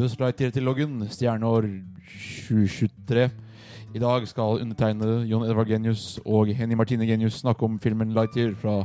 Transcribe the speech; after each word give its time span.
Buzz 0.00 0.16
til 0.16 0.62
loggen, 0.62 1.02
stjerneår 1.12 1.66
2023. 2.48 3.26
I 3.94 3.98
dag 3.98 4.28
skal 4.28 4.62
undertegnede 4.62 5.26
Jon 5.28 5.44
Edvard 5.44 5.68
Genius 5.68 6.20
og 6.24 6.46
Henny 6.56 6.74
Martine 6.74 7.06
Genius 7.06 7.42
snakke 7.42 7.62
om 7.68 7.78
filmen 7.78 8.14
Lightyear 8.16 8.54
fra 8.56 8.84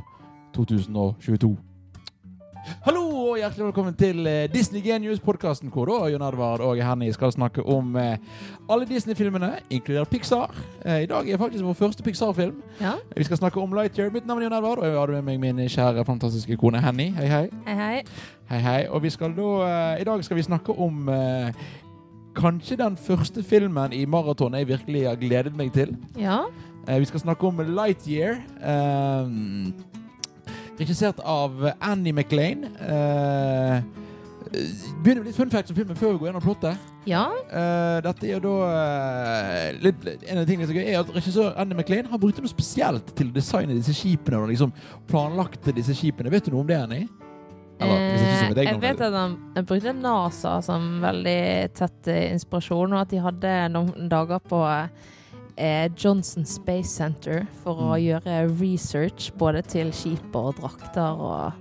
2022. 0.54 1.58
Hallo 2.84 3.05
hjertelig 3.46 3.66
velkommen 3.68 3.94
til 3.94 4.26
eh, 4.26 4.48
Disney 4.50 4.82
Genius-podkasten, 4.82 5.70
hvor 5.70 5.86
da 5.86 6.08
Jon 6.10 6.24
Edvard 6.26 6.64
og 6.66 6.80
Henny 6.82 7.12
skal 7.14 7.30
snakke 7.30 7.62
om 7.62 7.92
eh, 8.02 8.16
alle 8.72 8.88
Disney-filmene, 8.90 9.52
inkludert 9.70 10.10
Pixar. 10.10 10.56
Eh, 10.82 11.04
I 11.04 11.10
dag 11.12 11.30
er 11.30 11.38
faktisk 11.38 11.62
vår 11.68 11.76
første 11.78 12.04
Pixar-film. 12.04 12.64
Ja. 12.82 12.96
Vi 13.14 13.28
skal 13.28 13.38
snakke 13.38 13.62
om 13.62 13.76
Lightyear. 13.78 14.10
Mitt 14.10 14.26
navn 14.26 14.42
er 14.42 14.48
Jon 14.48 14.58
Edvard, 14.58 14.82
og 14.82 14.88
jeg 14.90 14.98
har 14.98 15.14
med 15.14 15.28
meg 15.28 15.44
min 15.44 15.62
kjære, 15.70 16.06
fantastiske 16.08 16.58
kone 16.58 16.82
Henny. 16.82 17.12
Hei, 17.20 17.28
hei. 17.30 17.44
Hei, 17.68 17.76
hei. 17.76 18.00
Hei, 18.50 18.62
hei. 18.66 18.80
Og 18.90 19.04
vi 19.04 19.14
skal 19.14 19.36
da, 19.38 19.52
i 20.02 20.08
dag 20.10 20.24
skal 20.26 20.40
vi 20.40 20.48
snakke 20.48 20.74
om 20.74 21.12
kanskje 22.36 22.80
den 22.82 22.98
første 22.98 23.44
filmen 23.46 23.94
i 23.94 24.08
maraton 24.10 24.58
jeg 24.58 24.72
virkelig 24.74 25.06
har 25.06 25.22
gledet 25.22 25.54
meg 25.58 25.70
til. 25.76 25.94
Ja. 26.18 26.48
Vi 26.90 27.06
skal 27.12 27.28
snakke 27.28 27.46
om 27.46 27.62
Lightyear. 27.62 28.42
Eh, 28.58 29.95
regissert 30.80 31.22
av 31.24 31.70
Annie 31.80 32.14
McLean. 32.14 32.66
Uh, 32.80 33.80
begynner 35.04 35.24
med 35.24 35.30
litt 35.32 35.38
fun 35.38 35.52
facts 35.52 35.74
om 35.74 35.78
filmen 35.78 35.98
før 35.98 36.14
vi 36.14 36.22
går 36.22 36.30
gjennom 36.30 36.44
plottet. 36.46 36.94
Ja. 37.10 37.26
Uh, 37.50 38.00
dette 38.06 38.28
er 38.28 38.38
jo 38.38 38.42
da 38.46 38.56
uh, 38.70 39.82
litt, 39.84 40.08
En 40.26 40.40
av 40.40 40.46
de 40.46 40.50
tingene 40.50 40.70
som 40.70 40.76
er 40.76 40.82
gøy, 40.82 40.90
er 40.94 41.02
at 41.02 41.12
regissør 41.16 41.52
Annie 41.62 41.78
McLean 41.78 42.10
har 42.12 42.22
brukt 42.22 42.42
noe 42.42 42.52
spesielt 42.52 43.14
til 43.18 43.32
å 43.32 43.36
designe 43.36 43.78
disse 43.78 43.96
skipene. 43.98 44.42
Og 44.42 44.52
liksom 44.54 44.74
planlagte 45.12 45.76
disse 45.76 45.96
skipene. 45.98 46.34
Vet 46.34 46.50
du 46.50 46.56
noe 46.56 46.66
om 46.66 46.72
det, 46.72 46.82
Annie? 46.88 47.08
Eller, 47.76 48.00
jeg 48.00 48.16
Eh, 48.56 48.64
jeg 48.64 48.80
vet 48.80 49.02
at 49.04 49.16
han 49.18 49.36
brukte 49.68 49.92
NASA 49.98 50.62
som 50.64 51.02
veldig 51.04 51.42
tett 51.76 52.08
inspirasjon, 52.08 52.94
og 52.94 53.02
at 53.02 53.12
de 53.12 53.20
hadde 53.20 53.56
noen 53.74 54.08
dager 54.12 54.40
på 54.40 54.62
eh, 55.58 55.90
Johnson 55.96 56.46
Space 56.46 56.90
Center 56.90 57.46
for 57.64 57.76
å 57.76 57.96
Mm. 57.96 58.04
gjøre 58.06 58.60
research 58.62 59.32
både 59.38 59.62
til 59.62 59.92
skip 59.94 60.36
og 60.36 60.56
drakter 60.60 61.16
og 61.22 61.54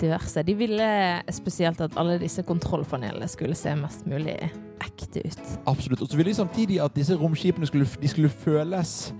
diverse. 0.00 0.42
De 0.42 0.54
ville 0.54 1.22
spesielt 1.30 1.80
at 1.80 1.96
alle 1.96 2.18
disse 2.18 2.42
kontrollpanelene 2.42 3.28
skulle 3.28 3.54
se 3.54 3.74
mest 3.74 4.06
mulig 4.06 4.38
ekte 4.82 5.22
ut. 5.24 5.58
Absolutt. 5.66 6.02
Og 6.02 6.08
så 6.08 6.16
ville 6.16 6.30
de 6.30 6.34
samtidig 6.34 6.80
at 6.82 6.94
disse 6.94 7.14
romskipene 7.14 7.66
skulle, 7.66 7.86
de 7.86 8.08
skulle 8.08 8.28
føles 8.28 9.12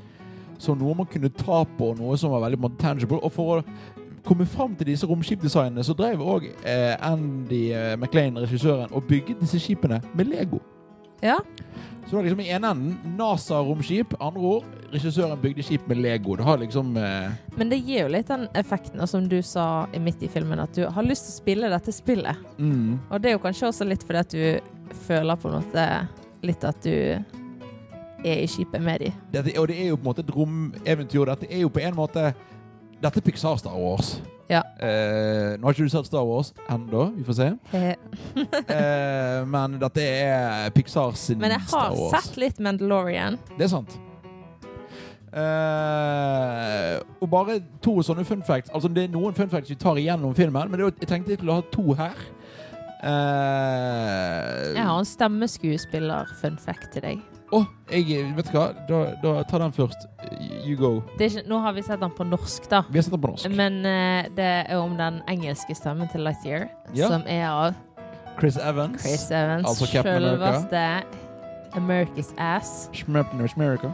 som 0.59 0.78
noe 0.78 0.94
man 0.94 1.06
kunne 1.06 1.28
ta 1.28 1.64
på, 1.64 1.92
noe 1.98 2.16
som 2.19 2.31
var 2.31 2.41
veldig 2.48 2.59
måte, 2.59 2.78
tangible. 2.78 3.19
Og 3.22 3.33
for 3.33 3.61
å 3.61 3.64
komme 4.25 4.47
fram 4.47 4.75
til 4.78 4.87
disse 4.87 5.06
romskipdesignene, 5.06 5.83
så 5.83 5.94
drev 5.98 6.20
òg 6.22 6.44
eh, 6.64 6.97
Andy 7.03 7.72
eh, 7.72 7.97
McLean, 7.97 8.37
regissøren, 8.39 8.92
og 8.92 9.03
bygget 9.09 9.41
disse 9.41 9.59
skipene 9.59 10.00
med 10.14 10.27
Lego. 10.31 10.61
Ja. 11.23 11.39
Så 12.03 12.11
det 12.11 12.17
var 12.19 12.25
liksom 12.27 12.41
i 12.45 12.48
ene 12.53 12.70
enden 12.75 13.17
NASA-romskip, 13.17 14.17
andre 14.20 14.41
ord 14.56 14.65
regissøren 14.92 15.41
bygde 15.41 15.65
skip 15.65 15.87
med 15.89 16.03
Lego. 16.03 16.37
Det 16.37 16.45
har 16.45 16.59
liksom 16.61 16.97
eh, 16.97 17.31
Men 17.56 17.70
det 17.73 17.78
gir 17.87 18.03
jo 18.05 18.11
litt 18.12 18.28
den 18.28 18.48
effekten, 18.59 19.01
og 19.01 19.09
som 19.09 19.28
du 19.28 19.39
sa 19.47 19.87
midt 20.00 20.23
i 20.23 20.28
filmen, 20.28 20.61
at 20.61 20.75
du 20.77 20.84
har 20.84 21.06
lyst 21.06 21.28
til 21.28 21.33
å 21.33 21.39
spille 21.39 21.70
dette 21.73 21.95
spillet. 21.95 22.43
mm, 22.59 22.98
Og 23.11 23.23
det 23.23 23.31
er 23.31 23.39
jo 23.39 23.45
kanskje 23.47 23.70
også 23.70 23.89
litt 23.89 24.05
fordi 24.05 24.20
at 24.20 24.34
du 24.37 24.98
føler 25.06 25.41
på 25.41 25.48
en 25.48 25.56
måte 25.61 25.87
litt 26.43 26.65
at 26.69 26.83
du 26.84 26.93
er 28.23 28.43
i 28.43 28.47
skipet 28.50 28.83
med 28.83 29.00
de. 29.06 29.12
dette, 29.33 29.56
Og 29.59 29.69
det 29.69 29.78
er 29.81 29.89
jo 29.89 29.97
på 29.97 30.05
en 30.05 30.11
måte 30.12 30.23
et 30.27 30.34
romeventyr. 30.37 31.25
Dette 31.33 31.48
er 31.50 31.65
jo 31.65 31.73
på 31.73 31.81
en 31.83 31.97
måte 31.97 32.33
Dette 33.03 33.19
er 33.19 33.25
Pixar 33.25 33.56
Star 33.59 33.75
Wars. 33.75 34.20
Ja. 34.53 34.61
Eh, 34.84 35.56
nå 35.56 35.64
har 35.64 35.72
ikke 35.75 35.86
du 35.89 35.92
sett 35.95 36.06
Star 36.11 36.25
Wars 36.28 36.53
ennå, 36.69 37.06
vi 37.17 37.25
får 37.25 37.39
se. 37.41 37.50
Eh, 37.72 37.95
Eh, 38.69 39.44
men 39.48 39.78
dette 39.81 40.03
er 40.05 40.70
Pixar 40.77 41.14
sin 41.17 41.41
Star 41.41 41.48
Wars. 41.48 41.72
Men 41.72 41.91
jeg 41.91 42.12
har 42.12 42.20
sett 42.20 42.36
litt 42.41 42.59
Mandalorian. 42.61 43.39
Det 43.56 43.64
er 43.67 43.72
sant. 43.72 43.97
Eh, 45.33 47.00
og 47.22 47.28
bare 47.32 47.56
to 47.84 47.94
sånne 48.04 48.25
fun 48.28 48.43
facts. 48.44 48.71
Altså 48.75 48.91
Det 48.93 49.06
er 49.06 49.12
noen 49.15 49.32
fun 49.37 49.49
facts 49.53 49.71
vi 49.72 49.78
tar 49.81 49.97
igjennom 50.00 50.34
filmen, 50.37 50.69
men 50.71 50.81
er, 50.81 50.93
jeg 51.00 51.09
tenkte 51.09 51.32
jeg 51.32 51.41
skulle 51.41 51.56
ha 51.56 51.65
to 51.72 51.94
her. 51.98 52.16
Eh, 53.03 54.75
Jeg 54.77 54.84
har 54.87 54.98
en 54.98 55.09
stemmeskuespiller-fun 55.09 56.59
fact 56.62 56.93
til 56.94 57.03
deg. 57.03 57.22
Å, 57.53 57.59
jeg 57.93 58.33
Vet 58.37 58.49
du 58.49 58.55
hva? 58.57 58.67
Da, 58.89 58.99
da 59.23 59.33
Ta 59.45 59.59
den 59.61 59.73
først. 59.77 60.07
You 60.65 60.77
go. 60.81 60.93
Det 61.19 61.27
er 61.27 61.31
ikke, 61.37 61.49
nå 61.51 61.59
har 61.61 61.75
vi 61.77 61.83
sett 61.85 62.01
den 62.01 62.11
på 62.17 62.25
norsk, 62.25 62.69
da. 62.71 62.83
Vi 62.89 62.97
har 62.97 63.05
sett 63.05 63.13
den 63.13 63.21
på 63.21 63.33
norsk. 63.35 63.49
Men 63.53 63.81
uh, 63.85 64.31
det 64.37 64.47
er 64.71 64.77
om 64.81 64.95
den 64.97 65.21
engelske 65.29 65.75
stemmen 65.77 66.09
til 66.13 66.25
Lightyear, 66.25 66.69
Ja. 66.97 67.09
som 67.13 67.23
er 67.27 67.49
av 67.51 67.75
Chris 68.41 68.57
Evans. 68.57 69.03
Chris 69.05 69.27
Evans. 69.31 69.67
Altså 69.69 69.87
Captain 69.93 70.25
America. 70.25 70.63
Selveste 70.63 71.77
America's 71.77 72.33
Ass. 72.41 72.89
Schmerpen 72.97 73.41
America. 73.57 73.93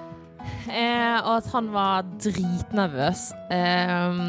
Eh, 0.71 1.19
og 1.27 1.33
at 1.43 1.47
han 1.53 1.73
var 1.75 2.07
dritnervøs 2.23 3.33
eh, 3.51 4.21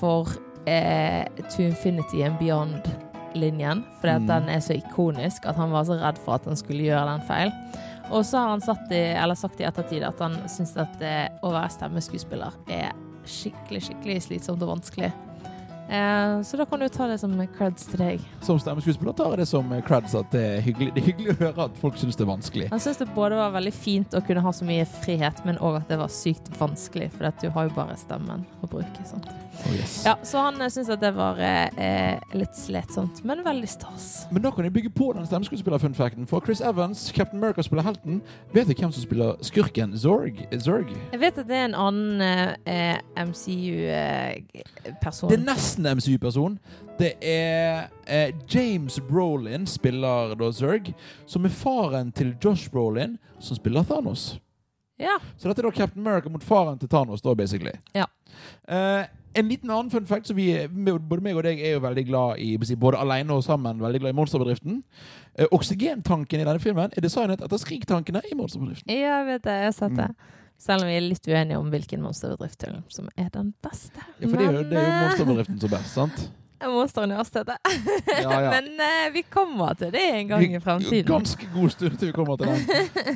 for 0.00 0.28
eh, 0.66 1.24
To 1.54 1.62
Infinity 1.62 2.22
and 2.26 2.36
Beyond-linjen. 2.42 3.84
Fordi 4.00 4.12
at 4.14 4.20
Mm. 4.22 4.26
den 4.28 4.48
er 4.48 4.58
så 4.60 4.74
ikonisk 4.74 5.46
at 5.46 5.56
han 5.56 5.70
var 5.70 5.84
så 5.84 5.94
redd 6.02 6.18
for 6.24 6.34
at 6.34 6.44
han 6.44 6.56
skulle 6.56 6.82
gjøre 6.82 7.06
den 7.12 7.22
feil. 7.28 7.52
Og 8.12 8.26
så 8.28 8.42
har 8.42 8.52
han 8.52 8.60
satt 8.60 8.92
i, 8.92 9.02
sagt 9.40 9.60
i 9.60 9.64
ettertid 9.64 10.04
at 10.04 10.20
han 10.20 10.36
syns 10.50 10.74
at 10.76 11.00
eh, 11.00 11.26
å 11.40 11.52
være 11.54 11.72
stemmeskuespiller 11.72 12.58
er 12.72 12.92
skikkelig, 13.24 13.86
skikkelig 13.88 14.18
slitsomt 14.26 14.64
og 14.66 14.74
vanskelig. 14.74 15.12
Eh, 15.88 16.42
så 16.42 16.56
da 16.56 16.64
kan 16.68 16.80
du 16.80 16.88
ta 16.88 17.06
det 17.10 17.18
som 17.20 17.34
creds 17.56 17.86
til 17.90 18.00
deg. 18.00 18.24
Som 18.44 18.60
stemmeskuespiller 18.62 19.16
tar 19.16 19.34
jeg 19.34 19.42
det 19.42 19.48
som 19.50 19.72
creds 19.86 20.14
at 20.18 20.30
det 20.34 20.44
er 20.56 20.64
hyggelig, 20.64 20.90
det 20.94 21.02
er 21.02 21.08
hyggelig 21.10 21.30
å 21.34 21.38
høre 21.42 21.60
at 21.68 21.74
folk 21.82 21.94
syns 22.00 22.16
det 22.18 22.24
er 22.26 22.30
vanskelig. 22.32 22.66
Han 22.72 22.82
syns 22.82 22.98
det 23.02 23.08
både 23.16 23.34
var 23.40 23.50
veldig 23.56 23.74
fint 23.76 24.10
å 24.16 24.22
kunne 24.24 24.44
ha 24.44 24.50
så 24.56 24.64
mye 24.68 24.84
frihet, 25.02 25.38
men 25.48 25.54
òg 25.60 25.74
at 25.82 25.88
det 25.92 25.98
var 26.00 26.10
sykt 26.12 26.46
vanskelig, 26.60 27.08
for 27.16 27.22
du 27.42 27.48
har 27.52 27.62
jo 27.68 27.72
bare 27.76 27.94
stemmen 28.00 28.40
å 28.62 28.64
bruke. 28.70 29.00
Sant? 29.08 29.26
Oh, 29.52 29.74
yes. 29.76 29.98
Ja, 30.06 30.14
Så 30.24 30.38
han 30.40 30.56
uh, 30.62 30.68
syns 30.72 30.88
at 30.92 31.00
det 31.02 31.12
var 31.14 31.36
eh, 31.38 32.18
litt 32.36 32.56
sletsomt, 32.56 33.20
men 33.28 33.42
veldig 33.44 33.68
stas. 33.68 34.26
Men 34.32 34.42
da 34.46 34.50
kan 34.54 34.64
jeg 34.66 34.74
bygge 34.74 34.92
på 34.96 35.12
den 35.16 35.26
stemmeskuespiller-funfacten. 35.28 36.26
For 36.30 36.38
Chris 36.44 36.60
Evans, 36.64 36.98
Captain 37.14 37.38
America, 37.42 37.62
spiller 37.62 37.84
helten. 37.86 38.14
Vet 38.56 38.66
du 38.70 38.74
hvem 38.74 38.92
som 38.94 39.02
spiller 39.04 39.30
skurken? 39.44 39.96
Zorg? 39.98 40.36
Zorg? 40.64 40.88
Jeg 41.12 41.20
vet 41.20 41.38
at 41.38 41.48
det 41.50 41.56
er 41.58 41.64
en 41.68 41.78
annen 41.78 42.20
eh, 42.64 42.96
MCU-person. 43.28 45.30
Det 45.30 45.38
er 45.38 45.44
nesten 45.44 45.71
MCU-person. 45.78 46.58
Det 46.98 47.14
er 47.22 47.88
eh, 48.06 48.34
James 48.48 49.00
Brolin 49.08 49.66
spiller 49.66 50.34
da 50.38 50.50
Zerg, 50.52 50.92
som 51.26 51.44
er 51.44 51.54
faren 51.54 52.12
til 52.12 52.34
Josh 52.42 52.70
Brolin, 52.70 53.18
som 53.38 53.56
spiller 53.56 53.82
Thanos. 53.84 54.40
ja. 54.98 55.18
Så 55.36 55.48
dette 55.48 55.60
er 55.62 55.70
da 55.70 55.76
Captain 55.76 56.06
America 56.06 56.28
mot 56.28 56.44
faren 56.44 56.78
til 56.78 56.88
Thanos, 56.88 57.22
da, 57.22 57.34
basically. 57.34 57.72
Ja. 57.94 58.06
Eh, 58.68 59.06
en 59.34 59.48
liten 59.48 59.70
annen 59.70 59.90
fun 59.90 60.06
fact, 60.06 60.26
så 60.26 60.34
vi, 60.34 60.68
både 60.68 61.22
meg 61.24 61.36
og 61.36 61.42
deg 61.46 61.60
er 61.60 61.76
jo 61.76 61.80
veldig 61.80 62.04
glad 62.06 62.38
i 62.38 62.76
både 62.76 63.00
alene 63.00 63.32
og 63.32 63.44
sammen, 63.44 63.80
veldig 63.80 64.00
glad 64.00 64.12
i 64.12 64.16
Monsterbedriften. 64.18 64.82
Eh, 65.38 65.48
oksygentanken 65.50 66.40
i 66.40 66.44
denne 66.44 66.60
filmen 66.60 66.92
er 66.92 67.04
designet 67.04 67.40
etter 67.40 67.60
skriktankene 67.60 68.20
i 68.28 68.36
Monsterbedriften. 68.36 68.92
ja, 68.92 69.18
jeg 69.22 69.26
vet 69.26 69.44
det. 69.44 69.58
Jeg 69.58 69.70
har 69.70 69.76
sett 69.78 69.96
det. 69.96 70.10
Mm. 70.12 70.38
Selv 70.62 70.84
om 70.84 70.90
vi 70.92 70.94
er 70.94 71.02
litt 71.02 71.26
uenige 71.26 71.58
om 71.58 71.72
hvilken 71.72 72.04
monsterbedrift 72.04 72.62
som 72.94 73.08
er 73.18 73.32
den 73.34 73.50
beste. 73.64 73.98
Ja, 74.20 74.28
for 74.28 74.38
det 74.38 74.46
er 74.46 74.52
jo, 74.54 74.62
det 74.70 74.78
er 74.78 74.84
jo 74.86 74.92
eh, 74.92 75.00
Monsterbedriften 75.02 75.58
som 75.58 75.68
er 75.68 75.72
best, 75.74 75.94
sant? 75.96 76.20
Monsteruniversitetet. 76.76 77.56
Ja, 78.22 78.36
ja. 78.44 78.50
Men 78.54 78.68
uh, 78.78 79.08
vi 79.14 79.24
kommer 79.26 79.74
til 79.80 79.90
det 79.94 80.04
en 80.20 80.28
gang 80.30 80.54
i 80.54 80.60
fremtiden. 80.62 81.08
Ganske 81.08 81.48
god 81.54 81.74
stund 81.74 81.96
til 81.98 82.12
vi 82.12 82.14
kommer 82.14 82.38
til 82.38 82.52
den. 82.52 82.62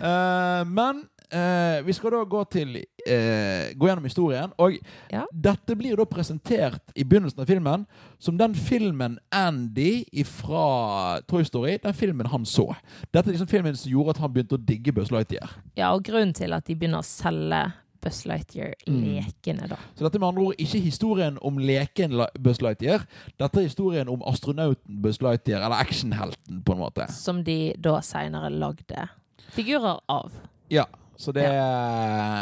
uh, 0.02 0.66
men 0.78 1.04
eh, 1.30 1.82
vi 1.86 1.92
skal 1.92 2.10
da 2.10 2.24
gå 2.24 2.44
til 2.50 2.76
eh, 3.06 3.72
Gå 3.76 3.86
gjennom 3.88 4.04
historien. 4.04 4.52
Og 4.58 4.76
Ja. 5.12 5.24
dette 5.32 5.76
blir 5.76 5.96
da 5.96 6.04
presentert 6.04 6.80
i 6.94 7.04
begynnelsen 7.04 7.40
av 7.40 7.46
filmen 7.46 7.86
som 8.18 8.36
den 8.36 8.54
filmen 8.54 9.18
Andy 9.32 10.04
fra 10.24 11.20
Toy 11.28 11.44
Story 11.44 11.78
Den 11.82 11.94
filmen 11.94 12.26
han 12.26 12.44
så. 12.44 12.74
Dette 13.12 13.28
er 13.28 13.32
liksom 13.36 13.48
filmen 13.48 13.76
som 13.76 13.90
gjorde 13.92 14.10
at 14.10 14.18
han 14.18 14.32
begynte 14.32 14.56
å 14.58 14.64
digge 14.64 14.92
Buzz 14.92 15.10
Lightyear. 15.10 15.50
Ja, 15.76 15.92
og 15.94 16.02
grunnen 16.04 16.34
til 16.34 16.52
at 16.52 16.64
de 16.66 16.74
begynner 16.74 16.98
å 16.98 17.04
selge 17.06 17.72
Buzz 18.02 18.24
Mm. 18.26 18.30
Lightyear-lekene, 18.30 19.68
da. 19.68 19.76
Så 19.96 20.04
dette 20.04 20.16
er 20.16 20.20
med 20.20 20.28
andre 20.28 20.44
ord 20.46 20.54
ikke 20.62 20.80
historien 20.80 21.38
om 21.42 21.56
leken 21.58 22.12
Buzz 22.38 22.60
Lightyear. 22.62 23.02
Dette 23.38 23.58
er 23.58 23.66
historien 23.66 24.08
om 24.08 24.22
astronauten 24.28 25.00
Buzz 25.02 25.18
Lightyear, 25.22 25.64
eller 25.64 25.76
actionhelten, 25.82 26.62
på 26.62 26.72
en 26.76 26.78
måte. 26.78 27.08
Som 27.10 27.42
de 27.44 27.74
da 27.82 27.96
seinere 28.06 28.50
lagde 28.52 29.08
figurer 29.56 29.98
av. 30.08 30.30
Ja, 30.70 30.84
så 31.16 31.32
det 31.32 31.46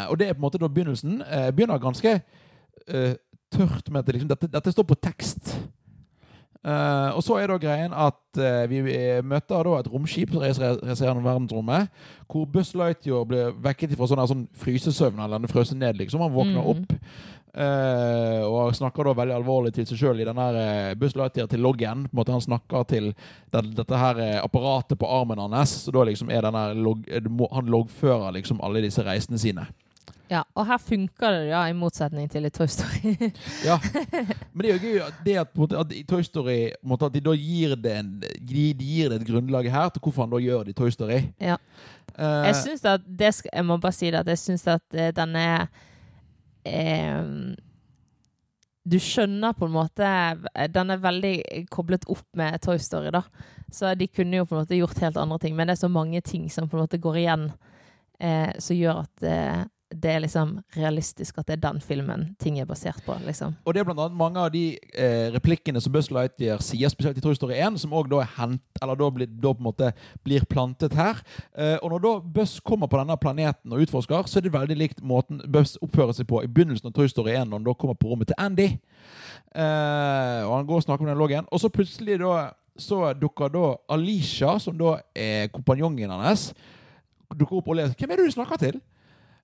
Og 0.09 0.19
det 0.19 0.27
er 0.27 0.33
på 0.33 0.41
en 0.41 0.47
måte 0.47 0.59
da 0.61 0.67
begynnelsen. 0.67 1.21
Eh, 1.21 1.51
begynner 1.51 1.81
ganske 1.81 2.19
uh, 2.93 3.13
tørt 3.51 3.89
med 3.89 3.99
at 3.99 4.05
det 4.05 4.15
liksom, 4.15 4.29
dette, 4.29 4.51
dette 4.51 4.71
står 4.71 4.83
på 4.83 4.95
tekst. 4.95 5.55
Uh, 6.65 7.13
og 7.13 7.21
så 7.21 7.35
er 7.37 7.51
da 7.51 7.59
greien 7.61 7.93
at 7.93 8.39
uh, 8.41 8.63
vi 8.69 8.79
møter 9.21 9.67
da 9.67 9.75
et 9.79 9.89
romskip 9.93 10.31
som 10.33 10.41
reiser 10.41 10.79
gjennom 10.81 11.23
verdensrommet, 11.23 11.91
hvor 12.25 12.47
Buzz 12.49 12.73
Lightyear 12.73 13.27
blir 13.29 13.51
vekket 13.61 13.93
fra 13.93 14.07
sånn, 14.09 14.23
sånn 14.31 14.47
frysesøvn, 14.57 15.21
eller 15.21 15.37
han 15.37 15.45
er 15.45 15.75
ned, 15.75 15.99
liksom. 16.01 16.25
Han 16.25 16.33
våkner 16.33 16.61
Mhm. 16.63 16.69
opp. 16.73 16.93
Eh, 17.55 18.43
og 18.43 18.75
snakker 18.75 19.07
da 19.07 19.13
veldig 19.17 19.35
alvorlig 19.37 19.71
til 19.75 19.87
seg 19.89 20.01
sjøl 20.01 20.21
i 20.21 20.27
den 20.27 20.39
der 20.39 20.59
uh, 20.91 20.97
Buzz 20.99 21.15
til 21.15 21.63
loggen. 21.63 22.05
På 22.09 22.13
en 22.13 22.19
måte 22.19 22.35
Han 22.35 22.43
snakker 22.43 22.83
til 22.89 23.13
den, 23.51 23.71
dette 23.77 24.01
her 24.01 24.19
eh, 24.19 24.43
apparatet 24.43 24.99
på 24.99 25.09
armen 25.09 25.39
hans. 25.39 25.85
Så 25.85 25.93
da 25.95 26.03
liksom 26.03 26.29
er 26.29 26.45
den 26.45 26.83
log, 26.83 27.07
eh, 27.07 27.31
Han 27.55 27.71
loggfører 27.71 28.35
liksom 28.35 28.61
alle 28.61 28.83
disse 28.85 29.05
reisene 29.05 29.39
sine. 29.39 29.67
Ja, 30.25 30.41
og 30.57 30.65
her 30.65 30.79
funker 30.81 31.35
det, 31.35 31.41
ja, 31.51 31.59
i 31.69 31.73
motsetning 31.77 32.29
til 32.33 32.47
i 32.47 32.49
Toy 32.49 32.65
Story. 32.65 33.13
Ja, 33.65 33.77
Men 34.53 34.63
det 34.63 34.71
er 34.71 34.73
jo 34.73 34.81
gøy 34.81 35.01
at 35.05 35.19
det 35.25 35.35
at, 35.37 35.59
at 35.81 35.91
i 35.93 36.01
Toy 36.09 36.23
Story 36.25 36.59
måte, 36.81 37.05
At 37.05 37.13
de 37.13 37.21
da 37.21 37.35
gir 37.37 37.75
det, 37.77 37.97
en, 37.99 38.13
de, 38.21 38.63
de 38.73 38.87
gir 38.89 39.11
det 39.13 39.21
et 39.21 39.27
grunnlag 39.27 39.69
her 39.69 39.91
til 39.93 40.01
hvorfor 40.01 40.25
han 40.25 40.33
da 40.33 40.41
gjør 40.41 40.65
det 40.65 40.73
i 40.73 40.79
Toy 40.79 40.89
Story. 40.89 41.21
Ja. 41.39 41.59
Uh, 42.17 42.47
Jeg 42.47 42.55
syns 42.63 42.85
at 42.87 43.05
det 43.05 43.33
Jeg 43.51 43.65
må 43.65 43.77
bare 43.77 43.93
si 43.93 44.09
det 44.09 44.23
at 44.23 44.31
jeg 44.31 44.39
syns 44.39 44.65
at 44.71 44.83
denne 44.93 45.45
den 45.45 45.93
eh, 46.65 47.23
Du 48.85 48.97
skjønner 49.01 49.55
på 49.57 49.65
en 49.65 49.73
måte 49.73 50.09
Den 50.69 50.93
er 50.93 51.01
veldig 51.01 51.35
koblet 51.73 52.05
opp 52.11 52.25
med 52.37 52.59
Toy 52.61 52.77
Story, 52.81 53.11
da. 53.15 53.23
Så 53.71 53.95
de 53.97 54.07
kunne 54.07 54.37
jo 54.37 54.45
på 54.45 54.55
en 54.55 54.65
måte 54.65 54.77
gjort 54.77 54.99
helt 55.01 55.17
andre 55.17 55.39
ting, 55.41 55.55
men 55.55 55.67
det 55.67 55.77
er 55.77 55.85
så 55.85 55.91
mange 55.91 56.21
ting 56.21 56.49
som 56.53 56.69
på 56.69 56.77
en 56.77 56.85
måte 56.85 57.01
går 57.01 57.17
igjen, 57.23 57.47
eh, 58.19 58.51
som 58.61 58.77
gjør 58.77 59.01
at 59.01 59.25
eh, 59.25 59.63
det 59.93 60.09
er 60.09 60.21
liksom 60.23 60.55
realistisk 60.75 61.37
at 61.37 61.47
det 61.47 61.55
er 61.55 61.61
den 61.61 61.79
filmen 61.83 62.23
ting 62.41 62.57
er 62.59 62.65
basert 62.65 63.03
på, 63.05 63.13
liksom. 63.25 63.53
Og 63.65 63.73
det 63.73 63.81
er 63.81 63.87
blant 63.87 64.01
annet 64.01 64.17
mange 64.17 64.41
av 64.41 64.49
de 64.53 64.63
eh, 64.97 65.27
replikkene 65.35 65.81
som 65.81 65.93
Buzz 65.93 66.09
Lightyear 66.13 66.63
sier, 66.65 66.89
spesielt 66.89 67.19
i 67.19 67.23
Toy 67.23 67.35
Story 67.37 67.59
1, 67.59 67.77
som 67.83 67.93
også 67.93 68.11
da 68.15 68.21
er 68.23 68.31
hent, 68.39 68.63
eller 68.81 68.97
da, 68.99 69.09
blir, 69.13 69.29
da 69.29 69.53
på 69.53 69.61
en 69.61 69.67
måte 69.69 69.91
blir 70.25 70.47
plantet 70.49 70.97
her. 70.97 71.21
Eh, 71.53 71.77
og 71.77 71.93
når 71.93 72.03
da 72.07 72.13
Buzz 72.39 72.57
kommer 72.65 72.89
på 72.89 72.97
denne 73.01 73.17
planeten 73.21 73.75
og 73.75 73.85
utforsker, 73.85 74.25
så 74.31 74.39
er 74.39 74.47
det 74.47 74.55
veldig 74.55 74.79
likt 74.79 75.05
måten 75.05 75.43
Buzz 75.53 75.77
oppfører 75.85 76.17
seg 76.17 76.29
på 76.31 76.41
i 76.41 76.49
begynnelsen 76.49 76.89
av 76.89 76.97
Toy 76.97 77.11
Story 77.11 77.35
1, 77.35 77.51
når 77.51 77.61
han 77.61 77.69
da 77.69 77.77
kommer 77.77 77.99
på 77.99 78.09
rommet 78.09 78.31
til 78.31 78.39
Andy. 78.41 78.71
Eh, 79.53 80.41
og 80.47 80.55
han 80.57 80.67
går 80.71 80.81
og 80.81 80.87
snakker 80.87 81.05
med 81.05 81.13
den 81.13 81.21
loggen, 81.21 81.51
og 81.51 81.61
så 81.61 81.69
plutselig 81.69 82.17
da 82.25 82.49
så 82.75 83.13
dukker 83.15 83.53
da 83.53 83.69
Alicia, 83.95 84.57
som 84.59 84.75
da 84.75 84.97
er 85.15 85.47
kompanjongen 85.53 86.11
hans, 86.11 86.49
dukker 87.31 87.61
opp 87.61 87.69
og 87.71 87.79
ler. 87.79 87.93
Hvem 87.95 88.11
er 88.11 88.19
det 88.19 88.27
du 88.27 88.35
snakker 88.35 88.59
til? 88.59 88.81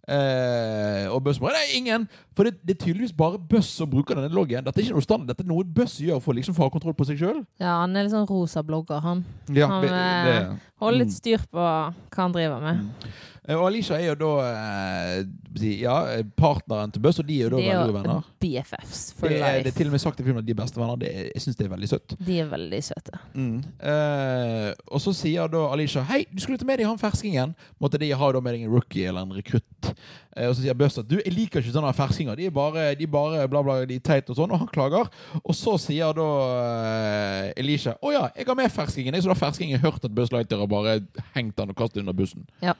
Eh, 0.09 1.05
og 1.13 1.21
Buzz 1.23 1.37
bare 1.39 1.53
Nei, 1.59 1.77
ingen! 1.77 2.07
For 2.35 2.43
det, 2.47 2.55
det 2.65 2.73
er 2.75 2.85
tydeligvis 2.85 3.13
bare 3.13 3.37
buss 3.37 3.67
som 3.77 3.89
bruker 3.91 4.15
denne 4.17 4.31
loggen. 4.33 4.63
Dette 4.65 4.79
er 4.81 4.87
ikke 4.87 4.95
noe 4.97 5.05
standard, 5.05 5.27
dette 5.29 5.43
er 5.45 5.49
noe 5.51 5.63
buss 5.63 5.99
gjør 6.01 6.21
for 6.23 6.33
liksom 6.33 6.55
å 6.55 6.57
få 6.57 6.69
kontroll 6.73 6.95
på 6.97 7.05
seg 7.05 7.19
sjøl. 7.21 7.41
Ja, 7.61 7.77
han 7.83 7.95
er 7.95 8.07
litt 8.07 8.13
sånn 8.15 8.27
rosa 8.29 8.63
blogger, 8.65 9.01
han. 9.03 9.23
Ja, 9.53 9.67
Han, 9.67 9.81
det- 9.83 9.91
eh, 9.91 10.23
det- 10.25 10.59
Holder 10.81 10.97
Mm. 10.97 11.05
litt 11.05 11.13
styr 11.13 11.37
på 11.51 11.59
hva 11.59 11.93
han 12.15 12.31
driver 12.31 12.59
med. 12.61 12.89
Eh, 13.05 13.40
Og 13.57 13.65
Alicia 13.67 13.97
er 13.99 14.11
jo 14.11 14.15
da 14.21 14.31
eh, 14.47 15.75
ja, 15.81 15.95
partneren 16.37 16.91
til 16.93 17.01
Buzz, 17.03 17.19
og 17.21 17.27
de 17.27 17.37
er 17.39 17.47
jo 17.47 17.51
da 17.55 17.61
De 17.61 17.67
veldig 17.67 17.87
gode 17.91 17.97
venner. 17.99 18.29
BFFs 18.41 19.01
for 19.17 19.27
Det 19.29 19.37
er, 19.39 19.45
life. 19.45 19.63
det 19.65 19.71
er 19.73 19.77
til 19.77 19.89
og 19.91 19.95
med 19.95 20.03
sagt 20.03 20.19
i 20.21 20.25
filmen 20.25 20.41
at 20.41 20.47
de 20.47 20.53
er 20.55 20.59
bestevenner. 20.61 20.99
Det 21.01 21.09
er, 21.11 21.27
jeg 21.35 21.43
syns 21.45 21.59
det 21.59 21.65
er 21.67 21.73
veldig 21.75 21.89
søtt. 21.91 22.15
De 22.27 22.39
er 22.43 22.49
veldig 22.51 22.81
søte. 22.87 23.19
Mm. 23.33 23.57
Eh, 23.91 24.69
og 24.91 25.03
så 25.03 25.13
sier 25.17 25.51
da 25.51 25.65
Alicia 25.73 26.03
Hei, 26.09 26.23
du 26.31 26.39
skulle 26.43 26.61
ta 26.61 26.67
med 26.69 26.81
deg 26.81 26.89
han 26.89 26.99
ferskingen. 27.01 27.55
Måtte 27.81 27.99
de 28.01 28.11
ha 28.15 28.31
da 28.35 28.41
med 28.43 28.57
deg 28.57 28.65
en 28.67 28.73
rookie 28.75 29.07
eller 29.09 29.25
en 29.27 29.35
rekrutt. 29.37 29.91
Eh, 30.37 30.47
og 30.47 30.55
så 30.55 30.61
sier 30.63 30.77
Buzz 30.79 31.01
at 31.01 31.09
du, 31.09 31.17
jeg 31.19 31.33
liker 31.35 31.59
ikke 31.63 31.75
sånne 31.75 31.91
ferskinger. 31.97 32.39
De 32.39 32.47
er 32.47 32.55
bare, 32.55 32.87
de 32.99 33.07
bare 33.11 33.43
bla, 33.51 33.63
bla, 33.65 33.79
de 33.89 33.97
er 33.99 34.05
teit 34.05 34.29
og 34.31 34.39
sånn. 34.39 34.53
Og 34.55 34.63
han 34.63 34.71
klager. 34.71 35.11
Og 35.43 35.57
så 35.57 35.75
sier 35.81 36.15
da 36.17 36.29
eh, 36.69 37.51
Alicia 37.61 37.97
Å 38.01 38.13
ja, 38.15 38.23
jeg 38.37 38.47
har 38.47 38.57
med 38.59 38.71
ferskingen. 38.73 39.17
Jeg 39.17 39.25
så 39.25 39.33
da 39.33 39.37
ferskingen 39.39 39.81
hørt 39.83 40.05
at 40.07 40.15
Buzz 40.15 40.31
Lighter 40.33 40.61
har 40.63 40.71
bare 40.71 40.99
hengt 41.35 41.59
han 41.59 41.71
og 41.73 41.77
kastet 41.79 42.03
under 42.05 42.15
bussen. 42.17 42.47
Ja. 42.63 42.75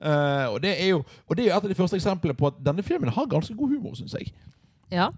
Eh, 0.00 0.46
og, 0.48 0.62
det 0.62 0.72
er 0.82 0.94
jo, 0.94 1.02
og 1.28 1.36
det 1.36 1.44
er 1.44 1.50
jo 1.50 1.56
et 1.56 1.64
av 1.64 1.72
de 1.72 1.76
første 1.76 1.98
eksemplene 2.00 2.36
på 2.36 2.48
at 2.48 2.60
denne 2.64 2.82
filmen 2.82 3.12
har 3.12 3.28
ganske 3.28 3.54
god 3.56 3.74
humor, 3.74 3.96
syns 3.98 4.16
jeg. 4.16 4.32
Ja. 4.92 5.10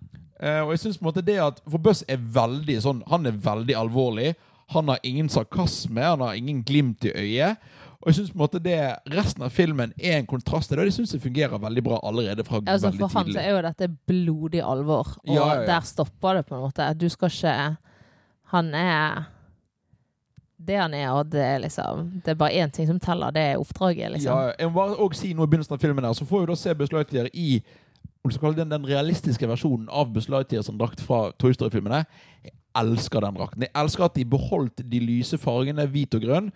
Uh, 0.43 0.67
og 0.67 0.73
jeg 0.75 0.82
synes 0.82 0.99
på 0.99 1.05
en 1.05 1.08
måte 1.12 1.23
det 1.23 1.37
at 1.38 1.61
For 1.70 1.79
Buss 1.79 2.00
er 2.11 2.19
veldig 2.19 2.75
sånn 2.82 2.99
Han 3.12 3.29
er 3.31 3.37
veldig 3.44 3.76
alvorlig. 3.79 4.32
Han 4.75 4.90
har 4.90 4.99
ingen 5.06 5.29
sarkasme, 5.31 6.02
han 6.02 6.25
har 6.25 6.34
ingen 6.34 6.64
glimt 6.67 7.05
i 7.06 7.12
øyet. 7.14 7.62
Og 8.02 8.08
jeg 8.11 8.17
synes 8.17 8.32
på 8.32 8.38
en 8.40 8.43
måte 8.43 8.61
det 8.64 8.79
resten 9.14 9.44
av 9.46 9.52
filmen 9.55 9.93
er 9.94 10.17
en 10.19 10.26
kontrast 10.26 10.70
til 10.70 10.79
det. 10.79 10.82
Og 10.82 10.90
det 10.90 10.94
syns 10.96 11.12
jeg 11.14 11.23
fungerer 11.23 11.62
veldig 11.62 11.84
bra 11.87 12.00
allerede 12.02 12.43
fra 12.46 12.58
Altså, 12.64 12.88
veldig 12.88 13.02
for 13.05 13.14
han 13.14 13.29
så 13.29 13.29
tidlig. 13.29 13.44
er 13.44 13.55
jo 13.55 13.61
dette 13.69 13.88
blodig 14.11 14.62
alvor, 14.73 15.12
og 15.23 15.37
ja, 15.37 15.46
ja. 15.61 15.67
der 15.69 15.87
stopper 15.87 16.40
det 16.40 16.46
på 16.49 16.56
en 16.56 16.64
måte. 16.64 16.88
Du 16.99 17.06
skal 17.12 17.31
ikke 17.31 17.76
Han 18.52 18.75
er 18.75 19.23
det 20.66 20.78
han 20.78 20.94
er, 20.94 21.08
og 21.10 21.30
det 21.32 21.42
er 21.42 21.62
liksom 21.62 22.08
Det 22.24 22.32
er 22.32 22.40
bare 22.40 22.62
én 22.62 22.70
ting 22.72 22.86
som 22.88 22.98
teller, 23.00 23.30
det 23.34 23.42
er 23.52 23.60
oppdraget, 23.60 24.12
liksom. 24.14 24.32
Ja, 24.32 24.52
jeg 24.58 24.70
må 24.70 24.74
bare 24.80 24.96
også 24.96 25.20
si 25.24 25.32
noe 25.34 25.46
i 25.48 25.52
begynnelsen 25.52 25.76
av 25.76 25.82
filmen 25.82 26.04
her, 26.04 26.16
så 26.16 26.26
får 26.28 26.44
vi 26.44 26.50
da 26.52 26.58
se 26.58 26.74
Buzz 26.74 26.92
Lightyear 26.94 27.30
i 27.32 27.62
om 28.22 28.30
du 28.30 28.34
skal 28.36 28.46
kalle 28.46 28.54
det 28.56 28.62
den, 28.62 28.74
den 28.76 28.86
realistiske 28.86 29.48
versjonen 29.50 29.88
av 29.90 30.12
Buzz 30.14 30.28
Lightyear 30.30 30.62
som 30.62 30.76
drakt 30.78 31.00
fra 31.02 31.32
Toy 31.42 31.54
Story-filmene. 31.56 32.04
Jeg 32.46 32.54
elsker 32.78 33.24
den 33.24 33.34
drakten. 33.34 33.64
Jeg 33.66 33.74
elsker 33.82 34.04
at 34.06 34.14
de 34.14 34.24
beholdt 34.30 34.84
de 34.92 35.00
lyse 35.02 35.38
fargene 35.42 35.86
hvit 35.90 36.14
og 36.14 36.22
grønn. 36.22 36.52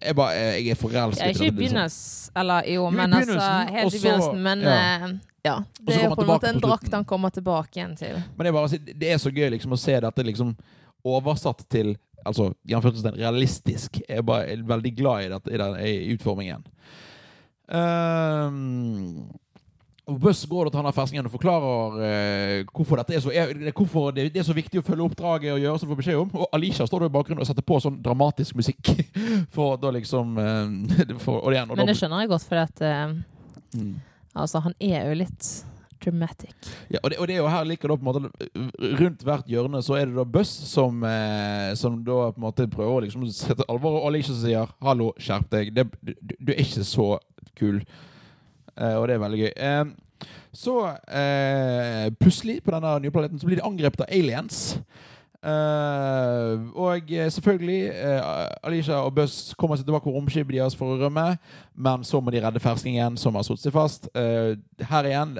Jeg, 0.00 0.16
bare, 0.16 0.38
jeg 0.56 0.72
er 0.72 0.78
forelsket 0.80 1.26
Ja, 1.26 1.34
ikke 1.34 1.50
i 1.50 1.56
begynnelsen, 1.58 2.32
eller 2.40 2.64
jo, 2.66 2.86
Jo, 2.86 2.86
men 2.96 3.12
altså 3.14 3.50
Helt 3.76 3.94
i 3.94 4.00
begynnelsen. 4.00 4.40
Men 4.42 4.64
ja. 4.64 4.78
eh, 4.78 5.12
ja. 5.44 5.56
Det 5.80 5.98
er 5.98 6.06
jo 6.08 6.14
på 6.16 6.24
en 6.24 6.30
måte 6.32 6.48
en 6.48 6.62
drakt 6.62 6.96
han 6.96 7.04
kommer 7.04 7.30
tilbake 7.34 7.76
igjen 7.76 7.92
til. 7.98 8.16
Men 8.36 8.46
det 8.46 8.50
er, 8.50 8.56
bare, 8.56 8.96
det 9.04 9.12
er 9.12 9.20
så 9.20 9.30
gøy 9.30 9.50
liksom 9.56 9.76
å 9.76 9.80
se 9.84 9.98
dette 10.00 10.26
liksom 10.26 10.56
oversatt 11.04 11.64
til 11.70 11.92
altså, 12.24 12.52
realistisk. 12.68 14.00
Jeg 14.08 14.18
er 14.18 14.26
bare 14.26 14.58
veldig 14.66 14.96
glad 14.96 15.24
i, 15.24 15.30
dette, 15.32 15.52
i, 15.52 15.60
den, 15.60 15.78
i 15.86 16.14
utformingen. 16.14 16.66
Um, 17.72 19.30
Buss 20.06 20.42
går 20.50 20.68
til 20.68 20.80
han 20.80 20.88
her 20.88 20.94
festningen 20.96 21.28
og 21.28 21.32
forklarer 21.32 22.00
eh, 22.04 22.64
hvorfor, 22.74 23.00
er 23.00 23.20
så, 23.22 23.30
er, 23.30 23.52
hvorfor 23.70 24.10
det, 24.10 24.26
det 24.34 24.42
er 24.42 24.46
så 24.48 24.56
viktig 24.56 24.82
å 24.82 24.84
følge 24.84 25.06
oppdraget 25.06 25.54
og 25.54 25.60
gjøre 25.62 25.78
som 25.78 25.88
du 25.88 25.92
får 25.94 26.00
beskjed 26.02 26.22
om. 26.24 26.32
Og 26.42 26.56
Alicia 26.58 26.86
står 26.86 27.04
da 27.04 27.10
i 27.10 27.14
bakgrunnen 27.14 27.44
og 27.44 27.48
setter 27.48 27.64
på 27.64 27.78
sånn 27.80 28.00
dramatisk 28.02 28.58
musikk. 28.58 28.92
For 29.54 29.78
da 29.80 29.94
liksom 29.94 30.34
eh, 30.42 30.96
for, 31.24 31.38
og 31.38 31.54
igjen, 31.54 31.70
og 31.70 31.78
Men 31.78 31.88
det 31.88 31.96
skjønner 32.00 32.24
jeg 32.24 32.32
godt, 32.34 32.48
for 32.50 32.64
at 32.64 32.82
eh, 32.86 33.20
Mm. 33.72 34.00
Altså, 34.34 34.60
han 34.64 34.74
er 34.80 35.08
jo 35.08 35.18
litt 35.22 35.48
dramatic. 36.04 36.54
Ja, 36.92 37.00
og, 37.02 37.10
det, 37.10 37.18
og 37.18 37.28
det 37.28 37.36
er 37.36 37.42
jo 37.42 37.50
her 37.52 37.66
like 37.68 37.88
da 37.88 37.96
på 37.96 38.02
en 38.02 38.10
måte 38.10 38.92
Rundt 39.00 39.24
hvert 39.26 39.50
hjørne 39.50 39.82
så 39.84 39.96
er 39.98 40.10
det 40.10 40.16
da 40.18 40.24
Buss 40.36 40.52
som, 40.70 41.02
eh, 41.06 41.72
som 41.78 42.00
da 42.04 42.30
på 42.32 42.40
en 42.40 42.46
måte 42.46 42.68
prøver 42.70 42.94
å 42.98 43.04
liksom 43.06 43.26
sette 43.32 43.66
alvor, 43.68 44.00
og 44.00 44.10
Alicia 44.10 44.36
sier 44.36 44.72
'hallo, 44.82 45.12
skjerp 45.18 45.50
deg', 45.50 45.74
det, 45.74 45.86
du, 46.02 46.14
du 46.38 46.52
er 46.52 46.64
ikke 46.64 46.84
så 46.86 47.08
kul. 47.58 47.82
Eh, 48.76 48.96
og 48.96 49.08
det 49.08 49.16
er 49.16 49.22
veldig 49.22 49.40
gøy. 49.42 49.52
Eh, 49.56 50.28
så 50.52 50.76
eh, 51.08 52.12
plutselig, 52.20 52.60
på 52.64 52.74
denne 52.74 52.98
nye 53.00 53.14
planeten, 53.14 53.40
så 53.40 53.48
blir 53.48 53.60
de 53.60 53.66
angrepet 53.66 54.04
av 54.04 54.12
aliens. 54.12 54.60
Eh, 55.42 56.52
og 56.78 57.10
eh, 57.10 57.30
selvfølgelig 57.34 57.90
uh, 57.90 58.46
Alicia 58.68 59.00
og 59.02 59.14
Buzz 59.16 59.56
kommer 59.58 59.78
seg 59.78 59.88
tilbake 59.88 60.06
på 60.06 60.14
romskipet 60.14 60.54
deres 60.54 60.76
for 60.78 60.94
å 60.94 61.00
rømme, 61.00 61.32
men 61.74 62.06
så 62.06 62.20
må 62.22 62.30
de 62.30 62.44
redde 62.44 62.62
ferskingen 62.62 63.18
som 63.18 63.34
har 63.34 63.46
satt 63.48 63.64
seg 63.64 63.74
fast. 63.74 64.06
Uh, 64.14 64.54
her 64.90 65.10
igjen 65.10 65.36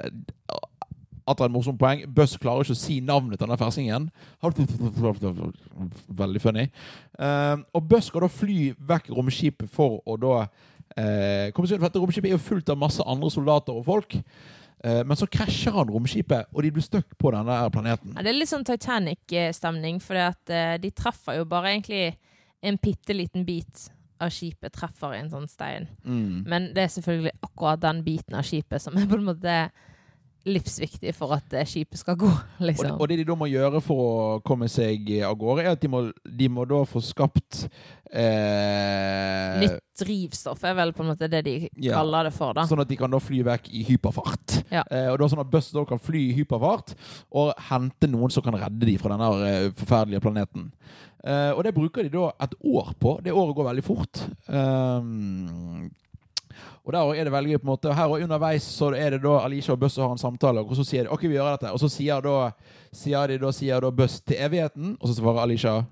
atter 1.27 1.47
et 1.47 1.53
morsomt 1.53 1.79
poeng. 1.79 2.03
Buzz 2.11 2.35
klarer 2.41 2.65
ikke 2.65 2.75
å 2.75 2.79
si 2.79 2.99
navnet 3.03 3.39
til 3.39 3.47
denne 3.47 3.59
fersingen. 3.59 4.09
Veldig 6.23 6.41
funny. 6.43 6.67
Eh, 7.19 7.55
og 7.73 7.87
Buzz 7.89 8.09
skal 8.09 8.25
da 8.25 8.31
fly 8.31 8.73
vekk 8.91 9.11
romskipet 9.15 9.71
for 9.71 10.01
å 10.03 10.17
da 10.19 10.33
eh, 10.97 11.53
komme 11.55 11.69
seg 11.69 11.77
unna. 11.77 11.85
For 11.85 11.89
dette 11.89 12.03
romskipet 12.03 12.31
er 12.31 12.35
jo 12.35 12.43
fullt 12.49 12.73
av 12.73 12.81
masse 12.81 13.07
andre 13.07 13.31
soldater 13.33 13.77
og 13.77 13.87
folk. 13.87 14.17
Eh, 14.83 15.01
men 15.07 15.17
så 15.19 15.27
krasjer 15.31 15.75
han 15.77 15.91
romskipet, 15.91 16.51
og 16.51 16.65
de 16.65 16.71
blir 16.75 16.85
stuck 16.85 17.17
på 17.19 17.31
denne 17.35 17.57
planeten. 17.73 18.13
Ja, 18.17 18.25
det 18.25 18.33
er 18.33 18.39
litt 18.39 18.51
sånn 18.51 18.67
Titanic-stemning, 18.67 20.01
for 20.03 20.19
de 20.83 20.93
treffer 20.95 21.39
jo 21.39 21.49
bare 21.49 21.75
egentlig 21.75 22.05
en 22.63 22.79
bitte 22.79 23.15
liten 23.15 23.45
bit 23.47 23.89
av 24.23 24.31
skipet 24.31 24.73
treffer 24.75 25.15
en 25.17 25.31
sånn 25.31 25.49
stein. 25.51 25.87
Mm. 26.05 26.43
Men 26.47 26.69
det 26.75 26.85
er 26.85 26.93
selvfølgelig 26.93 27.33
akkurat 27.43 27.81
den 27.83 28.03
biten 28.05 28.37
av 28.39 28.47
skipet 28.47 28.83
som 28.83 28.95
er 28.99 29.09
på 29.09 29.19
en 29.19 29.27
måte 29.27 29.57
livsviktig 30.45 31.13
for 31.15 31.35
at 31.37 31.53
eh, 31.55 31.67
skipet 31.69 31.99
skal 32.01 32.17
gå, 32.19 32.29
liksom. 32.67 32.97
og 32.99 33.07
det 33.09 33.21
de 33.21 33.27
da 33.29 33.35
må 33.39 33.47
gjøre 33.51 33.81
for 33.83 34.03
å 34.03 34.39
komme 34.45 34.67
seg 34.71 35.07
av 35.23 35.37
gårde, 35.39 35.63
er 35.65 35.75
at 35.77 35.83
de 35.83 35.91
må, 35.91 36.05
de 36.23 36.49
må 36.51 36.65
da 36.69 36.81
få 36.89 37.01
skapt 37.03 37.63
eh, 38.11 39.59
Nytt 39.63 39.79
drivstoff 40.03 40.63
er 40.65 40.75
vel 40.77 40.91
på 40.95 41.03
en 41.03 41.11
måte 41.11 41.29
det 41.29 41.43
de 41.45 41.55
Ja. 41.77 41.99
kaller 41.99 42.27
det 42.27 42.33
for, 42.35 42.53
da. 42.57 42.65
Sånn 42.69 42.81
at 42.83 42.89
de 42.89 42.97
kan 42.99 43.11
da 43.13 43.19
fly 43.21 43.43
vekk 43.45 43.69
i 43.71 43.83
hyperfart. 43.87 44.57
Ja. 44.73 44.83
Eh, 44.89 45.09
og 45.13 45.19
da 45.21 45.29
sånn 45.31 45.43
at 45.43 45.51
Buss 45.53 45.71
da 45.73 45.85
kan 45.85 46.01
fly 46.01 46.21
i 46.31 46.35
hyperfart 46.39 46.95
og 47.31 47.53
hente 47.69 48.09
noen 48.09 48.33
som 48.33 48.43
kan 48.45 48.57
redde 48.57 48.87
dem 48.89 48.97
fra 49.01 49.13
denne 49.13 49.29
eh, 49.49 49.71
forferdelige 49.77 50.23
planeten. 50.25 50.71
Eh, 51.23 51.51
og 51.53 51.61
det 51.63 51.75
bruker 51.77 52.03
de 52.03 52.11
da 52.17 52.31
et 52.43 52.55
år 52.59 52.93
på. 52.99 53.19
Det 53.23 53.31
året 53.31 53.55
går 53.55 53.69
veldig 53.69 53.85
fort. 53.85 54.23
Um, 54.49 55.91
Og 56.83 56.93
der 56.95 57.13
er 57.15 57.27
det 57.27 57.33
veldig 57.33 57.59
på 57.61 57.67
en 57.67 57.73
måte 57.73 57.95
Her 57.95 58.11
og 58.11 58.23
underveis 58.23 58.67
så 58.67 58.91
er 58.95 59.15
det 59.15 59.23
da 59.23 59.39
Alicia 59.43 59.73
og 59.73 59.81
Buss 59.81 59.97
har 60.01 60.11
en 60.11 60.21
samtale, 60.21 60.63
og 60.63 60.75
så 60.77 60.85
sier 60.87 61.07
de 61.07 61.13
OK, 61.13 61.27
vi 61.27 61.37
gjør 61.37 61.55
dette. 61.55 61.73
Og 61.73 61.81
så 61.81 61.89
sier 61.91 62.23
da 62.23 62.37
sier 62.93 63.27
de 63.27 63.39
da, 63.41 63.51
sier 63.51 63.83
da 63.83 63.91
Buss 63.91 64.21
til 64.21 64.39
evigheten, 64.39 64.95
og 64.99 65.09
så 65.09 65.17
svarer 65.17 65.43
Alicia 65.43 65.83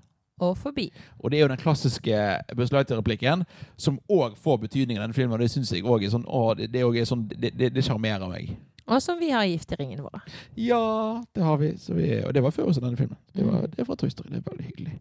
Og 0.42 0.56
forbi. 0.58 0.88
Og 1.18 1.30
det 1.30 1.38
er 1.38 1.42
jo 1.44 1.52
den 1.52 1.60
klassiske 1.60 2.18
Buzz 2.56 2.72
Lighter-replikken, 2.72 3.44
som 3.76 4.00
òg 4.10 4.36
får 4.40 4.58
betydning 4.64 4.98
i 4.98 5.00
denne 5.02 5.14
filmen. 5.14 5.36
Og 5.36 5.44
det 5.44 5.52
syns 5.52 5.70
jeg 5.72 5.84
òg 5.84 6.02
er 6.02 6.10
sånn 6.10 6.26
Å, 6.26 6.54
det, 6.58 6.72
det, 6.72 6.82
er 6.82 7.06
sånn, 7.06 7.28
det, 7.30 7.84
sjarmerer 7.84 8.26
meg. 8.30 8.56
Og 8.88 8.98
som 9.02 9.20
vi 9.20 9.30
har 9.30 9.46
gift 9.46 9.70
i 9.72 9.78
ringene 9.78 10.02
våre. 10.02 10.22
Ja, 10.58 11.22
det 11.34 11.44
har 11.46 11.60
vi. 11.60 11.76
Så 11.78 11.94
vi 11.94 12.08
og 12.24 12.34
det 12.34 12.42
var 12.42 12.54
før 12.54 12.72
også 12.72 12.82
denne 12.82 12.98
filmen. 12.98 13.18
Det, 13.32 13.46
var, 13.46 13.68
det 13.70 13.84
er 13.84 13.86
fra 13.86 13.96
Toy 14.00 14.10
Story. 14.10 14.32
Det 14.32 14.42
er 14.42 14.48
veldig 14.50 14.66
hyggelig. 14.66 14.96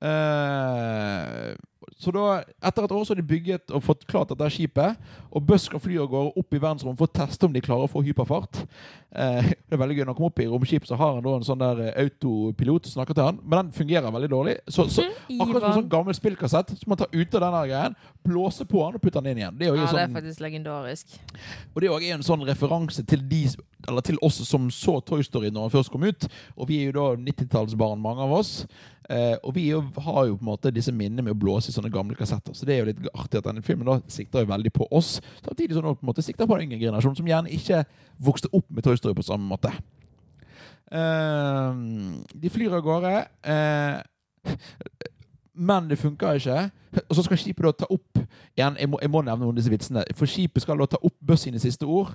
Eh, 0.00 1.54
så 2.00 2.12
da, 2.12 2.24
etter 2.64 2.86
et 2.86 2.92
år 2.92 3.04
så 3.04 3.12
har 3.14 3.20
de 3.20 3.26
bygget 3.28 3.72
og 3.74 3.82
fått 3.84 4.04
klart 4.08 4.30
dette 4.32 4.48
skipet, 4.52 4.98
og 5.30 5.44
Buss 5.46 5.66
kan 5.70 5.82
fly 5.82 5.98
av 6.02 6.08
gårde 6.10 6.32
opp 6.40 6.56
i 6.56 6.60
verdensrommet 6.60 7.00
for 7.00 7.08
å 7.08 7.16
teste 7.20 7.46
om 7.46 7.54
de 7.54 7.62
klarer 7.64 7.86
å 7.86 7.90
få 7.90 8.02
hyperfart. 8.04 8.62
Eh, 9.14 9.50
det 9.68 9.76
er 9.76 9.80
veldig 9.80 9.98
gøy 9.98 10.02
Når 10.04 10.10
han 10.12 10.18
kommer 10.18 10.32
opp 10.32 10.42
i 10.42 10.48
romskip, 10.50 10.88
så 10.88 10.98
har 11.00 11.16
han 11.16 11.24
da 11.24 11.36
en 11.38 11.46
sånn 11.46 11.62
der 11.62 11.82
eh, 11.86 12.00
autopilot 12.06 12.88
som 12.88 12.98
snakker 12.98 13.18
til 13.18 13.28
han, 13.28 13.40
men 13.44 13.58
den 13.58 13.76
fungerer 13.76 14.16
veldig 14.16 14.32
dårlig. 14.32 14.56
Så, 14.66 14.88
så 14.92 15.06
akkurat 15.06 15.60
som 15.60 15.70
en 15.70 15.78
sånn 15.82 15.92
gammel 15.92 16.18
spillkassett, 16.18 16.74
så 16.74 16.88
må 16.88 16.94
man 16.94 17.04
ta 17.04 17.10
ut 17.12 17.38
av 17.38 17.46
denne 17.46 17.62
greien, 17.70 17.98
blåse 18.24 18.66
på 18.68 18.82
han 18.84 18.98
og 18.98 19.04
putte 19.04 19.20
han 19.20 19.30
inn 19.30 19.44
igjen. 19.44 19.60
Det 19.60 19.68
er 19.68 19.72
jo 19.72 19.78
Ja, 19.78 19.84
det 19.84 19.92
er 19.92 20.08
sånn, 20.08 20.18
faktisk 20.18 20.44
legendarisk. 20.44 21.16
og 21.74 21.80
det 21.80 21.88
er 21.88 21.96
også 21.98 22.16
en 22.18 22.28
sånn 22.32 22.48
referanse 22.48 23.06
til 23.08 23.24
de 23.28 23.46
eller 23.84 24.00
til 24.00 24.16
oss 24.24 24.38
som 24.48 24.70
så 24.72 24.96
Toy 25.04 25.20
Story 25.26 25.50
når 25.52 25.66
han 25.66 25.74
først 25.74 25.92
kom 25.92 26.06
ut. 26.08 26.26
Og 26.56 26.70
vi 26.70 26.80
er 26.80 26.88
jo 26.88 26.94
da 26.96 27.06
90-tallsbarn, 27.20 28.00
mange 28.00 28.24
av 28.24 28.32
oss. 28.32 28.52
Eh, 29.10 29.34
og 29.44 29.52
vi 29.56 29.66
jo, 29.68 29.82
har 30.06 30.28
jo 30.28 30.36
på 30.38 30.44
en 30.46 30.48
måte 30.48 30.72
disse 30.72 30.92
minnene 30.94 31.24
med 31.26 31.34
å 31.34 31.40
blåse 31.40 31.68
i 31.68 31.74
sånne 31.74 31.92
gamle 31.92 32.16
kassetter. 32.16 32.56
Så 32.56 32.68
det 32.68 32.76
er 32.76 32.82
jo 32.82 32.88
litt 32.88 33.02
artig 33.12 33.40
at 33.40 33.48
denne 33.48 33.64
filmen 33.64 33.88
da 33.88 33.98
sikter 34.12 34.44
jo 34.44 34.52
veldig 34.52 34.72
på 34.74 34.88
oss. 34.94 35.18
Samtidig 35.44 35.76
som 35.76 35.84
den 35.84 35.98
på 35.98 36.06
en 36.06 36.12
måte 36.12 36.24
sikter 36.24 36.48
på 36.48 36.56
den 36.58 36.70
yngre 36.70 36.86
generasjonen, 36.86 37.18
som 37.20 37.28
gjerne 37.28 37.52
ikke 37.52 37.84
vokste 38.24 38.52
opp 38.56 38.66
med 38.70 38.86
Toy 38.86 38.96
Story 39.00 39.16
på 39.18 39.26
samme 39.26 39.48
måte. 39.50 39.74
Eh, 40.94 41.84
de 42.32 42.52
flyr 42.52 42.78
av 42.78 42.84
gårde. 42.86 43.14
Eh, 43.44 44.54
men 45.54 45.90
det 45.90 45.98
funker 45.98 46.38
ikke. 46.38 46.70
Og 47.08 47.16
så 47.16 47.22
skal 47.26 47.38
skipet 47.38 47.64
da 47.66 47.72
ta 47.74 47.86
opp 47.90 48.20
igjen, 48.54 48.76
jeg 48.78 48.88
må, 48.90 48.98
jeg 49.02 49.10
må 49.10 49.22
nevne 49.26 49.42
noen 49.42 49.54
av 49.54 49.58
disse 49.58 49.70
vitsene. 49.72 50.04
For 50.14 50.30
skipet 50.30 50.62
skal 50.62 50.78
da 50.78 50.86
ta 50.92 51.00
opp 51.02 51.14
Buss 51.26 51.42
sine 51.46 51.58
siste 51.62 51.86
ord. 51.90 52.12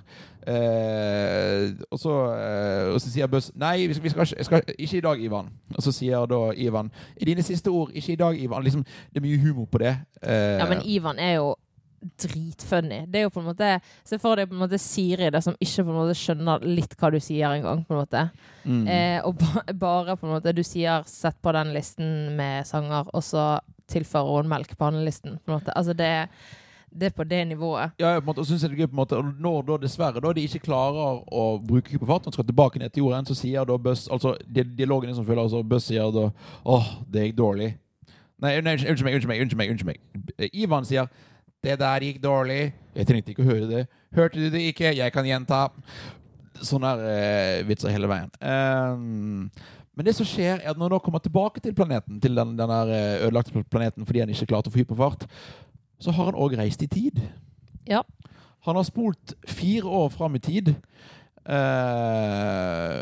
Eh, 0.48 1.72
og, 1.92 2.00
så, 2.00 2.14
eh, 2.36 2.88
og 2.94 3.00
så 3.04 3.12
sier 3.12 3.28
Buss 3.32 3.52
Nei, 3.60 3.88
vi 3.88 3.98
skal, 3.98 4.08
vi 4.08 4.14
skal, 4.14 4.46
skal, 4.48 4.72
ikke 4.78 4.98
i 4.98 5.06
dag, 5.08 5.24
Ivan. 5.24 5.50
Og 5.76 5.84
så 5.84 5.94
sier 5.96 6.28
da 6.32 6.42
Ivan 6.56 6.92
I 7.20 7.28
dine 7.32 7.44
siste 7.44 7.72
ord, 7.72 7.92
ikke 7.94 8.14
i 8.14 8.20
dag, 8.20 8.40
Ivan. 8.44 8.64
Liksom, 8.64 8.86
det 9.12 9.20
er 9.22 9.28
mye 9.28 9.42
humor 9.44 9.68
på 9.72 9.84
det. 9.84 9.98
Eh, 10.24 10.60
Ja, 10.60 10.70
men 10.70 10.86
Ivan 10.86 11.20
er 11.20 11.34
jo 11.40 11.56
dritfunny. 12.22 13.06
Det 13.08 13.20
er 13.22 13.26
jo 13.28 13.32
på 13.34 13.42
en 13.42 13.50
måte 13.50 13.70
Se 14.08 14.18
for 14.22 14.36
deg 14.40 14.50
på 14.50 14.56
en 14.58 14.64
måte 14.64 14.80
Siri 14.82 15.30
der 15.30 15.42
som 15.44 15.56
ikke 15.60 15.84
på 15.86 15.90
en 15.94 16.00
måte 16.02 16.16
skjønner 16.18 16.64
litt 16.66 16.96
hva 17.00 17.12
du 17.12 17.20
sier 17.20 17.50
engang. 17.58 17.84
på 17.88 17.94
en 17.96 18.02
måte. 18.04 18.30
mm. 18.66 18.88
Eh, 18.88 19.20
og 19.26 19.36
ba 19.40 19.64
bare 19.74 20.16
på 20.18 20.28
en 20.28 20.34
måte 20.38 20.54
du 20.56 20.64
sier 20.64 21.04
'sett 21.06 21.36
på 21.42 21.52
den 21.54 21.74
listen 21.74 22.36
med 22.36 22.66
sanger', 22.66 23.10
og 23.14 23.24
så 23.24 23.60
tilfører 23.88 24.42
hun 24.42 24.50
melk 24.50 24.78
på 24.78 24.86
handlelisten. 24.86 25.32
listen. 25.32 25.40
på 25.46 25.52
en 25.52 25.60
måte. 25.60 25.74
Altså 25.76 25.94
det, 25.94 26.28
det 26.92 27.06
er 27.06 27.10
på 27.16 27.24
det 27.24 27.48
nivået. 27.48 27.92
Ja, 28.00 28.20
på 28.20 28.22
en 28.22 28.26
måte, 28.26 28.40
og 28.40 28.46
synes 28.46 28.62
jeg 28.64 28.70
det 28.72 28.80
er 28.80 28.82
gøy 28.86 28.88
på 28.88 28.92
en 28.92 29.04
måte 29.06 29.18
og 29.18 29.26
Når 29.40 29.62
da 29.68 29.78
dessverre 29.78 30.22
da 30.22 30.34
de 30.34 30.42
ikke 30.42 30.60
klarer 30.60 31.24
å 31.32 31.60
bruke 31.68 31.90
kuppefarten, 31.92 32.32
skal 32.34 32.44
tilbake 32.46 32.80
ned 32.80 32.90
til 32.90 33.04
jorden, 33.04 33.26
så 33.26 33.36
sier 33.36 33.64
da 33.66 33.78
Buss 33.78 34.08
Altså 34.08 34.36
di- 34.48 34.64
dialogen 34.64 35.16
som 35.16 35.26
følger, 35.26 35.44
altså 35.44 35.64
Buss 35.64 35.84
sier 35.86 36.12
da 36.12 36.30
Åh, 36.66 36.86
det 37.12 37.22
gikk 37.32 37.36
dårlig. 37.38 37.76
Nei, 38.42 38.62
nei, 38.62 38.74
unnskyld 38.74 39.04
meg, 39.04 39.14
unnskyld 39.16 39.28
meg, 39.28 39.42
unnskyld 39.42 39.58
meg. 39.58 39.70
unnskyld 39.70 39.86
meg. 39.86 40.50
Ivan 40.54 40.86
sier 40.86 41.08
Det 41.64 41.76
der 41.80 42.06
gikk 42.08 42.22
dårlig. 42.24 42.70
Jeg 42.96 43.08
trengte 43.08 43.34
ikke 43.34 43.44
å 43.44 43.50
høre 43.50 43.68
det. 43.68 43.82
Hørte 44.16 44.40
du 44.40 44.48
det 44.54 44.62
ikke? 44.72 44.94
Jeg 44.96 45.12
kan 45.12 45.28
gjenta. 45.28 45.66
Sånne 46.64 46.94
eh, 47.04 47.60
vitser 47.68 47.92
hele 47.92 48.08
veien. 48.12 48.32
Um, 48.40 49.50
men 49.96 50.08
det 50.08 50.14
som 50.16 50.28
skjer, 50.28 50.62
er 50.62 50.72
at 50.72 50.80
når 50.80 50.96
han 50.96 51.04
kommer 51.04 51.20
tilbake 51.24 51.60
til 51.64 51.76
planeten, 51.76 52.22
til 52.24 52.36
den, 52.36 52.56
den 52.60 52.72
der 52.72 52.92
eh, 52.96 53.26
ødelagte 53.28 53.64
planeten 53.68 54.08
fordi 54.08 54.24
han 54.24 54.32
ikke 54.32 54.48
klarte 54.54 54.72
å 54.72 54.74
få 54.74 54.80
hyperfart, 54.82 55.26
så 56.00 56.16
har 56.16 56.32
han 56.32 56.40
òg 56.40 56.56
reist 56.60 56.84
i 56.86 56.88
tid. 56.92 57.20
Ja. 57.88 58.06
Han 58.68 58.80
har 58.80 58.88
spolt 58.88 59.36
fire 59.48 59.92
år 60.00 60.08
fram 60.16 60.40
i 60.40 60.44
tid. 60.44 60.72
Eh, 61.44 63.02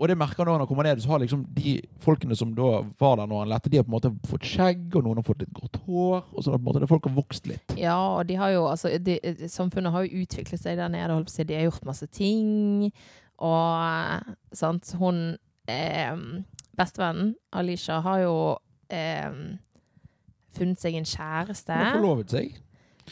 og 0.00 0.08
det 0.08 0.16
merker 0.16 0.40
han 0.40 0.54
når 0.54 0.62
han 0.62 0.68
kommer 0.70 0.86
ned, 0.88 1.02
så 1.02 1.10
har 1.12 1.20
liksom 1.20 1.42
de 1.52 1.74
folkene 2.00 2.36
som 2.38 2.54
da 2.56 2.70
var 3.00 3.18
der 3.20 3.28
når 3.28 3.42
han 3.42 3.50
lette, 3.52 3.68
de 3.68 3.76
har 3.76 3.84
på 3.84 3.92
en 3.92 3.96
måte 3.98 4.12
fått 4.30 4.46
skjegg, 4.48 4.86
og 4.96 5.04
noen 5.04 5.20
har 5.20 5.26
fått 5.26 5.42
litt 5.44 5.52
grått 5.52 5.76
hår. 5.84 6.22
Og 6.32 6.38
så 6.40 6.54
at 6.54 6.56
på 6.56 6.62
en 6.62 6.68
måte 6.70 6.80
det 6.80 6.88
folk 6.88 7.08
har 7.10 7.16
vokst 7.18 7.50
litt. 7.50 7.74
Ja, 7.76 7.98
og 8.16 8.24
de 8.30 8.38
har 8.40 8.54
jo 8.54 8.62
altså 8.70 8.94
de, 8.96 9.18
Samfunnet 9.52 9.92
har 9.92 10.06
jo 10.06 10.22
utviklet 10.22 10.62
seg 10.62 10.80
der 10.80 10.88
nede. 10.88 11.12
Holdt 11.12 11.28
på 11.28 11.34
si. 11.34 11.44
De 11.44 11.58
har 11.58 11.68
gjort 11.68 11.84
masse 11.90 12.08
ting. 12.16 12.88
Og 13.44 14.32
sant, 14.56 14.94
hun 15.00 15.20
eh, 15.68 16.24
Bestevennen, 16.80 17.34
Alicia, 17.52 18.00
har 18.00 18.24
jo 18.24 18.34
eh, 18.88 19.28
funnet 20.56 20.80
seg 20.80 20.96
en 20.96 21.08
kjæreste. 21.12 21.76
Hun 21.76 21.84
har 21.90 21.98
forlovet 22.00 22.36
seg. 22.38 22.56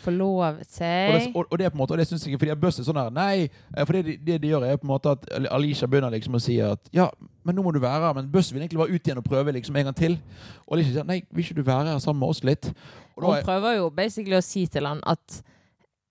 Forlovet 0.03 0.55
Og 0.55 0.59
det, 0.63 0.69
seg. 0.71 1.33
og, 1.37 1.47
og 1.51 1.59
det 1.59 1.67
er 1.67 1.71
på 1.71 1.77
en 1.79 1.83
måte, 1.83 1.93
og 1.97 1.99
det 1.99 2.07
synes 2.09 2.25
jeg 2.25 2.33
ikke, 2.33 2.41
fordi 2.45 2.57
Buss 2.61 2.79
er 2.79 2.87
sånn 2.89 3.01
her 3.01 3.11
Nei, 3.11 3.49
eh, 3.77 3.85
for 3.85 3.93
det, 3.99 4.05
de- 4.07 4.17
det 4.29 4.39
de 4.43 4.49
gjør, 4.53 4.65
er 4.69 4.77
på 4.81 4.87
en 4.89 4.93
måte 4.95 5.11
at 5.17 5.27
Alicia 5.51 5.87
begynner 5.91 6.11
liksom 6.15 6.35
å 6.39 6.41
si 6.43 6.59
at 6.65 6.89
Ja, 6.95 7.09
men 7.45 7.55
nå 7.57 7.63
må 7.67 7.73
du 7.73 7.81
være 7.81 8.07
her. 8.07 8.15
Men 8.15 8.31
Buss 8.31 8.53
vil 8.53 8.63
egentlig 8.63 8.79
bare 8.83 8.95
ut 8.95 9.03
igjen 9.09 9.19
og 9.19 9.25
prøve 9.25 9.53
liksom 9.57 9.77
en 9.77 9.85
gang 9.91 9.95
til. 9.99 10.19
Og 10.67 10.77
Alicia 10.79 10.93
sier 10.99 11.05
nei, 11.09 11.23
vil 11.31 11.45
ikke 11.45 11.57
du 11.61 11.63
være 11.67 11.93
her 11.95 11.99
sammen 12.05 12.21
med 12.21 12.29
oss 12.35 12.43
litt? 12.45 12.73
Og 13.17 13.25
Hun 13.25 13.37
er, 13.37 13.45
prøver 13.47 13.77
jo 13.81 13.91
basically 13.91 14.37
å 14.39 14.43
si 14.45 14.67
til 14.67 14.87
han 14.87 15.01
at 15.07 15.41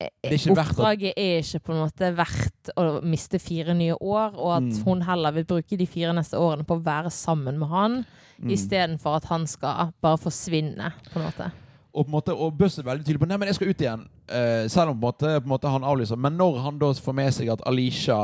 eh, 0.01 0.10
er 0.24 0.36
verdt 0.53 0.74
oppdraget 0.75 1.13
er 1.17 1.39
ikke 1.41 1.60
på 1.65 1.74
en 1.74 1.79
måte 1.86 2.10
verdt 2.17 2.72
å 2.77 2.88
miste 3.01 3.39
fire 3.41 3.74
nye 3.74 3.96
år, 3.96 4.36
og 4.38 4.51
at 4.58 4.63
Mm. 4.67 4.84
hun 4.86 5.01
heller 5.01 5.32
vil 5.32 5.46
bruke 5.46 5.77
de 5.77 5.88
fire 5.88 6.13
neste 6.13 6.38
årene 6.38 6.65
på 6.67 6.75
å 6.77 6.84
være 6.84 7.10
sammen 7.10 7.58
med 7.58 7.67
han, 7.72 8.06
mm. 8.41 8.50
istedenfor 8.51 9.15
at 9.15 9.25
han 9.32 9.48
skal 9.48 9.94
bare 10.01 10.17
forsvinne, 10.22 10.91
på 11.13 11.20
en 11.20 11.25
måte. 11.25 11.51
Og, 11.98 12.06
på 12.06 12.12
en 12.12 12.13
måte, 12.13 12.34
og 12.34 12.54
Buss 12.54 12.75
er 12.77 12.86
veldig 12.86 13.06
tydelig 13.06 13.24
på 13.24 13.27
Nei, 13.30 13.38
men 13.42 13.50
jeg 13.50 13.58
skal 13.58 13.72
ut 13.72 13.80
igjen. 13.82 14.04
uh, 14.30 14.68
selv 14.70 14.92
om 14.92 15.00
på 15.00 15.00
en, 15.00 15.06
måte, 15.08 15.32
på 15.39 15.48
en 15.48 15.54
måte 15.56 15.72
han 15.74 15.88
avlyser. 15.88 16.20
Men 16.22 16.38
når 16.38 16.60
han 16.62 16.77
da 16.82 16.92
får 16.94 17.16
med 17.18 17.34
seg 17.34 17.50
at 17.50 17.63
Alicia 17.66 18.20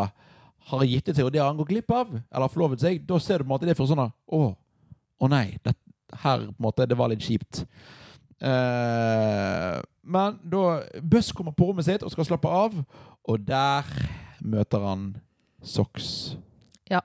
har 0.70 0.84
gitt 0.86 1.10
det 1.10 1.16
til, 1.18 1.26
og 1.26 1.34
det 1.34 1.42
har 1.42 1.50
han 1.50 1.58
gått 1.58 1.72
glipp 1.74 1.90
av, 1.92 2.12
eller 2.14 2.46
har 2.46 2.54
forlovet 2.54 2.84
seg, 2.84 3.02
da 3.10 3.18
ser 3.20 3.42
du 3.42 3.48
på 3.48 3.50
en 3.50 3.56
måte 3.56 3.68
det 3.68 3.76
for 3.80 3.90
sånn 3.90 4.04
Å, 4.06 4.12
Å, 4.38 4.44
å 5.26 5.32
nei. 5.32 5.58
Det, 5.66 5.74
her 6.22 6.46
på 6.46 6.54
en 6.54 6.68
måte, 6.68 6.86
det 6.86 6.98
var 7.00 7.10
litt 7.10 7.26
kjipt. 7.26 7.64
Uh, 8.44 9.82
men 10.04 10.38
da 10.52 10.64
Buss 11.02 11.32
kommer 11.34 11.56
på 11.56 11.70
rommet 11.70 11.88
sitt 11.88 12.04
og 12.04 12.12
skal 12.14 12.28
slappe 12.28 12.52
av, 12.52 12.76
og 13.24 13.46
der 13.48 13.88
møter 14.44 14.84
han 14.84 15.14
Sox. 15.64 16.36
Ja. 16.92 17.02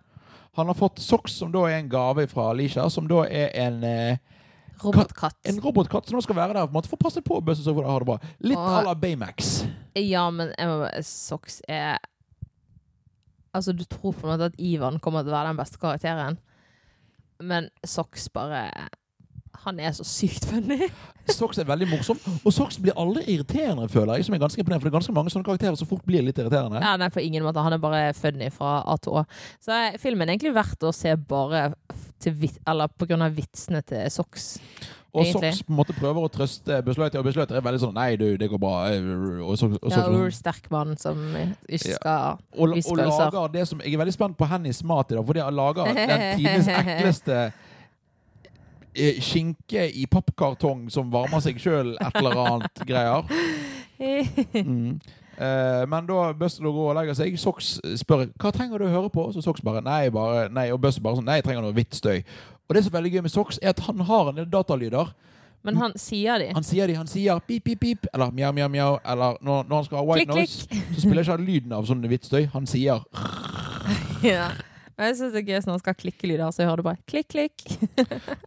Han 0.58 0.66
har 0.66 0.74
fått 0.74 0.98
Sox, 0.98 1.38
som 1.38 1.52
da 1.54 1.62
er 1.68 1.78
en 1.78 1.90
gave 1.92 2.26
fra 2.28 2.50
Alicia, 2.50 2.88
som 2.90 3.06
da 3.08 3.22
er 3.30 3.54
en 3.54 3.84
eh, 3.86 4.18
Robotkatt. 4.82 5.38
en 5.48 5.60
robotkatt 5.64 6.06
som 6.08 6.18
nå 6.18 6.22
skal 6.22 6.36
være 6.38 6.54
der 6.54 6.66
på 6.68 6.72
en 6.72 6.76
måte 6.78 6.90
for 6.90 6.98
å 7.00 7.04
passe 7.06 7.22
på 7.24 7.40
bøssen 7.44 7.66
så 7.66 7.74
får 7.76 7.88
ha 7.88 7.96
det 7.98 8.08
bra. 8.10 8.18
Litt 8.46 8.58
à 8.58 8.82
la 8.86 8.94
Baymax. 8.94 9.64
Ja, 9.98 10.28
men 10.30 10.52
bare 10.58 11.02
Sox 11.06 11.60
er 11.68 11.98
Altså, 13.56 13.72
du 13.72 13.82
tror 13.88 14.12
på 14.12 14.26
en 14.26 14.34
måte 14.34 14.50
at 14.52 14.58
Ivan 14.60 14.98
kommer 15.02 15.24
til 15.24 15.32
å 15.32 15.38
være 15.38 15.50
den 15.50 15.58
beste 15.58 15.80
karakteren, 15.80 16.36
men 17.40 17.70
Sox 17.82 18.28
bare 18.30 18.68
Han 19.64 19.80
er 19.82 19.92
så 19.96 20.04
sykt 20.06 20.46
funny. 20.48 20.86
Sox 21.38 21.58
er 21.60 21.66
veldig 21.68 21.88
morsom, 21.90 22.20
og 22.40 22.52
Sox 22.56 22.78
blir 22.80 22.96
aldri 22.96 23.24
irriterende, 23.34 23.84
føler 23.92 24.16
jeg. 24.16 24.24
Som 24.28 24.36
er 24.38 24.40
ganske 24.44 24.62
imponerende, 24.62 24.80
for 24.80 24.88
det 24.88 24.94
er 24.94 24.98
ganske 25.00 25.16
mange 25.16 25.32
sånne 25.34 25.44
karakterer 25.48 25.76
som 25.76 25.88
fort 25.90 26.04
blir 26.08 26.24
litt 26.24 26.38
irriterende. 26.40 26.80
Ja, 26.80 26.94
nei, 27.00 27.10
på 27.12 27.20
ingen 27.24 27.44
måte. 27.44 27.60
Han 27.66 27.76
er 27.76 27.82
bare 27.82 28.04
funny 28.16 28.48
fra 28.54 28.78
A 28.88 28.96
til 29.02 29.18
Å. 29.20 29.24
Så 29.64 29.80
filmen 30.00 30.24
er 30.28 30.36
egentlig 30.38 30.54
verdt 30.56 30.86
å 30.88 30.94
se 30.96 31.12
bare 31.28 31.66
til 32.22 32.32
vit 32.38 32.56
eller 32.66 32.88
på 32.88 33.10
grunn 33.10 33.26
av 33.26 33.36
vitsene 33.36 33.82
til 33.86 34.08
Sox. 34.10 34.48
og 35.12 35.20
egentlig. 35.26 35.52
Sox 35.52 35.66
på 35.68 35.74
en 35.74 35.78
måte 35.82 35.94
prøver 35.98 36.24
å 36.24 36.32
trøste 36.32 36.80
Busløyter, 36.86 37.20
og 37.20 37.28
Busløyter 37.28 37.60
er 37.60 37.64
veldig 37.68 37.82
sånn 37.84 37.94
Nei, 37.98 38.08
du, 38.20 38.26
det 38.40 38.48
går 38.50 38.60
bra. 38.64 38.74
Og, 39.44 39.52
Sox, 39.60 39.76
og, 39.82 39.92
Ja, 39.92 40.00
Sox- 40.06 40.16
Ur 40.24 40.34
sterk 40.40 40.72
mann 40.72 40.96
som 41.00 41.22
ikke 41.68 41.98
skal 41.98 42.38
og, 42.56 42.74
vise 42.74 42.90
og 42.94 43.04
lager 43.04 43.52
det 43.54 43.68
som 43.70 43.80
Jeg 43.84 43.94
er 43.98 44.00
veldig 44.06 44.16
spent 44.16 44.38
på 44.40 44.48
Hennys 44.50 44.80
mat 44.86 45.12
i 45.12 45.18
dag, 45.20 45.24
fordi 45.28 45.44
han 45.44 45.56
lager 45.60 45.92
den 45.92 46.28
tidenes 46.40 46.72
ekleste 46.80 47.40
skinke 49.22 49.88
i 49.90 50.06
pappkartong 50.10 50.88
som 50.92 51.12
varmer 51.12 51.42
seg 51.44 51.60
sjøl, 51.62 51.94
et 52.00 52.18
eller 52.18 52.42
annet 52.44 52.82
greier. 52.88 53.26
Mm. 53.98 54.98
Uh, 55.38 55.84
men 55.86 56.06
da 56.08 56.32
Buster 56.34 56.66
går 56.66 56.90
og 56.90 56.96
legger 56.98 57.14
seg, 57.14 57.36
Sox 57.38 57.76
spør 58.00 58.24
hva 58.42 58.50
trenger 58.54 58.82
du 58.82 58.88
å 58.88 58.92
høre 58.94 59.10
på. 59.14 59.28
Så 59.34 59.44
Sox 59.44 59.62
bare 59.62 59.84
nei, 59.86 60.08
bare, 60.14 60.48
nei 60.50 60.68
og 60.74 60.80
Buster 60.82 61.04
bare 61.04 61.20
sånn 61.20 61.28
nei, 61.30 61.38
jeg 61.38 61.46
trenger 61.46 61.66
noe 61.66 61.76
hvitt 61.76 61.94
støy. 61.94 62.22
Og 62.68 62.76
det 62.76 62.84
som 62.84 62.92
er 62.92 62.98
veldig 62.98 63.14
gøy 63.14 63.24
med 63.28 63.32
Sox, 63.32 63.60
er 63.62 63.72
at 63.72 63.84
han 63.86 64.02
har 64.08 64.32
en 64.32 64.40
del 64.40 64.48
datalyder. 64.50 65.14
Men 65.66 65.78
han 65.80 65.94
sier 65.98 66.38
de. 66.42 66.50
Han 66.54 66.66
sier 66.66 66.90
de, 66.90 66.96
han 66.98 67.08
sier 67.10 67.40
pip, 67.46 67.64
pip, 67.64 67.80
pip, 67.80 68.06
eller 68.14 68.30
mjau, 68.34 68.52
mjau, 68.54 68.68
mjau, 68.72 68.98
eller 69.04 69.38
når, 69.42 69.64
når 69.68 69.76
han 69.76 69.86
skal 69.88 69.98
ha 69.98 70.04
white 70.06 70.32
Klikk, 70.32 70.52
noise, 70.70 70.82
så 70.94 71.02
spiller 71.02 71.24
ikke 71.24 71.36
han 71.36 71.46
lyden 71.48 71.74
av 71.78 71.88
sånn 71.88 72.04
hvitt 72.10 72.28
støy. 72.28 72.44
Han 72.54 72.68
sier 72.70 73.02
Ja. 74.26 74.50
Men 74.98 75.12
jeg 75.12 75.16
syns 75.20 75.34
det 75.34 75.40
er 75.44 75.46
gøy 75.52 75.60
når 75.62 75.76
han 75.76 75.82
skal 75.84 75.94
klikke 75.94 76.26
lyder, 76.26 76.50
så 76.50 76.62
jeg 76.64 76.68
hører 76.68 76.80
det 76.82 76.86
bare 76.88 77.04
klikk, 77.06 77.28
klikk. 77.30 77.62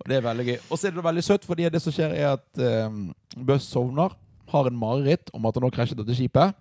Og 0.01 0.09
det 0.11 0.17
er 0.17 0.25
veldig 0.25 0.45
gøy. 0.49 0.57
Og 0.67 0.75
så 0.77 0.89
er 0.89 0.95
det 0.97 1.03
veldig 1.05 1.23
søtt, 1.23 1.45
fordi 1.47 1.69
det 1.71 1.79
som 1.81 1.95
skjer, 1.95 2.11
er 2.17 2.33
at 2.35 2.63
um, 2.91 3.05
Buss 3.47 3.69
sovner. 3.71 4.17
har 4.51 4.67
en 4.67 4.75
mareritt 4.75 5.31
om 5.33 5.45
at 5.47 5.55
han 5.55 5.63
har 5.63 5.71
krasjet 5.71 5.95
dette 6.01 6.15
skipet. 6.17 6.57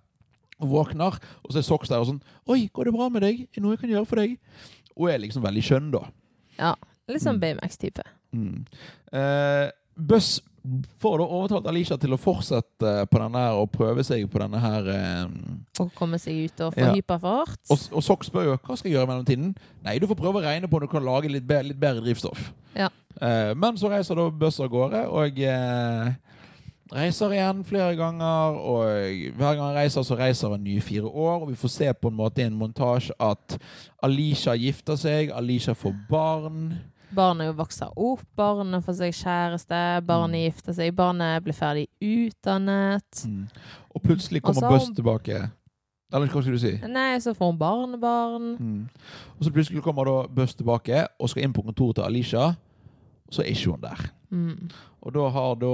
Og 0.60 0.68
våkner, 0.70 1.16
og 1.42 1.50
så 1.50 1.58
er 1.58 1.64
Sox 1.66 1.88
der 1.88 1.98
og 1.98 2.06
sånn 2.06 2.20
'Oi, 2.46 2.68
går 2.72 2.84
det 2.84 2.92
bra 2.94 3.08
med 3.08 3.22
deg? 3.22 3.40
Er 3.40 3.54
det 3.56 3.62
noe 3.64 3.72
jeg 3.72 3.80
kan 3.80 3.90
gjøre 3.90 4.06
for 4.06 4.16
deg?' 4.20 4.38
Og 4.94 5.08
er 5.10 5.18
liksom 5.18 5.42
veldig 5.42 5.62
skjønn, 5.64 5.90
da. 5.90 6.02
Ja, 6.58 6.74
litt 7.08 7.22
sånn 7.24 7.40
Mm. 7.40 7.40
Baymax-type. 7.40 8.04
Mm. 8.36 8.66
Uh, 9.12 9.70
Buss 9.96 10.40
får 11.00 11.18
da 11.18 11.26
overtalt 11.26 11.68
Alicia 11.70 11.96
til 12.00 12.12
å 12.12 12.18
fortsette 12.20 12.94
på 13.10 13.20
denne 13.22 13.42
her 13.44 13.58
og 13.60 13.70
prøve 13.72 14.04
seg 14.04 14.26
på 14.30 14.42
denne 14.42 14.60
her 14.60 14.88
Å 14.92 15.84
um, 15.86 15.92
komme 15.96 16.20
seg 16.20 16.44
ut 16.46 16.64
og 16.66 16.74
få 16.76 16.86
Ja. 16.86 16.94
hyperfart. 16.94 17.60
og, 17.70 17.84
og 17.96 18.04
Sock 18.04 18.24
spør 18.28 18.50
jo 18.50 18.56
hva 18.56 18.76
skal 18.76 18.90
jeg 18.90 18.98
gjøre 18.98 19.08
i 19.08 19.12
mellomtiden. 19.14 19.54
Nei, 19.86 19.98
du 19.98 20.06
får 20.10 20.20
prøve 20.20 20.42
å 20.42 20.44
regne 20.44 20.68
på 20.68 20.76
om 20.76 20.84
du 20.84 20.90
kan 20.92 21.06
lage 21.06 21.32
litt, 21.32 21.46
be 21.48 21.62
litt 21.70 21.80
bedre 21.80 22.04
drivstoff. 22.04 22.50
Ja. 22.76 22.90
Uh, 23.20 23.54
men 23.56 23.78
så 23.80 23.88
reiser 23.92 24.18
da 24.20 24.28
Buss 24.30 24.60
av 24.60 24.68
gårde, 24.72 25.06
og 25.08 25.40
uh, 25.40 26.12
reiser 26.92 27.34
igjen 27.34 27.64
flere 27.66 27.96
ganger. 27.98 28.60
Og 28.60 29.34
hver 29.38 29.56
gang 29.56 29.64
han 29.70 29.78
reiser, 29.80 30.04
så 30.06 30.18
reiser 30.18 30.54
han 30.54 30.64
nye 30.64 30.84
fire 30.84 31.08
år. 31.08 31.42
Og 31.44 31.50
vi 31.52 31.58
får 31.60 31.74
se 31.76 31.92
på 31.94 32.12
en 32.12 32.18
måte 32.20 32.42
i 32.44 32.48
en 32.48 32.56
montasje 32.58 33.16
at 33.20 33.58
Alicia 34.02 34.54
gifter 34.58 34.98
seg, 35.00 35.32
Alicia 35.34 35.74
får 35.78 35.94
barn. 36.10 36.74
Barnet 37.14 37.56
vokser 37.58 37.90
opp, 37.96 38.22
barnet 38.38 38.84
får 38.86 38.94
seg 39.00 39.12
kjæreste, 39.18 39.80
barnet 40.06 40.38
Mm. 40.38 40.44
gifter 40.52 40.72
seg, 40.76 40.92
barnet 40.94 41.42
blir 41.44 41.54
ferdig 41.54 41.88
utdannet. 42.00 43.24
Og 43.94 44.02
plutselig 44.02 44.42
kommer 44.42 44.68
Buzz 44.70 44.90
tilbake. 44.94 45.50
Eller 46.12 46.26
hva 46.26 46.42
skal 46.42 46.52
du 46.52 46.58
si? 46.58 46.72
Nei, 46.90 47.18
så 47.22 47.34
får 47.34 47.50
hun 47.52 47.58
barnebarn. 47.58 48.56
Mm. 48.58 48.88
Og 49.38 49.44
så 49.46 49.52
plutselig 49.54 49.82
kommer 49.82 50.04
da 50.04 50.26
Buzz 50.28 50.54
tilbake 50.58 51.06
og 51.20 51.28
skal 51.30 51.44
inn 51.44 51.52
på 51.54 51.62
kontoret 51.62 51.94
til 52.00 52.04
Alicia. 52.04 52.48
Og 53.28 53.34
så 53.36 53.42
er 53.44 53.52
ikke 53.52 53.70
hun 53.70 53.80
der. 53.80 54.06
Mm. 54.30 54.70
Og 55.02 55.12
da 55.14 55.28
har 55.28 55.54
da 55.58 55.66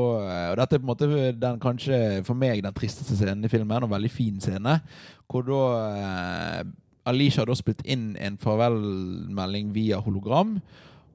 Og 0.52 0.56
dette 0.56 0.74
er 0.76 0.78
på 0.78 0.84
en 0.84 0.90
måte 0.90 1.40
den 1.40 1.58
kanskje 1.60 2.24
for 2.24 2.34
meg 2.34 2.62
den 2.62 2.72
tristeste 2.76 3.16
scenen 3.16 3.44
i 3.44 3.48
filmen, 3.48 3.82
og 3.82 3.90
veldig 3.90 4.10
fin 4.10 4.40
scene. 4.40 4.80
Hvor 5.28 5.42
da 5.44 5.62
eh, 6.60 6.64
Alicia 7.06 7.40
har 7.40 7.46
da 7.46 7.54
spilt 7.54 7.82
inn 7.84 8.16
en 8.20 8.36
farvelmelding 8.36 9.72
via 9.74 10.00
hologram. 10.00 10.60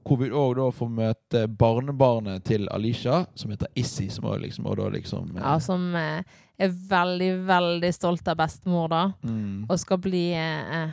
Hvor 0.02 0.18
vi 0.18 0.30
òg 0.34 0.56
da 0.58 0.68
får 0.74 0.88
møte 0.90 1.44
barnebarnet 1.48 2.42
til 2.44 2.66
Alicia, 2.74 3.20
som 3.38 3.50
heter 3.54 3.68
Issy. 3.78 4.08
Som 4.10 4.26
liksom, 4.42 4.66
liksom 4.92 5.36
eh, 5.36 5.42
Ja, 5.42 5.58
som 5.62 5.94
eh, 5.94 6.22
er 6.58 6.68
veldig, 6.88 7.30
veldig 7.46 7.92
stolt 7.94 8.28
av 8.28 8.36
bestemor, 8.42 8.88
da. 8.90 9.02
mm, 9.22 9.66
Og 9.70 9.78
skal 9.78 9.98
bli 10.02 10.32
eh, 10.34 10.90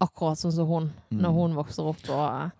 akkurat 0.00 0.40
sånn 0.40 0.52
som 0.52 0.66
hun 0.68 0.92
Mm. 1.12 1.20
når 1.22 1.32
hun 1.32 1.54
vokser 1.56 1.86
opp 1.86 2.08
og 2.10 2.24
eh, 2.26 2.50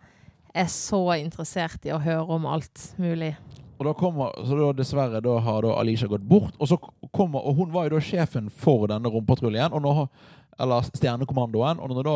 er 0.62 0.69
så 0.73 1.00
interessert 1.19 1.85
i 1.85 1.91
å 1.93 1.99
høre 2.00 2.29
om 2.37 2.47
alt 2.47 2.95
mulig. 2.99 3.35
Og 3.79 3.85
da 3.85 3.93
kommer, 3.93 4.33
så 4.47 4.57
da 4.57 4.71
dessverre 4.73 5.21
da 5.21 5.35
har 5.45 5.62
da 5.67 5.75
Alicia 5.76 6.09
gått 6.09 6.23
bort, 6.25 6.55
og 6.59 6.69
så 6.71 6.79
kommer, 7.12 7.45
og 7.45 7.59
hun 7.59 7.73
var 7.75 7.85
jo 7.91 7.99
da 7.99 8.00
sjefen 8.00 8.49
for 8.49 8.87
denne 8.88 9.11
rompatruljen, 9.12 9.73
og 9.76 9.83
nå, 9.85 10.09
eller 10.58 10.86
stjernekommandoen, 10.88 11.78
og 11.80 11.90
når 11.92 12.06
da 12.08 12.14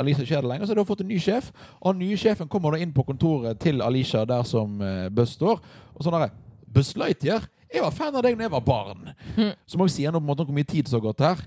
Alicia 0.00 0.22
ikke 0.24 0.36
er 0.38 0.44
det 0.46 0.50
lenger, 0.52 0.66
så 0.66 0.74
har 0.74 0.80
de 0.80 0.84
fått 0.88 1.00
en 1.04 1.08
ny 1.10 1.18
sjef, 1.18 1.50
og 1.80 1.94
den 1.96 2.04
nye 2.06 2.16
sjefen 2.20 2.48
kommer 2.48 2.72
da 2.76 2.78
inn 2.84 2.92
på 2.94 3.02
kontoret 3.08 3.58
til 3.62 3.82
Alisha 3.82 4.24
der 4.30 4.42
som 4.46 4.76
uh, 4.80 5.08
Buzz 5.10 5.34
står, 5.38 5.58
og 5.94 6.04
sånn 6.06 6.18
der, 6.20 6.30
Buzz 6.70 6.94
Lightyear, 6.96 7.48
jeg 7.70 7.82
var 7.82 7.94
fan 7.94 8.14
av 8.18 8.22
deg 8.26 8.34
når 8.38 8.48
jeg 8.48 8.52
var 8.56 8.64
barn. 8.66 9.10
Så 9.36 9.74
Som 9.74 9.82
også 9.84 9.94
sier 10.00 10.10
noe 10.14 10.20
på 10.22 10.26
en 10.26 10.30
måte 10.32 10.42
om 10.42 10.48
hvor 10.50 10.56
mye 10.58 10.66
tid 10.70 10.88
som 10.90 10.98
har 11.00 11.04
gått 11.12 11.20
her. 11.22 11.44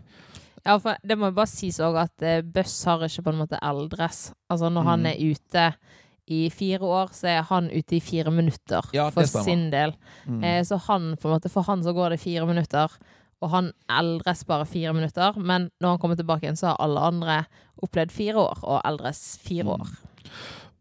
Ja, 0.63 0.77
for 0.79 0.95
det 1.03 1.17
må 1.19 1.27
jo 1.27 1.35
bare 1.35 1.51
sies 1.51 1.79
òg 1.83 1.97
at 1.99 2.23
Buzz 2.55 2.77
har 2.87 3.01
ikke 3.03 3.25
på 3.25 3.33
en 3.33 3.41
måte 3.41 3.59
eldres. 3.59 4.29
Altså 4.51 4.69
når 4.71 4.83
han 4.87 5.03
Mm. 5.03 5.09
er 5.11 5.19
ute 5.33 5.65
i 6.31 6.49
fire 6.49 6.79
år, 6.87 7.09
så 7.11 7.27
er 7.27 7.41
han 7.49 7.67
ute 7.67 7.97
i 7.97 7.99
fire 7.99 8.31
minutter 8.31 8.81
Ja, 8.95 9.09
for 9.11 9.27
sin 9.27 9.65
del. 9.73 9.91
Mm. 10.25 10.43
Eh, 10.43 10.61
så 10.63 10.77
han, 10.87 11.17
på 11.19 11.27
en 11.27 11.33
måte, 11.35 11.51
for 11.51 11.67
han 11.67 11.83
så 11.83 11.91
går 11.93 12.11
det 12.15 12.21
fire 12.23 12.45
minutter, 12.47 12.87
og 13.43 13.51
han 13.51 13.71
eldres 13.91 14.45
bare 14.47 14.65
fire 14.69 14.93
minutter. 14.95 15.35
Men 15.37 15.69
når 15.83 15.95
han 15.97 15.99
kommer 16.01 16.15
tilbake 16.19 16.47
igjen, 16.47 16.57
så 16.59 16.71
har 16.71 16.79
alle 16.87 17.03
andre 17.11 17.41
opplevd 17.83 18.11
fire 18.15 18.39
år, 18.47 18.63
og 18.63 18.81
eldres 18.87 19.37
fire 19.43 19.63
Mm. 19.67 19.73
år. 19.75 19.87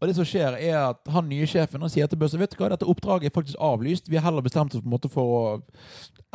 Og 0.01 0.07
det 0.09 0.15
som 0.17 0.25
skjer 0.27 0.57
er 0.59 0.77
at 0.89 0.99
han 1.13 1.29
nye 1.29 1.45
sjefen 1.47 1.79
han 1.79 1.89
sier 1.89 2.07
til 2.11 2.17
Buzz, 2.19 2.33
vet 2.35 2.51
du 2.51 2.57
hva, 2.59 2.67
dette 2.73 2.83
oppdraget 2.87 3.29
er 3.29 3.35
faktisk 3.35 3.55
avlyst, 3.63 4.09
vi 4.11 4.17
har 4.17 4.25
heller 4.25 4.41
bestemt 4.43 4.73
oss 4.75 4.81
på 4.81 4.87
en 4.89 4.91
måte 4.97 5.09
for 5.11 5.23
å 5.23 5.61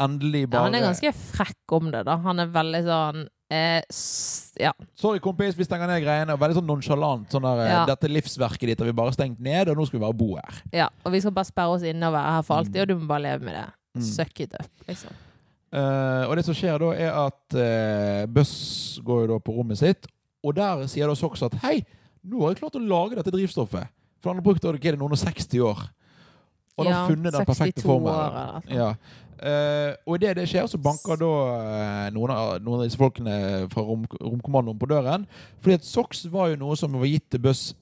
endelig 0.01 0.47
bare 0.49 0.63
Ja, 0.63 0.65
han 0.71 0.75
er 0.79 0.87
ganske 0.87 1.13
frekk 1.13 1.75
om 1.77 1.91
det, 1.93 2.05
da. 2.07 2.17
Han 2.25 2.41
er 2.41 2.47
veldig 2.55 2.81
sånn 2.87 3.27
eh, 3.51 3.83
Ja. 4.61 4.73
Sorry, 4.97 5.21
kompis, 5.21 5.55
vi 5.57 5.65
stenger 5.65 5.87
ned 5.91 6.03
greiene. 6.05 6.33
Og 6.33 6.41
veldig 6.41 6.59
sånn 6.61 6.67
nonchalant. 6.69 7.29
Sånn 7.33 7.43
der, 7.45 7.67
Ja. 7.69 7.85
Dette 7.87 8.09
livsverket 8.09 8.67
ditt 8.69 8.79
har 8.79 8.87
vi 8.87 8.93
bare 8.93 9.13
stengt 9.13 9.39
ned, 9.41 9.69
og 9.69 9.77
nå 9.77 9.87
skal 9.87 9.99
vi 10.01 10.05
bare 10.07 10.17
bo 10.17 10.35
her. 10.37 10.63
ja. 10.73 10.89
Og 11.05 11.13
vi 11.13 11.21
skal 11.21 11.33
bare 11.33 11.45
sperre 11.45 11.75
oss 11.77 11.83
inne 11.83 12.05
og 12.09 12.15
være 12.15 12.33
her 12.37 12.43
for 12.43 12.57
alltid, 12.57 12.75
Mm. 12.77 12.81
og 12.83 12.89
du 12.89 12.95
må 12.97 13.07
bare 13.09 13.23
leve 13.23 13.41
med 13.45 13.55
det. 13.55 13.73
Mm. 13.97 14.03
Suck 14.03 14.41
it 14.41 14.55
up, 14.55 14.71
liksom. 14.89 15.11
Eh, 15.69 16.25
og 16.25 16.37
det 16.39 16.47
som 16.47 16.57
skjer 16.57 16.81
da, 16.81 16.95
er 16.97 17.13
at 17.27 17.57
uh, 17.59 18.25
Buss 18.33 18.55
går 19.05 19.27
jo 19.27 19.31
da 19.35 19.39
på 19.45 19.53
rommet 19.53 19.81
sitt, 19.81 20.09
og 20.41 20.57
der 20.57 20.87
sier 20.89 21.11
da 21.11 21.17
Sox 21.19 21.43
at 21.45 21.59
hei, 21.65 21.83
nå 22.25 22.41
har 22.43 22.55
jeg 22.55 22.63
klart 22.63 22.79
å 22.79 22.83
lage 22.83 23.19
dette 23.19 23.35
drivstoffet. 23.35 23.93
For 24.19 24.33
han 24.33 24.41
har 24.41 24.47
brukt 24.47 24.65
da, 24.65 24.73
det, 24.75 24.99
noen 24.99 25.15
og 25.15 25.21
60 25.21 25.65
år. 25.67 25.87
Og 26.79 26.87
ja, 26.87 26.95
har 26.95 27.11
funnet 27.11 27.35
den 27.35 27.47
perfekte 27.47 27.83
62 27.83 27.97
år 27.97 28.21
eller. 28.25 28.71
Ja. 28.71 28.89
uh, 29.43 29.93
og 30.07 30.17
idet 30.19 30.37
det 30.39 30.47
skjer, 30.51 30.69
så 30.71 30.81
banker 30.83 31.19
da 31.21 31.33
eh, 31.59 32.05
noen, 32.15 32.33
av, 32.35 32.53
noen 32.63 32.81
av 32.81 32.87
disse 32.87 33.01
folkene 33.01 33.35
fra 33.73 33.85
rom, 33.87 34.07
romkommandoen 34.23 34.79
på 34.79 34.89
døren. 34.91 35.27
Fordi 35.61 35.79
at 35.79 35.87
SOX 35.87 36.25
var 36.33 36.53
jo 36.53 36.63
noe 36.63 36.79
som 36.79 36.95
var 36.97 37.11
gitt 37.11 37.29
til 37.35 37.43
Buss 37.45 37.73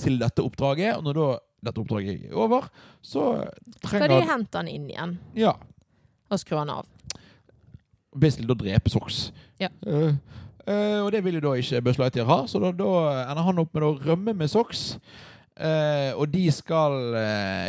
til 0.00 0.20
dette 0.20 0.44
oppdraget. 0.44 0.94
Og 0.98 1.08
når 1.08 1.18
da 1.18 1.28
dette 1.68 1.82
oppdraget 1.82 2.28
er 2.28 2.38
over, 2.38 2.68
så 3.04 3.26
trenger 3.82 4.08
Skal 4.08 4.16
de 4.16 4.30
hente 4.30 4.62
han 4.62 4.70
inn 4.70 4.88
igjen 4.90 5.18
Ja. 5.38 5.56
og 6.28 6.40
skru 6.42 6.58
han 6.60 6.72
av? 6.72 6.88
Basically 8.14 8.46
da 8.48 8.54
drepe 8.54 8.90
SOX. 8.92 9.32
Ja. 9.60 9.68
Uh, 9.86 10.12
uh, 10.68 11.00
og 11.04 11.12
det 11.14 11.22
vil 11.24 11.38
jo 11.38 11.44
da 11.48 11.52
ikke 11.60 11.82
Buzz 11.82 11.98
Lightyear 11.98 12.26
ha, 12.28 12.40
så 12.46 12.60
da, 12.62 12.72
da 12.76 12.90
ender 13.30 13.46
han 13.48 13.62
opp 13.62 13.72
med 13.74 13.86
å 13.88 13.92
rømme 14.04 14.34
med 14.36 14.50
SOX. 14.52 14.98
Uh, 15.52 16.12
og 16.16 16.30
de 16.32 16.46
skal, 16.52 16.94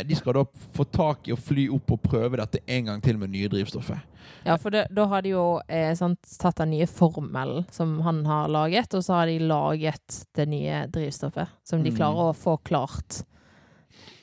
de 0.08 0.16
skal 0.16 0.38
da 0.38 0.44
få 0.74 0.86
tak 0.88 1.28
i 1.28 1.34
å 1.34 1.38
fly 1.38 1.66
opp 1.72 1.92
og 1.96 2.00
prøve 2.06 2.40
dette 2.40 2.62
en 2.66 2.86
gang 2.88 3.02
til 3.04 3.18
med 3.20 3.30
nye 3.34 3.50
drivstoffet. 3.52 4.00
Ja, 4.44 4.56
for 4.60 4.72
det, 4.72 4.86
da 4.92 5.04
har 5.08 5.22
de 5.24 5.30
jo 5.34 5.44
eh, 5.72 5.92
sant, 5.96 6.18
tatt 6.40 6.58
den 6.60 6.74
nye 6.74 6.86
formelen 6.88 7.64
som 7.72 7.94
han 8.04 8.22
har 8.28 8.48
laget, 8.52 8.92
og 8.96 9.04
så 9.04 9.18
har 9.18 9.28
de 9.30 9.38
laget 9.40 10.18
det 10.36 10.44
nye 10.52 10.82
drivstoffet 10.92 11.48
som 11.64 11.80
de 11.84 11.92
Mm. 11.92 11.96
klarer 11.96 12.28
å 12.30 12.36
få 12.36 12.58
klart. 12.64 13.22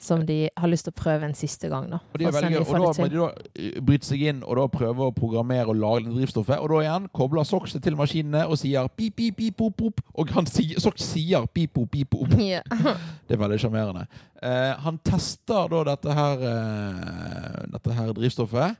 Som 0.01 0.23
de 0.25 0.49
har 0.57 0.69
lyst 0.71 0.87
til 0.87 0.95
å 0.95 0.97
prøve 0.97 1.27
en 1.27 1.35
siste 1.37 1.69
gang, 1.69 1.85
da. 1.91 1.99
Og, 2.01 2.21
veldig, 2.23 2.61
og 2.63 2.71
da 2.73 2.79
må 2.97 3.07
de 3.11 3.19
da 3.19 3.27
eh, 3.53 3.75
bryte 3.85 4.07
seg 4.07 4.23
inn 4.31 4.39
og 4.41 4.57
da 4.57 4.63
prøve 4.73 5.09
å 5.11 5.13
programmere 5.13 5.69
og 5.69 5.77
lage 5.77 6.07
det 6.07 6.15
drivstoffet. 6.15 6.57
Og 6.57 6.71
da 6.73 6.79
igjen 6.87 7.05
kobler 7.13 7.45
Sox 7.45 7.75
det 7.77 7.83
til 7.85 7.99
maskinene 7.99 8.47
og 8.49 8.57
sier 8.57 8.89
pip, 8.97 9.13
pip, 9.19 9.37
pip, 9.37 9.59
pop, 9.59 9.75
pop. 9.77 10.01
Og 10.17 10.33
han 10.33 10.49
sier, 10.49 10.81
Sox 10.81 11.05
sier 11.05 11.45
pip, 11.53 11.75
pop, 11.77 11.89
pip, 11.93 12.09
pop. 12.09 12.33
Ja. 12.41 12.63
Det 13.29 13.37
er 13.37 13.39
veldig 13.39 13.59
sjarmerende. 13.61 14.07
Eh, 14.41 14.71
han 14.83 14.97
tester 15.05 15.69
da 15.71 15.83
dette 15.91 16.15
her, 16.17 16.41
eh, 16.49 17.59
dette 17.75 17.99
her 17.99 18.09
drivstoffet. 18.17 18.79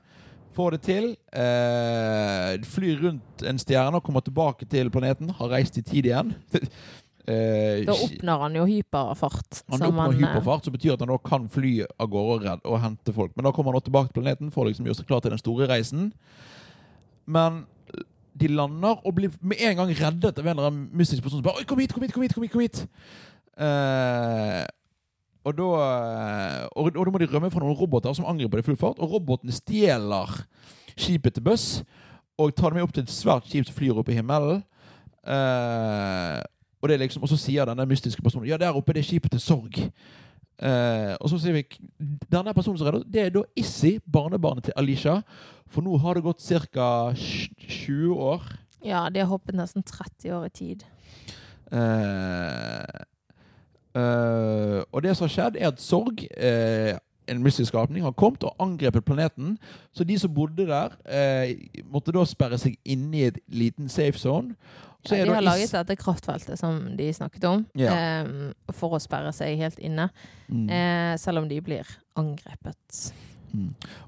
Får 0.52 0.74
det 0.74 0.80
til. 0.84 1.06
Eh, 1.32 2.58
flyr 2.68 2.98
rundt 3.06 3.44
en 3.48 3.60
stjerne 3.60 3.96
og 3.96 4.04
kommer 4.04 4.20
tilbake 4.20 4.66
til 4.68 4.90
planeten. 4.92 5.30
Har 5.38 5.54
reist 5.54 5.78
i 5.80 5.84
tid 5.86 6.10
igjen. 6.10 6.34
eh, 7.26 7.84
Da 7.86 7.94
oppnår 7.94 8.40
han 8.46 8.56
jo 8.58 8.64
hyperfart. 8.66 9.62
han 9.70 9.82
oppnår 9.88 10.00
han, 10.02 10.14
eh, 10.14 10.18
hyperfart, 10.22 10.64
som 10.64 10.72
betyr 10.74 10.94
at 10.94 11.00
han 11.04 11.08
da 11.12 11.18
kan 11.18 11.48
fly 11.48 11.84
av 11.86 12.08
gårde 12.08 12.32
og, 12.34 12.42
redd- 12.46 12.66
og 12.66 12.80
hente 12.80 13.12
folk. 13.14 13.36
Men 13.36 13.44
da 13.44 13.52
kommer 13.52 13.72
han 13.72 13.82
tilbake 13.82 14.12
til 14.12 14.22
planeten 14.22 14.50
for 14.50 14.64
å 14.64 14.68
liksom 14.70 14.86
gjøre 14.86 14.96
seg 15.00 15.06
klar 15.06 15.20
til 15.20 15.30
den 15.34 15.38
store 15.42 15.68
reisen. 15.70 16.12
Men 17.26 17.66
de 18.34 18.48
lander 18.48 18.96
og 19.04 19.14
blir 19.14 19.30
med 19.40 19.60
en 19.60 19.76
gang 19.76 19.90
reddet 19.92 20.38
av 20.38 20.46
en 20.46 20.56
eller 20.56 20.70
annen 20.70 20.88
mystisk 20.96 21.22
person 21.22 21.38
som 21.38 21.44
bare 21.44 21.60
Oi, 21.60 21.64
kom 21.68 21.78
hit, 21.78 21.92
kom 21.92 22.02
hit, 22.02 22.12
kom 22.14 22.22
hit! 22.22 22.32
kom 22.34 22.42
hit, 22.42 22.52
kom 22.52 22.60
hit. 22.60 22.86
Eh, 23.60 24.64
og 25.44 25.56
da 25.58 25.66
og, 26.78 26.86
og 26.96 27.04
da 27.04 27.12
må 27.12 27.18
de 27.20 27.26
rømme 27.28 27.50
fra 27.50 27.60
noen 27.60 27.76
roboter 27.76 28.14
som 28.14 28.24
angriper 28.30 28.60
dem 28.60 28.64
i 28.64 28.68
full 28.70 28.78
fart. 28.80 29.00
Og 29.02 29.10
robotene 29.18 29.52
stjeler 29.54 30.30
skipet 30.96 31.34
til 31.36 31.44
Buss 31.44 31.82
og 32.40 32.54
tar 32.56 32.70
dem 32.72 32.80
med 32.80 32.86
opp 32.86 32.94
til 32.96 33.04
et 33.04 33.12
svært 33.12 33.46
skip 33.50 33.66
som 33.68 33.76
flyr 33.76 33.98
opp 34.00 34.08
i 34.08 34.16
himmelen. 34.16 34.62
Eh, 35.22 36.38
og, 36.82 36.88
det 36.88 36.94
er 36.94 37.04
liksom, 37.04 37.22
og 37.22 37.30
så 37.30 37.38
sier 37.38 37.68
denne 37.68 37.86
mystiske 37.86 38.22
personen 38.22 38.48
Ja, 38.50 38.58
der 38.58 38.74
oppe 38.74 38.90
er 38.90 38.98
det 38.98 39.06
skipet 39.06 39.30
til 39.30 39.40
Sorg. 39.40 39.78
Eh, 40.62 41.14
og 41.18 41.30
så 41.30 41.38
sier 41.42 41.56
vi 41.56 41.64
Denne 42.30 42.52
personen 42.54 42.78
som 42.78 42.86
redder 42.86 43.06
det 43.10 43.22
er 43.22 43.30
da 43.34 43.42
Issi, 43.58 43.96
barnebarnet 44.12 44.68
til 44.68 44.76
Alicia. 44.76 45.20
For 45.72 45.82
nå 45.82 45.96
har 46.02 46.18
det 46.18 46.26
gått 46.26 46.42
ca. 46.42 47.12
20 47.16 48.12
år. 48.12 48.42
Ja, 48.84 49.06
de 49.08 49.22
har 49.22 49.30
hoppet 49.30 49.56
nesten 49.56 49.82
30 49.86 50.34
år 50.34 50.50
i 50.50 50.52
tid. 50.58 50.84
Eh, 51.72 53.00
eh, 53.96 54.82
og 54.92 55.02
det 55.02 55.16
som 55.16 55.26
har 55.26 55.32
skjedd, 55.32 55.56
er 55.56 55.70
at 55.70 55.80
Sorg, 55.80 56.26
eh, 56.36 56.98
en 57.30 57.42
mystisk 57.42 57.70
skapning, 57.70 58.04
har 58.04 58.12
kommet 58.18 58.44
og 58.44 58.56
angrepet 58.60 59.06
planeten. 59.06 59.56
Så 59.94 60.04
de 60.04 60.18
som 60.18 60.34
bodde 60.34 60.66
der, 60.66 60.98
eh, 61.06 61.54
måtte 61.90 62.12
da 62.12 62.24
sperre 62.24 62.58
seg 62.58 62.76
inne 62.84 63.16
i 63.16 63.26
et 63.30 63.38
liten 63.48 63.88
safe 63.88 64.18
zone. 64.18 64.56
Ja, 65.10 65.24
de 65.24 65.34
har 65.34 65.42
laget 65.42 65.72
dette 65.74 65.96
kraftfeltet 65.98 66.58
som 66.60 66.96
de 66.96 67.08
snakket 67.12 67.44
om, 67.48 67.66
Ja. 67.74 67.90
eh, 67.92 68.52
for 68.72 68.94
å 68.94 69.00
sperre 69.02 69.32
seg 69.34 69.58
helt 69.58 69.78
inne. 69.78 70.10
Mm. 70.48 70.68
Eh, 70.70 71.16
selv 71.18 71.38
om 71.42 71.48
de 71.48 71.60
blir 71.60 71.86
angrepet 72.16 73.12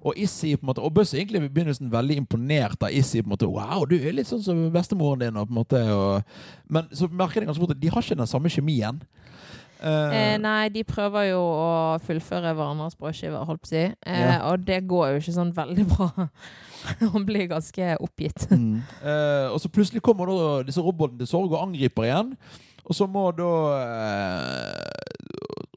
Og 0.04 0.14
Issi 0.16 0.54
på 0.56 0.62
en 0.64 0.70
måte, 0.70 0.80
og 0.80 0.94
Buss 0.96 1.12
egentlig 1.12 1.42
i 1.42 1.48
begynnelsen 1.48 1.90
veldig 1.92 2.16
imponert 2.16 2.82
av 2.82 2.90
Issi. 2.90 3.20
på 3.20 3.26
en 3.26 3.36
måte, 3.36 3.50
Wow, 3.50 3.84
du 3.84 3.96
er 3.96 4.12
litt 4.12 4.26
sånn 4.26 4.42
som 4.42 4.70
bestemoren 4.72 5.18
din. 5.20 5.36
Og 5.36 5.48
på 5.48 5.52
en 5.52 5.58
måte, 5.64 5.82
og, 5.92 6.24
men 6.68 6.88
så 6.92 7.08
merker 7.10 7.40
de 7.40 7.46
ganske 7.46 7.60
fort 7.60 7.74
at 7.76 7.80
de 7.80 7.88
har 7.88 8.02
ikke 8.02 8.16
den 8.16 8.26
samme 8.26 8.48
kjemien. 8.48 9.02
Eh, 9.84 10.14
Eh, 10.16 10.36
nei, 10.40 10.68
de 10.72 10.82
prøver 10.88 11.26
jo 11.30 11.40
å 11.44 11.70
fullføre 12.00 12.54
hverandres 12.56 12.96
brødskiver, 12.96 13.44
holdt 13.44 13.60
på 13.62 13.68
å 13.68 13.72
si. 13.74 13.82
Eh, 14.06 14.20
Ja. 14.24 14.38
Og 14.50 14.64
det 14.64 14.80
går 14.88 15.10
jo 15.12 15.20
ikke 15.20 15.34
sånn 15.36 15.52
veldig 15.54 15.86
bra. 15.90 16.28
Han 17.12 17.24
blir 17.28 17.46
ganske 17.48 17.96
oppgitt. 18.00 18.46
Mm. 18.50 18.82
Eh, 19.04 19.46
og 19.52 19.60
så 19.60 19.68
plutselig 19.72 20.02
kommer 20.04 20.26
da 20.32 20.62
disse 20.66 20.80
robotene 20.84 21.18
til 21.22 21.26
Sorg 21.30 21.52
og 21.52 21.62
angriper 21.68 22.08
igjen. 22.08 22.34
Og 22.84 22.94
så 22.96 23.06
må 23.08 23.30
da 23.36 23.52
eh, 24.14 24.90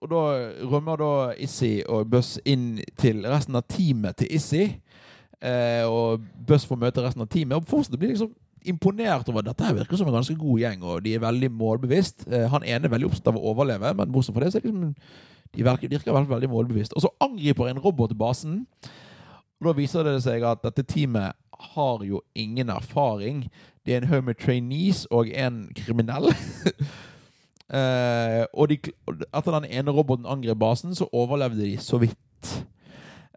Og 0.01 0.09
da 0.11 0.23
rømmer 0.71 0.99
da 1.01 1.11
Issy 1.43 1.81
og 1.89 2.09
Buss 2.11 2.35
inn 2.45 2.77
til 2.99 3.23
resten 3.27 3.55
av 3.59 3.63
teamet 3.71 4.17
til 4.21 4.27
Issy. 4.37 4.65
Eh, 5.41 5.83
og 5.87 6.21
Buss 6.47 6.65
får 6.65 6.79
møte 6.79 7.03
resten 7.03 7.21
av 7.25 7.27
teamet. 7.33 7.57
Og 7.57 7.67
fortsatt 7.67 7.97
blir 7.99 8.13
liksom 8.13 8.31
imponert 8.69 9.29
over 9.31 9.41
at 9.41 9.49
dette 9.51 9.65
her 9.65 9.77
virker 9.77 9.99
som 9.99 10.09
en 10.09 10.17
ganske 10.17 10.35
god 10.37 10.61
gjeng, 10.61 10.83
og 10.83 11.01
de 11.05 11.15
er 11.15 11.23
veldig 11.23 11.49
målbevisst. 11.55 12.27
Eh, 12.27 12.45
han 12.51 12.65
ene 12.67 12.89
er 12.89 12.93
veldig 12.93 13.09
opptatt 13.09 13.31
av 13.31 13.39
å 13.39 13.51
overleve, 13.53 13.93
men 13.97 14.13
bortsett 14.13 14.35
fra 14.35 14.45
det 14.45 14.53
så 14.53 14.61
er 14.61 14.67
liksom 14.67 14.93
de 15.55 15.63
virker, 15.63 15.89
virker 15.89 16.13
veldig, 16.13 16.29
veldig 16.29 16.49
målbevisst. 16.51 16.93
Og 16.93 17.01
så 17.05 17.11
angriper 17.23 17.71
en 17.71 17.79
robot 17.81 18.13
basen. 18.17 18.65
Og 19.57 19.69
da 19.69 19.73
viser 19.77 20.05
det 20.05 20.19
seg 20.25 20.43
at 20.45 20.61
dette 20.65 20.85
teamet 20.85 21.37
har 21.73 22.03
jo 22.05 22.21
ingen 22.35 22.69
erfaring. 22.69 23.47
Det 23.85 23.95
er 23.95 24.03
en 24.03 24.11
haug 24.11 24.25
med 24.27 24.37
trainees 24.37 25.05
og 25.11 25.31
en 25.33 25.67
kriminell. 25.75 26.31
Eh, 27.67 28.45
og 28.55 28.69
de, 28.71 28.77
etter 29.35 29.51
den 29.57 29.65
ene 29.67 29.91
roboten 29.91 30.23
angrep 30.23 30.55
basen, 30.55 30.93
så 30.95 31.09
overlevde 31.11 31.65
de 31.65 31.73
så 31.83 31.97
vidt. 31.99 32.51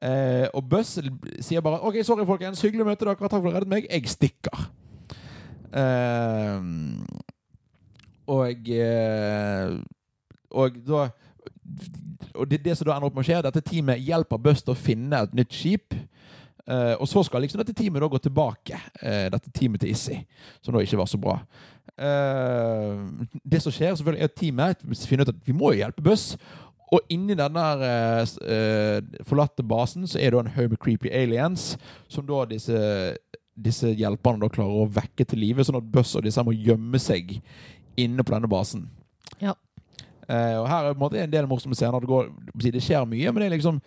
Eh, 0.03 0.47
og 0.55 0.69
Buzz 0.71 1.01
sier 1.43 1.65
bare 1.65 1.81
OK, 1.83 1.99
sorry, 2.07 2.23
folkens. 2.29 2.63
Hyggelig 2.63 2.85
å 2.85 2.89
møte 2.93 3.09
dere. 3.09 3.17
Takk 3.19 3.25
for 3.25 3.41
at 3.41 3.49
dere 3.49 3.57
reddet 3.59 3.73
meg. 3.73 3.89
Jeg 3.91 4.07
stikker. 4.13 4.69
Eh, 5.71 6.63
og 8.31 8.71
eh, 8.75 9.75
Og 10.51 10.79
da 10.87 11.09
Og 12.35 12.51
det, 12.51 12.65
det 12.65 12.77
som 12.77 12.89
da 12.89 12.97
ender 12.97 13.07
opp 13.07 13.15
med 13.15 13.23
å 13.23 13.29
skje, 13.29 13.43
dette 13.47 13.63
teamet 13.67 14.03
hjelper 14.03 14.41
Buster 14.43 14.75
å 14.75 14.79
finne 14.79 15.25
et 15.25 15.35
nytt 15.37 15.55
skip. 15.55 15.95
Uh, 16.71 16.95
og 17.01 17.09
så 17.11 17.23
skal 17.27 17.43
liksom 17.43 17.59
dette 17.59 17.75
teamet 17.75 18.03
da 18.03 18.09
gå 18.09 18.19
tilbake. 18.23 18.79
uh, 19.03 19.27
dette 19.33 19.51
teamet 19.51 19.81
til 19.83 19.91
Issy, 19.91 20.19
som 20.63 20.75
da 20.75 20.83
ikke 20.85 21.01
var 21.01 21.09
så 21.11 21.19
bra. 21.19 21.41
Uh, 21.99 23.27
det 23.43 23.63
som 23.65 23.75
skjer, 23.75 23.97
selvfølgelig 23.99 24.23
er 24.23 24.31
at 24.31 24.37
teamet 24.39 24.85
finner 25.09 25.27
ut 25.27 25.33
at 25.35 25.41
vi 25.49 25.57
må 25.57 25.73
jo 25.73 25.81
hjelpe 25.81 26.05
Buss. 26.07 26.37
Og 26.91 27.03
inni 27.11 27.37
denne 27.39 27.65
forlatte 29.27 29.63
basen 29.63 30.09
så 30.11 30.19
er 30.19 30.33
det 30.33 30.41
en 30.41 30.55
haug 30.57 30.73
med 30.73 30.81
creepy 30.83 31.11
aliens, 31.15 31.77
som 32.11 32.27
da 32.27 32.45
disse, 32.51 32.81
disse 33.63 33.93
hjelperne 33.97 34.43
da 34.45 34.53
klarer 34.53 34.85
å 34.85 34.91
vekke 34.91 35.27
til 35.29 35.43
live, 35.43 35.65
sånn 35.67 35.81
at 35.81 35.91
Buzz 35.93 36.15
og 36.19 36.25
disse 36.27 36.45
må 36.47 36.55
gjemme 36.57 37.01
seg 37.03 37.37
inne 38.01 38.25
på 38.25 38.35
denne 38.35 38.51
basen. 38.51 38.87
Ja. 39.43 39.57
Uh, 40.31 40.61
og 40.61 40.67
her 40.71 40.87
er 40.87 40.95
på 40.95 41.09
en 41.19 41.33
del 41.33 41.47
morsomme 41.51 41.75
scener. 41.75 42.03
Det, 42.03 42.07
går, 42.07 42.29
det 42.63 42.83
skjer 42.85 43.07
mye, 43.09 43.33
men 43.33 43.43
det 43.43 43.49
er 43.49 43.57
liksom 43.57 43.81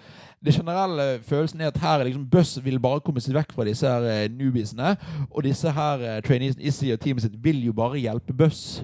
det 0.43 0.57
generelle 0.57 1.05
følelsen 1.23 1.61
er 1.61 1.69
at 1.71 1.77
her 1.79 2.01
er 2.01 2.09
liksom 2.09 2.25
Buss 2.27 2.57
vil 2.65 2.81
bare 2.83 2.99
komme 2.99 3.21
seg 3.23 3.37
vekk 3.37 3.53
fra 3.55 3.63
disse 3.67 3.87
her 3.87 4.03
uh, 4.03 4.25
newbiesene. 4.33 4.95
Og 5.29 5.45
disse 5.47 5.71
her 5.71 6.03
uh, 6.03 6.17
trainees 6.25 6.59
Issy 6.59 6.91
og 6.91 6.99
teamet 6.99 7.23
sitt, 7.23 7.39
vil 7.39 7.63
jo 7.63 7.75
bare 7.77 8.01
hjelpe 8.01 8.35
Buss. 8.35 8.83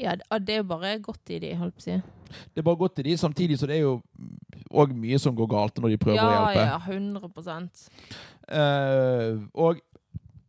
Ja, 0.00 0.14
det- 0.14 0.54
er 0.54 0.62
jo 0.62 0.68
bare 0.70 0.98
godt 1.02 1.30
i 1.34 1.38
de, 1.42 1.54
holdt 1.58 1.74
på 1.74 1.82
å 1.82 1.88
si. 1.88 1.98
Det 2.54 2.62
er 2.62 2.62
bare 2.62 2.78
godt 2.78 2.98
i 3.02 3.02
de, 3.02 3.16
samtidig 3.18 3.58
så 3.58 3.66
det 3.66 3.80
er 3.80 3.82
jo 3.82 3.96
òg 4.70 4.94
mye 4.94 5.18
som 5.18 5.34
går 5.34 5.48
galt 5.50 5.80
når 5.82 5.90
de 5.90 5.98
prøver 5.98 6.22
å 6.22 6.30
hjelpe. 6.30 6.62
ja, 6.62 6.78
ja, 6.78 6.78
100 6.86 7.24
uh, 8.54 9.42
og 9.54 9.82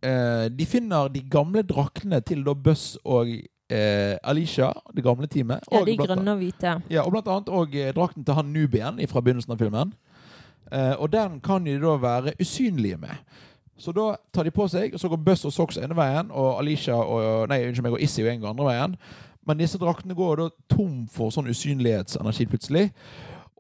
eh, 0.04 0.46
de 0.52 0.68
finner 0.70 1.10
de 1.14 1.24
gamle 1.32 1.64
draktene 1.68 2.22
til 2.26 2.44
da 2.46 2.54
Buss 2.54 2.98
og 3.06 3.30
eh, 3.72 4.18
Alicia, 4.24 4.72
det 4.96 5.04
gamle 5.06 5.28
teamet. 5.28 5.68
Ja, 5.72 5.84
de 5.86 5.98
grønne 5.98 6.36
og 6.36 6.42
hvite. 6.42 6.76
Ja, 6.92 7.06
og 7.06 7.14
blant 7.16 7.30
annet 7.32 7.50
og 7.50 7.76
eh, 7.76 7.94
drakten 7.96 8.26
til 8.26 8.38
han 8.38 8.52
Nubien 8.54 9.00
fra 9.10 9.24
begynnelsen 9.24 9.56
av 9.56 9.62
filmen. 9.62 9.94
Eh, 10.72 10.94
og 10.98 11.12
den 11.14 11.40
kan 11.44 11.66
de 11.68 11.78
da 11.82 11.98
være 12.02 12.36
usynlige 12.42 12.98
med. 12.98 13.16
Så 13.82 13.92
da 13.98 14.14
tar 14.34 14.46
de 14.46 14.54
på 14.54 14.68
seg, 14.70 14.94
og 14.94 15.02
så 15.02 15.10
går 15.10 15.24
Buss 15.26 15.46
og 15.50 15.54
Socks 15.56 15.80
ene 15.82 15.98
veien, 15.98 16.30
og 16.30 16.60
Alicia 16.60 16.96
og 17.02 17.50
Nei, 17.50 17.64
unnskyld 17.66 17.88
meg, 17.88 17.98
og 17.98 18.04
Issy 18.06 18.22
og 18.22 18.30
en 18.30 18.44
går 18.44 18.54
andre 18.54 18.68
veien. 18.70 18.98
Men 19.50 19.58
disse 19.58 19.80
draktene 19.82 20.14
går 20.14 20.38
da 20.38 20.50
tom 20.70 21.08
for 21.10 21.34
sånn 21.34 21.50
usynlighetsenergi 21.50 22.46
plutselig. 22.52 22.92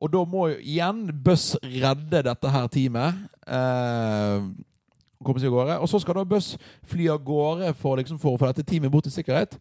Og 0.01 0.11
da 0.13 0.21
må 0.29 0.47
jo 0.51 0.59
igjen 0.61 1.07
Buss 1.25 1.55
redde 1.63 2.21
dette 2.27 2.53
her 2.53 2.69
teamet. 2.73 3.23
Eh, 3.49 4.45
komme 5.23 5.39
seg 5.39 5.51
av 5.51 5.57
gårde. 5.59 5.79
Og 5.81 5.89
så 5.89 5.99
skal 6.01 6.15
da 6.15 6.23
Buss 6.25 6.57
fly 6.91 7.07
av 7.13 7.23
gårde 7.23 7.73
for, 7.75 7.97
liksom, 7.97 8.19
for 8.21 8.35
å 8.35 8.39
få 8.41 8.51
dette 8.51 8.63
teamet 8.67 8.91
bort 8.91 9.03
til 9.07 9.11
sikkerhet. 9.15 9.57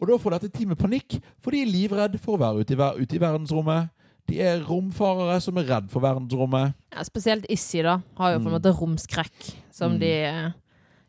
Og 0.00 0.08
da 0.08 0.18
får 0.20 0.36
dette 0.36 0.52
teamet 0.58 0.78
panikk, 0.78 1.20
for 1.40 1.50
de 1.54 1.62
er 1.62 1.70
livredd 1.72 2.18
for 2.20 2.36
å 2.36 2.40
være 2.42 2.60
ute 2.64 2.74
i, 2.74 2.76
ver 2.76 2.98
ute 3.00 3.16
i 3.16 3.18
verdensrommet. 3.22 3.88
De 4.26 4.40
er 4.42 4.60
romfarere 4.66 5.40
som 5.40 5.56
er 5.56 5.68
redd 5.68 5.88
for 5.92 6.02
verdensrommet. 6.02 6.74
Ja, 6.92 7.02
spesielt 7.06 7.46
Issi 7.48 7.80
da. 7.86 8.00
Har 8.18 8.32
jo 8.34 8.40
på 8.40 8.48
en 8.48 8.52
Mm. 8.52 8.58
måte 8.60 8.74
romskrekk. 8.76 9.54
Som 9.72 9.92
Mm. 9.92 10.00
de 10.00 10.54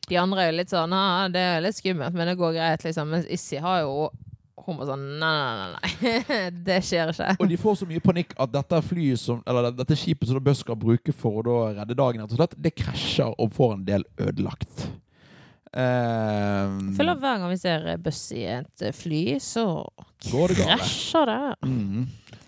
De 0.08 0.16
andre 0.16 0.40
er 0.40 0.52
jo 0.52 0.58
litt 0.58 0.70
sånn 0.70 0.94
ah, 0.94 1.28
Det 1.28 1.36
er 1.42 1.60
litt 1.60 1.76
skummelt, 1.76 2.14
men 2.14 2.28
det 2.28 2.38
går 2.38 2.54
greit, 2.54 2.84
liksom. 2.86 3.10
Mens 3.10 3.26
Issi 3.26 3.58
har 3.58 3.82
jo 3.82 4.10
Hun 4.66 4.80
var 4.80 4.90
sånn 4.90 5.04
Nei, 5.22 5.32
nei, 5.38 5.68
nei. 5.72 5.72
nei. 5.78 6.52
det 6.68 6.78
skjer 6.86 7.12
ikke. 7.14 7.34
Og 7.40 7.50
de 7.52 7.58
får 7.62 7.76
så 7.82 7.88
mye 7.90 8.04
panikk 8.04 8.34
at 8.42 8.54
dette 8.56 8.82
som, 9.22 9.42
eller 9.48 9.72
dette 9.76 9.98
skipet 10.00 10.30
som 10.30 10.44
Buss 10.44 10.64
skal 10.66 10.80
bruke 10.80 11.14
for 11.16 11.48
å 11.48 11.58
redde 11.78 11.98
dagen, 11.98 12.24
rett 12.24 12.34
og 12.34 12.40
slett, 12.42 12.56
det 12.58 12.74
krasjer 12.76 13.36
og 13.38 13.54
får 13.54 13.76
en 13.78 13.86
del 13.88 14.08
ødelagt. 14.18 14.88
Jeg 15.78 16.96
føler 16.98 17.12
Eh, 17.12 17.14
at 17.14 17.22
hver 17.22 17.40
gang 17.42 17.52
vi 17.52 17.60
ser 17.60 17.86
Buss 18.02 18.22
i 18.34 18.46
et 18.50 18.82
eh, 18.82 18.96
fly, 18.96 19.24
så 19.44 19.66
går 20.32 20.56
det 20.56 20.66
krasjer 20.66 21.30
det. 21.30 21.42
Mm. 21.68 22.08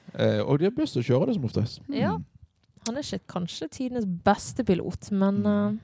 Uh, 0.09 0.41
og 0.47 0.57
de 0.57 0.65
har 0.65 0.73
Buss 0.73 0.95
til 0.95 1.03
å 1.03 1.07
kjøre 1.11 1.29
det 1.29 1.35
som 1.37 1.45
oftest. 1.45 1.81
Mm. 1.85 1.97
Ja. 1.99 2.15
Han 2.87 2.97
er 2.97 3.05
ikke 3.05 3.35
kanskje 3.35 3.67
tidenes 3.69 4.07
beste 4.25 4.65
pilot, 4.65 5.11
men 5.11 5.43
Mm. 5.43 5.79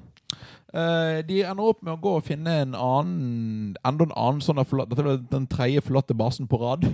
Eh, 0.75 1.21
de 1.27 1.43
ender 1.45 1.69
opp 1.69 1.83
med 1.85 1.93
å 1.93 2.01
gå 2.01 2.17
og 2.17 2.25
finne 2.27 2.51
en 2.65 2.73
annen 2.75 3.75
Enda 3.85 4.07
en 4.09 4.15
annen 4.17 4.41
sånn 4.43 4.59
Dette 4.59 5.05
er 5.05 5.21
den 5.31 5.47
tredje 5.47 5.83
forlatte 5.85 6.17
basen 6.17 6.49
på 6.51 6.59
rad. 6.59 6.89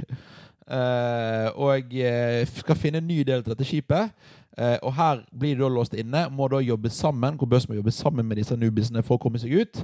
Uh, 0.72 1.50
og 1.60 1.92
eh, 2.00 2.46
skal 2.48 2.78
finne 2.80 3.02
en 3.02 3.08
ny 3.10 3.26
del 3.28 3.42
til 3.42 3.52
dette 3.52 3.66
skipet. 3.68 4.14
Uh, 4.56 4.78
og 4.86 4.94
her 4.96 5.24
blir 5.36 5.58
de 5.58 5.66
da 5.66 5.72
låst 5.74 5.98
inne. 5.98 6.22
Må 6.32 6.48
da 6.52 6.62
jobbe 6.64 6.92
sammen 6.94 7.36
Hvor 7.40 7.50
Bøs 7.50 7.68
må 7.68 7.76
jobbe 7.76 7.92
sammen 7.92 8.28
med 8.28 8.40
disse 8.40 8.56
nubisene 8.56 9.04
for 9.04 9.18
å 9.18 9.24
komme 9.24 9.42
seg 9.42 9.52
ut. 9.52 9.82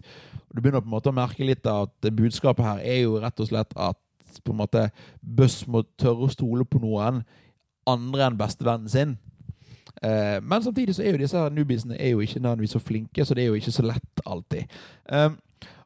Du 0.53 0.61
begynner 0.61 0.83
på 0.83 0.87
en 0.87 0.95
måte 0.95 1.11
å 1.11 1.17
merke 1.17 1.47
litt 1.47 1.67
at 1.67 2.07
budskapet 2.07 2.63
her 2.63 2.83
er 2.85 3.01
jo 3.01 3.17
rett 3.23 3.43
og 3.43 3.49
slett 3.49 3.73
at 3.75 3.99
på 4.45 4.53
en 4.53 4.61
måte 4.61 4.85
Buss 5.19 5.63
må 5.67 5.81
tørre 5.99 6.27
å 6.27 6.31
stole 6.31 6.63
på 6.67 6.79
noen 6.83 7.23
andre 7.87 8.27
enn 8.29 8.39
bestevennen 8.39 8.91
sin. 8.91 9.17
Eh, 10.03 10.37
men 10.43 10.63
samtidig 10.63 10.95
så 10.95 11.03
er 11.03 11.15
jo 11.15 11.21
disse 11.21 11.37
her 11.37 11.53
newbiesene 11.53 11.97
er 11.99 12.09
jo 12.09 12.19
ikke 12.19 12.39
nødvendigvis 12.39 12.75
så 12.77 12.79
flinke, 12.79 13.25
så 13.25 13.33
det 13.33 13.43
er 13.43 13.47
jo 13.47 13.53
ikke 13.59 13.71
så 13.71 13.85
lett 13.85 14.23
alltid. 14.25 14.63
Um, 15.11 15.37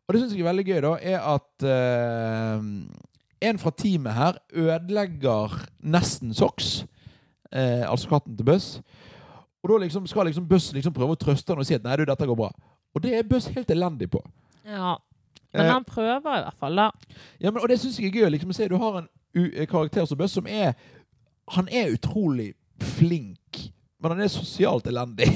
og 0.08 0.14
det 0.14 0.22
syns 0.22 0.34
jeg 0.36 0.42
er 0.44 0.50
veldig 0.50 0.66
gøy, 0.66 0.80
da, 0.84 0.96
er 1.02 1.20
at 1.34 1.66
eh, 1.72 2.64
en 3.50 3.60
fra 3.62 3.72
teamet 3.78 4.14
her 4.14 4.40
ødelegger 4.54 5.54
nesten 5.80 6.34
Socks, 6.34 6.86
eh, 7.52 7.92
altså 7.92 8.10
katten 8.10 8.38
til 8.38 8.46
Buss. 8.46 8.82
Og 9.64 9.70
da 9.70 9.78
liksom 9.86 10.08
skal 10.08 10.26
liksom 10.26 10.48
Buss 10.50 10.74
liksom 10.74 10.94
prøve 10.94 11.16
å 11.16 11.22
trøste 11.22 11.54
han 11.54 11.62
og 11.62 11.66
si 11.66 11.78
at 11.78 11.84
'nei, 11.84 11.96
du, 11.96 12.06
dette 12.06 12.28
går 12.28 12.36
bra'. 12.36 12.52
Og 12.96 13.04
det 13.04 13.16
er 13.16 13.24
Buss 13.24 13.48
helt 13.48 13.72
elendig 13.72 14.10
på. 14.12 14.24
ja. 14.66 14.98
Men 15.54 15.66
han 15.66 15.84
prøver 15.84 16.18
i 16.18 16.44
hvert 16.44 16.60
fall, 16.60 16.76
da. 16.76 16.90
ja, 17.42 17.52
men, 17.52 17.62
og 17.62 17.70
det 17.70 17.80
syns 17.80 18.00
jeg 18.00 18.08
er 18.08 18.22
gøy. 18.22 18.30
liksom, 18.30 18.54
se, 18.54 18.68
Du 18.68 18.78
har 18.78 18.98
en 19.02 19.68
karakter 19.68 20.06
som 20.06 20.18
Buss 20.18 20.32
som 20.32 20.48
er 20.48 20.74
Han 21.50 21.68
er 21.72 21.92
utrolig 21.92 22.54
flink, 22.80 23.38
men 24.02 24.16
han 24.16 24.26
er 24.26 24.34
sosialt 24.34 24.90
elendig. 24.90 25.30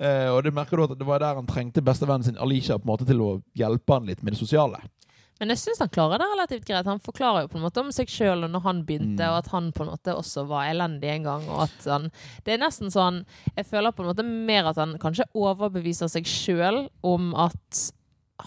uh, 0.00 0.28
og 0.34 0.42
det 0.44 0.54
merker 0.54 0.76
du 0.80 0.88
at 0.88 0.98
det 0.98 1.06
var 1.08 1.22
der 1.22 1.38
han 1.38 1.48
trengte 1.48 1.84
bestevennen 1.84 2.26
sin 2.26 2.40
Alicia 2.42 2.78
på 2.78 2.88
en 2.88 2.92
måte 2.94 3.08
til 3.08 3.22
å 3.24 3.30
hjelpe 3.58 3.96
han 3.98 4.10
litt 4.10 4.22
med 4.22 4.34
det 4.34 4.42
sosiale. 4.42 4.82
Men 5.40 5.50
jeg 5.50 5.64
syns 5.64 5.80
han 5.82 5.90
klarer 5.90 6.20
det 6.22 6.28
relativt 6.30 6.66
greit. 6.68 6.86
Han 6.86 7.02
forklarer 7.02 7.44
jo 7.44 7.48
på 7.50 7.58
en 7.58 7.64
måte 7.64 7.82
om 7.82 7.88
seg 7.92 8.10
sjøl 8.10 8.46
når 8.46 8.62
han 8.62 8.84
begynte, 8.86 9.18
Mm. 9.18 9.32
og 9.32 9.38
at 9.40 9.48
han 9.50 9.72
på 9.74 9.82
en 9.82 9.90
måte 9.90 10.14
også 10.14 10.44
var 10.46 10.68
elendig 10.70 11.10
en 11.10 11.26
gang. 11.26 11.48
Og 11.50 11.64
at 11.66 11.88
han, 11.90 12.06
det 12.46 12.54
er 12.54 12.62
nesten 12.62 12.92
sånn 12.94 13.24
Jeg 13.56 13.66
føler 13.66 13.90
på 13.90 14.04
en 14.04 14.12
måte 14.12 14.24
mer 14.24 14.70
at 14.70 14.78
han 14.78 14.94
kanskje 15.02 15.26
overbeviser 15.34 16.08
seg 16.12 16.24
sjøl 16.30 16.84
om 17.02 17.34
at 17.34 17.82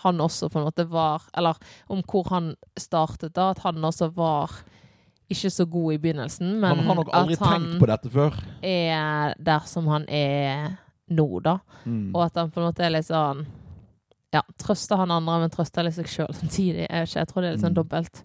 han 0.03 0.19
også 0.23 0.49
på 0.51 0.59
en 0.59 0.65
måte 0.67 0.83
var 0.91 1.23
Eller 1.35 1.55
om 1.89 2.01
hvor 2.03 2.27
han 2.31 2.55
startet, 2.79 3.33
da. 3.35 3.51
At 3.51 3.59
han 3.67 3.83
også 3.83 4.09
var 4.15 4.51
ikke 5.29 5.49
så 5.51 5.65
god 5.69 5.93
i 5.93 5.97
begynnelsen, 5.97 6.59
men 6.61 6.69
han 6.75 6.85
har 6.87 6.95
nok 7.01 7.09
aldri 7.13 7.33
at 7.33 7.39
han 7.45 7.61
tenkt 7.65 7.79
på 7.81 7.87
dette 7.91 8.09
før. 8.13 8.37
er 8.63 9.33
der 9.39 9.59
som 9.65 9.87
han 9.87 10.05
er 10.07 10.77
nå, 11.09 11.27
da. 11.43 11.57
Mm. 11.85 12.11
Og 12.15 12.23
at 12.25 12.35
han 12.35 12.49
på 12.51 12.59
en 12.61 12.67
måte 12.69 12.83
er 12.83 12.89
litt 12.95 13.05
sånn 13.07 13.45
Ja, 14.33 14.41
trøster 14.59 14.97
han 14.99 15.11
andre, 15.11 15.37
men 15.39 15.49
trøster 15.49 15.83
litt 15.87 15.95
seg 15.95 16.05
sjøl 16.11 16.33
samtidig. 16.35 16.87
Jeg, 16.89 17.07
jeg 17.15 17.27
tror 17.29 17.41
det 17.41 17.47
er 17.49 17.53
litt 17.55 17.61
sånn 17.63 17.71
Mm. 17.71 17.79
dobbelt. 17.79 18.23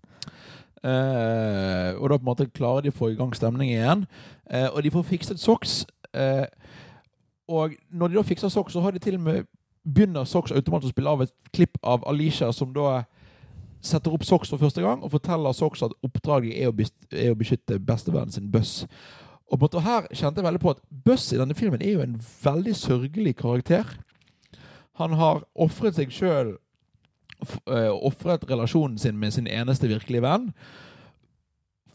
Eh, 0.83 1.95
og 1.95 2.09
da 2.11 2.17
på 2.19 2.23
en 2.25 2.27
måte 2.27 2.47
klarer 2.51 2.83
de 2.83 2.91
å 2.91 2.97
få 2.97 3.13
i 3.13 3.17
gang 3.19 3.31
stemning 3.37 3.71
igjen. 3.71 4.07
Eh, 4.51 4.67
og 4.73 4.83
de 4.83 4.91
får 4.91 5.05
fikset 5.13 5.39
Sox. 5.43 5.85
Eh, 6.15 6.47
Og 7.49 7.73
når 7.93 8.09
de 8.09 8.15
da 8.17 8.23
fikser 8.23 8.49
Sox, 8.51 8.73
så 8.73 8.81
har 8.81 8.93
de 8.93 8.99
til 9.03 9.15
og 9.19 9.21
med 9.21 9.47
begynner 9.85 10.25
Sox 10.25 10.53
automatisk 10.55 10.93
å 10.93 10.95
spille 10.95 11.11
av 11.11 11.23
et 11.23 11.33
klipp 11.53 11.77
av 11.83 12.05
Alicia 12.09 12.53
som 12.53 12.73
da 12.73 13.03
setter 13.83 14.15
opp 14.15 14.25
Sox 14.25 14.53
for 14.53 14.63
første 14.63 14.83
gang 14.83 15.03
og 15.03 15.11
forteller 15.15 15.55
Sox 15.57 15.83
at 15.83 15.95
oppdraget 16.07 16.55
er 16.55 16.71
å, 16.71 16.87
er 17.11 17.37
beskytte 17.39 17.81
bestevennen 17.83 18.33
sin 18.35 18.51
Buss. 18.53 18.83
Og 19.51 19.59
på 19.59 19.67
en 19.67 19.67
måte 19.67 19.85
her 19.85 20.07
kjente 20.15 20.41
jeg 20.41 20.47
veldig 20.47 20.63
på 20.63 20.73
at 20.73 20.83
Buss 21.05 21.27
i 21.35 21.41
denne 21.41 21.57
filmen 21.59 21.83
er 21.85 21.97
jo 21.97 22.05
en 22.05 22.19
veldig 22.45 22.75
sørgelig 22.79 23.35
karakter. 23.43 23.89
Han 25.01 25.17
har 25.19 25.43
ofret 25.53 25.99
seg 25.99 26.13
sjøl, 26.15 26.55
ofret 28.07 28.47
relasjonen 28.49 29.01
sin 29.03 29.19
med 29.19 29.35
sin 29.35 29.51
eneste 29.51 29.91
virkelige 29.91 30.23
venn, 30.25 30.53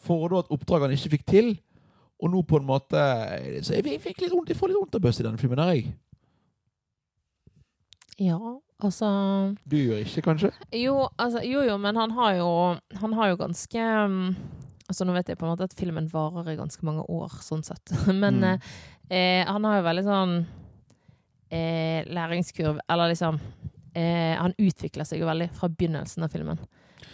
for 0.03 0.27
da 0.31 0.43
et 0.43 0.53
oppdrag 0.53 0.85
han 0.85 0.93
ikke 0.95 1.15
fikk 1.15 1.25
til. 1.29 1.55
Og 2.17 2.31
nå 2.33 2.39
på 2.49 2.57
en 2.57 2.65
måte 2.65 3.01
Så 3.61 3.75
jeg, 3.75 3.99
fikk 4.01 4.23
litt 4.23 4.31
rundt, 4.33 4.49
jeg 4.49 4.57
får 4.57 4.71
litt 4.71 4.79
vondt 4.79 4.95
av 4.97 5.03
Buss 5.03 5.19
i 5.21 5.25
denne 5.25 5.37
filmen. 5.37 5.59
her, 5.61 5.75
jeg. 5.77 5.91
Ja, 8.17 8.57
altså 8.83 9.55
Du 9.67 9.75
gjør 9.77 10.03
ikke, 10.03 10.21
kanskje? 10.21 10.51
Jo, 10.77 11.07
altså, 11.17 11.41
jo, 11.45 11.63
jo, 11.65 11.77
men 11.81 11.95
han 11.95 12.11
har 12.11 12.35
jo 12.37 12.49
Han 13.01 13.13
har 13.13 13.29
jo 13.33 13.37
ganske 13.37 13.87
um, 14.05 14.35
Altså, 14.89 15.03
nå 15.03 15.11
vet 15.17 15.27
jeg 15.27 15.37
på 15.37 15.43
en 15.45 15.51
måte 15.51 15.65
at 15.67 15.73
filmen 15.75 16.05
varer 16.13 16.53
i 16.53 16.55
ganske 16.55 16.79
mange 16.87 17.01
år, 17.11 17.27
sånn 17.43 17.63
sett. 17.65 17.91
Men 18.13 18.37
Mm. 18.39 18.43
eh, 19.09 19.39
eh, 19.41 19.45
han 19.49 19.63
har 19.67 19.81
jo 19.81 19.83
veldig 19.83 20.03
sånn 20.05 20.35
eh, 21.51 22.05
læringskurv 22.07 22.79
Eller 22.89 23.09
liksom 23.11 23.39
eh, 23.93 24.35
Han 24.39 24.53
utvikler 24.57 25.03
seg 25.07 25.19
jo 25.19 25.27
veldig 25.27 25.49
fra 25.57 25.67
begynnelsen 25.69 26.23
av 26.23 26.31
filmen 26.31 26.59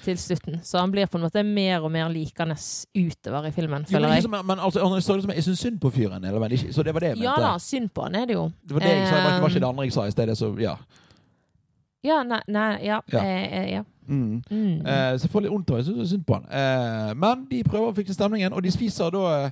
til 0.03 0.17
slutten. 0.19 0.57
Så 0.67 0.79
han 0.79 0.91
blir 0.91 1.07
på 1.07 1.15
en 1.17 1.23
måte 1.23 1.41
mer 1.47 1.83
og 1.83 1.91
mer 1.91 2.09
likende 2.11 2.55
utover 2.95 3.45
i 3.47 3.51
filmen, 3.55 3.85
Jo, 3.87 3.99
men, 3.99 4.01
føler 4.01 4.09
ikke 4.09 4.15
jeg. 4.17 4.23
som, 4.25 4.47
men 4.47 4.59
altså, 4.59 5.29
jeg 5.31 5.43
syns 5.45 5.61
synd 5.63 5.77
på 5.79 5.91
fyren. 5.95 6.23
Eller, 6.27 6.55
ikke, 6.57 6.73
så 6.75 6.83
det 6.83 6.93
var 6.93 6.99
det 7.05 7.09
jeg 7.13 7.17
mente. 7.21 7.29
Ja 7.29 7.35
da, 7.39 7.51
synd 7.63 7.87
på 7.95 8.03
han 8.03 8.15
er 8.19 8.25
det 8.27 8.35
jo. 8.35 8.49
Det 8.67 8.75
var 8.75 8.83
det 8.83 8.89
jeg 8.97 9.07
sa, 9.07 9.15
det 9.15 9.23
var 9.23 9.49
ikke- 9.49 9.53
det 9.53 9.63
Eh, 9.63 9.69
andre 9.69 9.85
jeg 9.87 9.93
sa 9.95 10.05
i 10.07 10.11
stedet. 10.11 10.35
Så 10.37 10.49
ja. 10.59 10.75
Ja, 12.03 12.23
nei, 12.27 12.41
nei 12.47 12.85
ja. 12.85 13.01
Ja. 13.11 13.19
Eh, 13.23 13.43
eh, 13.59 13.71
ja. 13.73 13.83
Mm. 14.07 14.41
Mm. 14.49 14.81
Eh, 14.85 15.17
så 15.17 15.25
jeg 15.25 15.31
får 15.31 15.45
litt 15.45 15.53
vondt 15.53 15.71
av 15.71 15.77
det. 15.79 16.07
Synd 16.09 16.25
på 16.27 16.33
han. 16.35 16.47
Eh, 16.51 17.13
men 17.15 17.45
de 17.51 17.63
prøver 17.63 17.91
å 17.91 17.95
fikse 17.95 18.17
stemningen, 18.17 18.53
og 18.53 18.63
de 18.65 18.71
spiser 18.75 19.13
da 19.15 19.23
eh, 19.37 19.51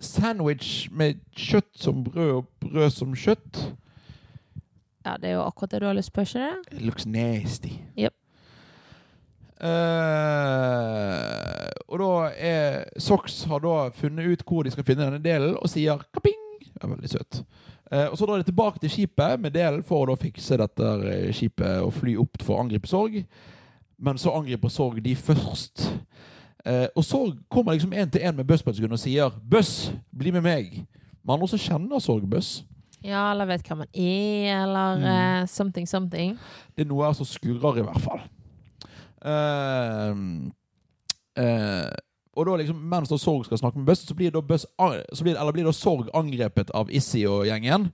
sandwich 0.00 0.86
med 0.94 1.18
kjøtt 1.34 1.74
som 1.82 2.04
brød 2.06 2.32
og 2.36 2.46
brød 2.62 2.90
som 2.94 3.14
kjøtt. 3.18 3.64
ja, 5.04 5.16
det 5.16 5.30
er 5.30 5.34
jo 5.38 5.42
akkurat 5.46 5.70
det 5.70 5.80
du 5.82 5.86
har 5.86 5.96
lyst 5.98 6.12
på, 6.12 6.20
ikke 6.22 6.38
det? 6.38 6.76
It 6.76 6.82
looks 6.86 7.06
nasty. 7.06 7.72
Yep. 7.98 8.14
Uh, 9.58 9.66
og 11.90 11.98
da 11.98 12.10
er 12.38 12.84
Sox 13.02 13.40
har 13.50 13.58
da 13.64 13.88
funnet 13.90 14.28
ut 14.30 14.44
hvor 14.46 14.62
de 14.62 14.70
skal 14.70 14.86
finne 14.86 15.08
denne 15.08 15.18
delen, 15.24 15.56
og 15.58 15.66
sier 15.72 15.98
kaping. 16.14 16.38
Det 16.62 16.84
er 16.84 16.92
veldig 16.92 17.10
søt. 17.10 17.42
Eh, 17.90 18.06
og 18.10 18.18
så 18.18 18.26
drar 18.28 18.36
de 18.42 18.48
tilbake 18.48 18.80
til 18.82 18.90
skipet 18.92 19.40
med 19.40 19.54
delen 19.56 19.82
for 19.86 20.04
å 20.04 20.10
da 20.10 20.16
fikse 20.20 20.58
dette 20.60 20.90
eh, 21.08 21.30
skipet 21.32 21.80
og 21.84 21.94
fly 21.96 22.16
opp 22.20 22.42
for 22.44 22.56
å 22.58 22.64
angripe 22.64 22.90
Sorg. 22.90 23.22
Men 23.98 24.18
så 24.20 24.34
angriper 24.36 24.68
Sorg 24.72 25.00
de 25.04 25.14
først. 25.16 25.86
Eh, 26.64 26.86
og 26.94 27.04
Sorg 27.04 27.38
kommer 27.50 27.72
liksom 27.72 27.94
én 27.96 28.10
til 28.12 28.20
én 28.20 28.36
med 28.36 28.50
sekund 28.58 28.92
og 28.92 28.98
sier 28.98 29.30
'Buss, 29.30 29.92
bli 30.12 30.30
med 30.30 30.42
meg'. 30.42 30.84
Men 31.24 31.36
han 31.36 31.42
også 31.42 31.58
kjenner 31.58 31.98
Sorg 32.00 32.28
Buss. 32.28 32.64
Ja, 33.04 33.30
eller 33.30 33.46
vet 33.46 33.62
hva 33.68 33.76
man 33.76 33.86
er, 33.94 34.62
eller 34.64 34.96
Mm. 34.98 35.04
uh, 35.42 35.46
something, 35.46 35.86
something. 35.88 36.38
Det 36.76 36.84
er 36.84 36.88
noe 36.88 37.14
som 37.14 37.26
skurrer, 37.26 37.78
i 37.78 37.82
hvert 37.82 38.00
fall. 38.00 38.20
Eh, 39.24 40.14
eh, 41.36 41.90
og 42.38 42.46
da 42.46 42.56
liksom, 42.60 42.78
Mens 42.90 43.10
da 43.10 43.18
Sorg 43.18 43.44
skal 43.46 43.58
snakke 43.58 43.80
med 43.80 43.88
Buss, 43.88 44.04
så 44.06 44.14
blir 44.14 44.30
da, 44.30 44.40
Buzz, 44.40 44.66
så 45.12 45.24
blir, 45.24 45.34
eller 45.34 45.52
blir 45.52 45.66
da 45.66 45.74
Sorg 45.74 46.10
angrepet 46.14 46.70
av 46.76 46.90
Issy 46.94 47.24
og 47.26 47.46
gjengen. 47.48 47.88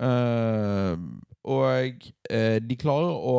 Uh, 0.00 0.96
og 1.44 2.06
uh, 2.32 2.56
de 2.64 2.76
klarer 2.80 3.12
å 3.12 3.34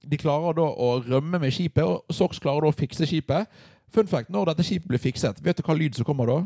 De 0.00 0.16
klarer 0.16 0.56
da 0.56 0.64
å 0.64 0.90
rømme 1.04 1.38
med 1.40 1.52
skipet, 1.52 1.84
og 1.84 2.14
Sorg 2.14 2.38
klarer 2.40 2.64
da 2.64 2.70
å 2.72 2.76
fikse 2.76 3.06
skipet. 3.08 3.50
Fun 3.90 4.08
fact, 4.08 4.30
når 4.30 4.52
dette 4.52 4.64
skipet 4.64 4.88
blir 4.88 5.02
fikset, 5.02 5.42
vet 5.44 5.58
du 5.58 5.64
hva 5.66 5.76
lyd 5.76 5.98
som 5.98 6.06
kommer 6.08 6.30
da? 6.30 6.38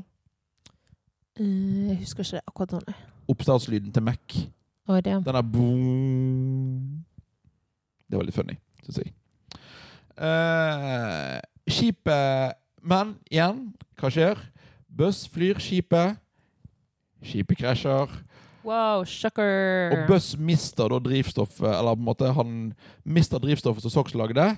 Uh, 1.38 1.90
jeg 1.92 2.00
husker 2.00 2.24
ikke 2.24 2.40
det 2.40 2.44
akkurat 2.48 2.74
nå. 2.74 2.96
Oppstartslyden 3.30 3.92
til 3.94 4.02
Mac. 4.04 4.38
Oh, 4.88 4.98
det. 5.00 5.20
Den 5.26 5.38
er 5.38 5.42
boom. 5.42 7.04
Det 8.10 8.18
var 8.18 8.26
litt 8.26 8.36
funny, 8.36 8.58
syns 8.84 9.00
jeg. 9.00 9.14
Skipet 11.64 12.63
Men 12.84 13.14
igjen, 13.32 13.70
hva 13.98 14.10
skjer? 14.12 14.40
Buss 14.94 15.24
flyr 15.32 15.58
skipet. 15.62 16.18
Skipet 17.24 17.58
krasjer. 17.62 18.12
Wow, 18.64 19.04
shocker! 19.08 19.92
Og 19.92 20.06
Buss 20.08 20.34
mister 20.40 20.88
da 20.88 20.96
drivstoffet 21.04 21.66
Eller 21.68 21.96
på 21.96 22.00
en 22.00 22.06
måte 22.06 22.30
han 22.32 22.52
mister 23.04 23.40
drivstoffet 23.42 23.84
som 23.84 23.92
Sox 23.92 24.14
lagde. 24.16 24.54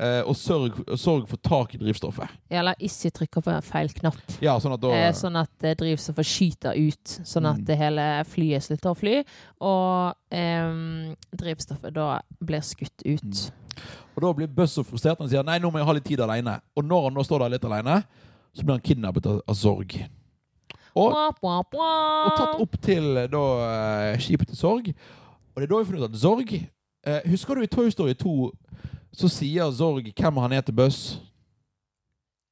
eh, 0.00 0.22
og 0.26 0.34
sørg, 0.34 0.78
sørg, 0.98 1.26
for 1.30 1.36
tak 1.44 1.74
i 1.76 1.78
drivstoffet. 1.78 2.28
Ja, 2.50 2.58
Eller 2.64 2.74
Issy 2.82 3.10
trykker 3.14 3.44
på 3.44 3.52
feil 3.62 3.92
knapp, 3.94 4.16
Ja, 4.42 4.56
sånn 4.58 4.72
at 4.74 4.80
da 4.82 4.88
eh, 4.96 5.12
sånn 5.14 5.36
at 5.38 5.62
eh, 5.62 5.76
drivstoffet 5.78 6.26
skyter 6.26 6.74
ut. 6.74 7.18
Sånn 7.22 7.46
at 7.46 7.60
Mm. 7.60 7.64
det 7.68 7.76
hele 7.78 8.06
flyet 8.26 8.62
slutter 8.64 8.90
å 8.90 8.96
fly, 8.98 9.24
og 9.60 10.16
eh, 10.34 11.14
drivstoffet 11.36 11.94
da 11.94 12.20
blir 12.42 12.60
skutt 12.64 13.04
ut. 13.06 13.22
Mm. 13.22 13.63
Og 14.14 14.22
da 14.22 14.32
blir 14.34 14.68
så 14.70 14.84
frustrert 14.86 15.18
han 15.18 15.30
sier 15.30 15.46
nei, 15.46 15.58
nå 15.62 15.70
må 15.72 15.80
jeg 15.80 15.88
ha 15.88 15.94
litt 15.96 16.06
tid 16.06 16.22
alene. 16.22 16.58
Og 16.78 16.86
når 16.86 17.08
han 17.08 17.18
da 17.18 17.24
står 17.26 17.44
der 17.44 17.56
litt 17.56 17.66
alene, 17.66 18.02
så 18.54 18.62
blir 18.62 18.76
han 18.76 18.84
kidnappet 18.84 19.26
av, 19.26 19.40
av 19.50 19.58
Sorg. 19.58 19.96
Og, 20.94 21.10
og 21.42 22.36
tatt 22.38 22.60
opp 22.62 22.76
til 22.84 23.16
eh, 23.18 23.30
da 23.30 23.44
eh, 23.66 24.20
skipet 24.22 24.52
til 24.52 24.58
Sorg. 24.58 24.92
Og 25.54 25.58
det 25.58 25.66
er 25.66 25.72
da 25.72 25.80
vi 25.80 25.88
finner 25.88 26.04
ut 26.04 26.12
at 26.12 26.20
Sorg 26.20 26.52
eh, 26.54 27.24
Husker 27.30 27.58
du 27.58 27.64
i 27.64 27.70
Toy 27.70 27.90
Story 27.90 28.14
2 28.18 28.34
så 29.14 29.30
sier 29.30 29.70
Sorg 29.74 30.06
hvem 30.10 30.38
han 30.42 30.54
er 30.54 30.62
til 30.66 30.74
Buzz? 30.74 31.16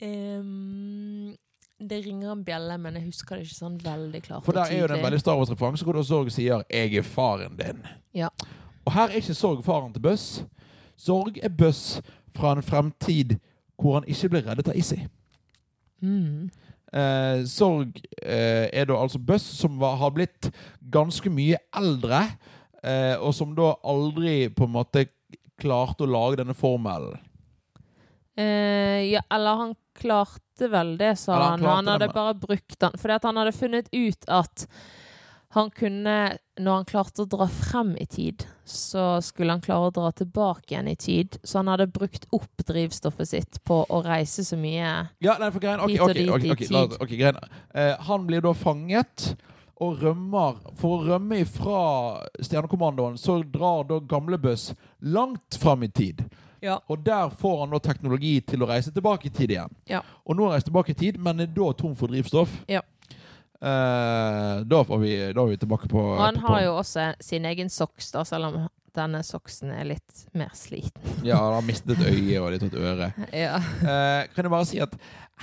Um, 0.03 1.35
det 1.79 2.01
ringer 2.07 2.33
en 2.33 2.43
bjelle, 2.47 2.77
men 2.79 2.99
jeg 2.99 3.09
husker 3.09 3.39
det 3.39 3.47
ikke 3.47 3.59
sånn 3.59 3.79
veldig 3.83 4.21
klart. 4.23 4.45
For 4.47 4.55
der 4.55 4.71
er 4.71 4.83
jo 4.83 4.91
det 4.91 4.99
en 4.99 5.07
veldig 5.07 5.21
Star 5.23 5.39
Wars-referanse 5.39 5.87
hvor 5.87 5.99
Zorg 5.99 6.07
Sorg 6.11 6.35
sier 6.35 6.63
'Jeg 6.71 6.95
er 6.99 7.07
faren 7.07 7.59
din'. 7.59 7.87
Ja. 8.15 8.29
Og 8.85 8.93
her 8.93 9.09
er 9.09 9.23
ikke 9.23 9.35
Sorg 9.35 9.65
faren 9.65 9.93
til 9.93 10.03
Buss. 10.03 10.45
Sorg 11.03 11.41
er 11.43 11.51
Buss 11.51 12.01
fra 12.37 12.55
en 12.57 12.65
fremtid 12.65 13.37
hvor 13.81 13.99
han 13.99 14.07
ikke 14.11 14.31
blir 14.33 14.47
reddet 14.47 14.71
av 14.71 14.79
Issi. 14.79 15.01
Mm. 16.03 16.51
Eh, 16.93 17.43
Sorg 17.49 17.99
eh, 18.21 18.69
er 18.69 18.87
da 18.89 19.01
altså 19.01 19.19
Buss, 19.19 19.47
som 19.59 19.81
var, 19.81 19.97
har 19.99 20.13
blitt 20.15 20.51
ganske 20.93 21.33
mye 21.33 21.59
eldre, 21.75 22.23
eh, 22.85 23.17
og 23.19 23.35
som 23.35 23.57
da 23.59 23.73
aldri 23.83 24.47
på 24.55 24.69
en 24.69 24.77
måte 24.77 25.07
klarte 25.63 26.07
å 26.07 26.11
lage 26.11 26.43
denne 26.43 26.57
formelen. 26.59 27.19
Eh, 28.39 29.13
ja, 29.13 29.23
eller 29.33 29.61
han 29.61 29.75
klarte 29.99 30.69
vel 30.73 30.97
det, 31.01 31.17
sa 31.21 31.37
han 31.37 31.61
han. 31.61 31.69
Han 31.69 31.91
hadde 31.95 32.13
bare 32.15 32.35
brukt 32.39 32.79
den. 32.81 32.95
Fordi 32.99 33.17
at 33.19 33.27
han 33.29 33.41
hadde 33.41 33.57
funnet 33.57 33.91
ut 33.93 34.29
at 34.29 34.67
han 35.53 35.71
kunne 35.71 36.39
Når 36.61 36.75
han 36.79 36.85
klarte 36.89 37.23
å 37.25 37.29
dra 37.29 37.47
frem 37.49 37.95
i 38.01 38.05
tid, 38.07 38.45
så 38.69 39.19
skulle 39.25 39.53
han 39.55 39.63
klare 39.65 39.89
å 39.89 39.93
dra 39.95 40.11
tilbake 40.13 40.75
igjen 40.75 40.89
i 40.91 40.97
tid. 41.01 41.39
Så 41.43 41.59
han 41.63 41.71
hadde 41.73 41.87
brukt 41.93 42.27
opp 42.33 42.61
drivstoffet 42.69 43.29
sitt 43.31 43.59
på 43.65 43.79
å 43.89 44.03
reise 44.05 44.45
så 44.45 44.57
mye. 44.61 44.91
Ja, 45.25 45.39
nei, 45.41 45.49
for 45.51 45.65
greien, 45.65 45.81
ok, 45.81 45.91
Hit 45.95 46.01
og 46.05 46.11
ok, 46.11 46.19
dit 46.19 46.31
ok, 46.31 46.45
i 46.45 46.53
ok, 46.53 46.63
la- 46.71 46.87
tid. 47.33 47.57
Eh, 47.75 47.95
Han 48.09 48.27
blir 48.29 48.45
da 48.45 48.53
fanget 48.53 49.35
og 49.81 49.99
rømmer. 50.05 50.61
For 50.77 50.99
å 51.01 51.07
rømme 51.09 51.41
ifra 51.41 51.81
Stjernekommandoen 52.41 53.17
så 53.19 53.41
drar 53.43 53.85
da 53.89 53.99
gamlebuss 53.99 54.75
langt 55.01 55.57
fram 55.59 55.83
i 55.83 55.89
tid. 55.89 56.25
Ja. 56.63 56.77
Og 56.93 57.03
der 57.03 57.33
får 57.35 57.61
han 57.65 57.73
da 57.75 57.81
teknologi 57.83 58.37
til 58.47 58.63
å 58.63 58.69
reise 58.71 58.93
tilbake 58.95 59.27
i 59.27 59.35
tid 59.35 59.51
igjen. 59.57 59.73
Ja. 59.91 60.03
Og 60.29 60.37
nå 60.37 60.45
har 60.45 60.53
han 60.53 60.61
reist 60.61 60.69
tilbake 60.69 60.93
i 60.95 61.01
tid, 61.01 61.19
men 61.19 61.41
er 61.41 61.47
da 61.51 61.73
tom 61.73 61.97
for 61.99 62.13
drivstoff. 62.13 62.53
Ja. 62.71 62.83
Eh, 63.63 64.61
da, 64.67 64.83
får 64.85 64.99
vi, 64.99 65.11
da 65.33 65.43
er 65.45 65.51
vi 65.53 65.57
tilbake 65.63 65.87
på 65.89 66.01
Og 66.03 66.19
han 66.25 66.35
på- 66.41 66.49
har 66.49 66.63
jo 66.65 66.77
også 66.81 67.13
sin 67.23 67.45
egen 67.47 67.69
soks, 67.71 68.11
da, 68.11 68.25
selv 68.27 68.49
om 68.51 68.57
denne 68.93 69.23
soksen 69.25 69.71
er 69.73 69.85
litt 69.89 70.25
mer 70.35 70.51
sliten. 70.53 71.01
Ja, 71.25 71.37
han 71.39 71.55
har 71.55 71.63
mistet 71.63 71.95
et 71.95 72.09
øye 72.11 72.41
og 72.43 72.51
litt 72.53 72.63
av 72.67 72.73
et 72.73 72.81
øre. 72.83 73.07
Ja. 73.33 73.57
Eh, 73.57 74.27
kan 74.35 74.45
jeg 74.45 74.51
bare 74.51 74.67
si 74.67 74.81
at 74.83 74.97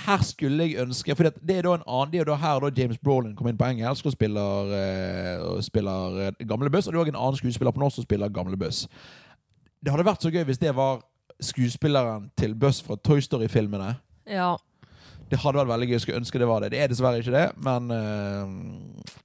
her 0.06 0.18
skulle 0.22 0.68
jeg 0.68 0.78
ønske 0.84 1.16
For 1.16 1.24
det 1.28 1.56
er 1.58 1.62
da 1.66 1.72
en 1.74 1.82
annen 1.86 2.12
Det 2.12 2.20
er 2.22 2.28
da 2.30 2.36
her 2.40 2.60
da 2.62 2.70
James 2.76 2.96
Brolin 3.02 3.34
kom 3.36 3.48
inn 3.50 3.56
på 3.58 3.66
engelsk 3.66 4.06
og 4.06 4.12
spiller, 4.14 4.70
eh, 4.76 5.60
spiller 5.66 6.30
Gamlebuss, 6.44 6.46
Gamle 6.48 6.70
Buss. 6.70 6.86
Og 6.86 6.92
det 6.92 6.98
er 6.98 7.02
også 7.06 7.14
en 7.16 7.22
annen 7.24 7.40
skuespiller 7.40 7.72
på 7.74 7.80
norsk 7.82 7.94
som 7.98 8.04
spiller 8.06 8.28
Gamle 8.32 8.56
Buss. 8.60 8.84
Det 9.82 9.90
hadde 9.92 10.04
vært 10.06 10.22
så 10.22 10.30
gøy 10.32 10.44
hvis 10.44 10.60
det 10.62 10.74
var 10.76 11.00
skuespilleren 11.40 12.30
til 12.36 12.54
Buss 12.54 12.82
fra 12.84 12.96
Toy 13.00 13.20
Story-filmene. 13.24 13.96
ja. 14.28 14.56
Det 15.30 15.38
hadde 15.38 15.60
vært 15.60 15.70
veldig 15.70 15.88
gøy. 15.92 15.98
Skulle 16.02 16.20
ønske 16.20 16.40
det 16.42 16.48
var 16.50 16.64
det. 16.64 16.72
Det 16.74 16.80
er 16.82 16.90
dessverre 16.90 17.22
ikke 17.22 17.34
det, 17.34 17.46
men 17.62 17.90
uh, 17.94 19.18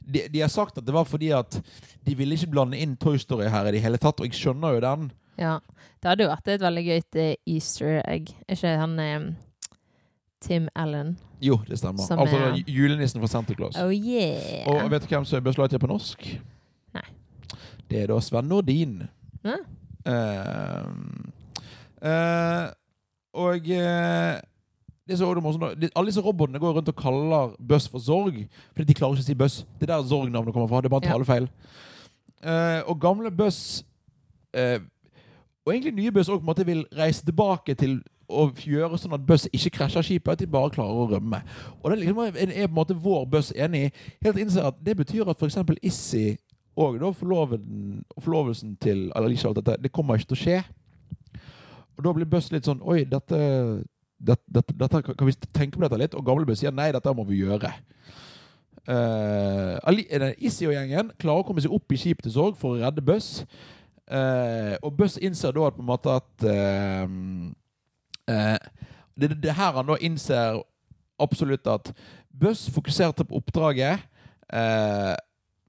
de, 0.00 0.24
de 0.32 0.40
har 0.40 0.52
sagt 0.52 0.78
at 0.80 0.86
det 0.86 0.94
var 0.96 1.04
fordi 1.08 1.30
at 1.36 1.60
de 2.06 2.16
ville 2.16 2.36
ikke 2.36 2.50
blande 2.54 2.80
inn 2.80 2.96
Toy 3.00 3.20
Story 3.20 3.50
her 3.52 3.68
i 3.68 3.74
det 3.76 3.84
hele 3.84 4.00
tatt, 4.00 4.20
og 4.20 4.26
jeg 4.28 4.38
skjønner 4.38 4.78
jo 4.78 4.82
den. 4.84 5.10
Ja. 5.40 5.58
Det 6.00 6.08
hadde 6.08 6.24
jo 6.24 6.30
vært 6.30 6.48
et 6.48 6.62
veldig 6.64 6.84
gøyt 6.86 7.16
eh, 7.20 7.34
easter 7.52 7.98
egg. 8.08 8.32
Er 8.48 8.56
ikke 8.56 8.72
han 8.80 8.96
um, 8.96 9.26
Tim 10.40 10.68
Allen. 10.74 11.18
Jo, 11.44 11.58
det 11.68 11.76
stemmer. 11.80 12.04
Som 12.08 12.22
altså 12.24 12.40
er- 12.48 12.62
julenissen 12.64 13.20
fra 13.20 13.28
Santa 13.28 13.56
Claus. 13.56 13.76
Oh 13.80 13.92
yeah! 13.92 14.64
Og 14.68 14.90
vet 14.90 15.04
du 15.04 15.12
hvem 15.12 15.28
som 15.28 15.44
bør 15.44 15.56
slå 15.56 15.68
til 15.68 15.82
på 15.82 15.90
norsk? 15.90 16.24
Nei. 16.96 17.04
Det 17.90 18.02
er 18.02 18.12
da 18.12 18.20
Sven 18.24 18.48
Nordin. 18.48 19.02
Ja. 19.44 19.58
Uh, 20.08 20.88
eh, 22.08 22.66
og 23.36 23.68
eh, 23.76 24.40
så 25.18 25.26
også 25.26 25.74
Alle 25.94 26.06
disse 26.06 26.20
robotene 26.20 26.58
går 26.58 26.72
rundt 26.76 26.88
og 26.88 26.96
kaller 26.96 27.54
Buzz 27.58 27.88
for 27.88 27.98
Zorg, 27.98 28.46
fordi 28.72 28.86
de 28.88 28.94
klarer 28.94 29.18
ikke 29.18 29.26
å 29.26 29.28
si 29.28 29.34
Buzz. 29.34 29.64
Det 29.78 29.88
er 29.88 29.94
der 29.96 30.06
Zorg-navnet 30.06 30.54
kommer 30.54 30.68
fra. 30.68 30.80
Det 30.80 30.90
er 30.90 30.94
bare 30.94 31.06
en 31.06 31.12
talefeil. 31.12 31.48
Uh, 32.40 32.80
og 32.88 33.00
gamle 33.00 33.30
Buzz 33.30 33.82
uh, 34.56 34.80
Og 35.66 35.74
egentlig 35.74 35.92
nye 35.92 36.24
en 36.24 36.46
måte 36.46 36.64
vil 36.64 36.86
reise 36.96 37.24
tilbake 37.24 37.74
til 37.74 37.98
å 38.30 38.46
gjøre 38.54 38.98
sånn 38.98 39.16
at 39.18 39.26
Buzz 39.26 39.48
ikke 39.52 39.74
krasjer 39.80 40.06
skipet, 40.06 40.32
at 40.32 40.38
de 40.38 40.46
bare 40.46 40.70
klarer 40.72 41.02
å 41.02 41.08
rømme. 41.10 41.42
Og 41.82 41.90
det 41.90 41.96
er, 41.96 42.00
liksom, 42.04 42.20
er 42.22 42.68
på 42.68 42.70
en 42.70 42.78
måte 42.78 42.96
vår 42.96 43.26
Buzz 43.26 43.50
enig 43.56 43.88
i. 43.88 43.90
Helt 44.24 44.38
innser 44.40 44.70
at 44.70 44.78
det 44.80 44.96
betyr 45.02 45.28
at 45.28 45.42
f.eks. 45.42 45.58
Issi 45.82 46.38
og 46.80 47.00
da 47.00 47.10
forloven, 47.12 48.04
forlovelsen 48.22 48.76
til 48.80 49.08
Alicia 49.18 49.50
alt 49.50 49.58
dette, 49.60 49.76
det 49.82 49.92
kommer 49.92 50.16
ikke 50.16 50.30
til 50.32 50.38
å 50.38 50.44
skje. 50.44 50.58
Og 51.98 52.04
da 52.06 52.12
blir 52.16 52.28
Buzz 52.30 52.48
litt 52.54 52.68
sånn 52.68 52.80
Oi, 52.86 53.02
dette, 53.08 53.38
dette, 54.20 54.74
dette, 54.76 55.02
Kan 55.08 55.28
vi 55.28 55.34
tenke 55.48 55.78
på 55.78 55.84
dette 55.84 55.98
litt? 56.00 56.16
Og 56.18 56.26
gamle 56.26 56.46
Buzz 56.48 56.62
sier 56.62 56.74
nei, 56.74 56.90
dette 56.92 57.14
må 57.16 57.24
vi 57.28 57.40
gjøre. 57.42 57.72
Uh, 58.90 59.76
eh, 59.76 60.32
Issy 60.40 60.66
og 60.66 60.74
gjengen 60.74 61.12
klarer 61.20 61.44
å 61.44 61.46
komme 61.46 61.62
seg 61.62 61.72
opp 61.74 61.92
i 61.92 61.98
skipet 62.00 62.24
til 62.26 62.34
Sorg 62.34 62.56
for 62.58 62.74
å 62.74 62.80
redde 62.80 63.04
Buzz. 63.04 63.44
Uh, 64.10 64.74
og 64.82 64.96
Buzz 64.98 65.18
innser 65.22 65.54
da 65.54 65.68
at 65.68 65.76
på 65.76 65.84
en 65.84 65.90
måte 65.90 66.14
at 66.18 66.46
uh, 66.48 67.06
uh, 68.30 68.86
det, 69.20 69.36
det, 69.42 69.54
her 69.54 69.76
han 69.76 69.88
da 69.90 69.98
innser 70.00 70.62
absolutt 71.20 71.66
at 71.70 71.92
Buzz 72.30 72.70
fokuserte 72.72 73.24
på 73.24 73.36
oppdraget, 73.36 74.00
eh, 74.52 75.14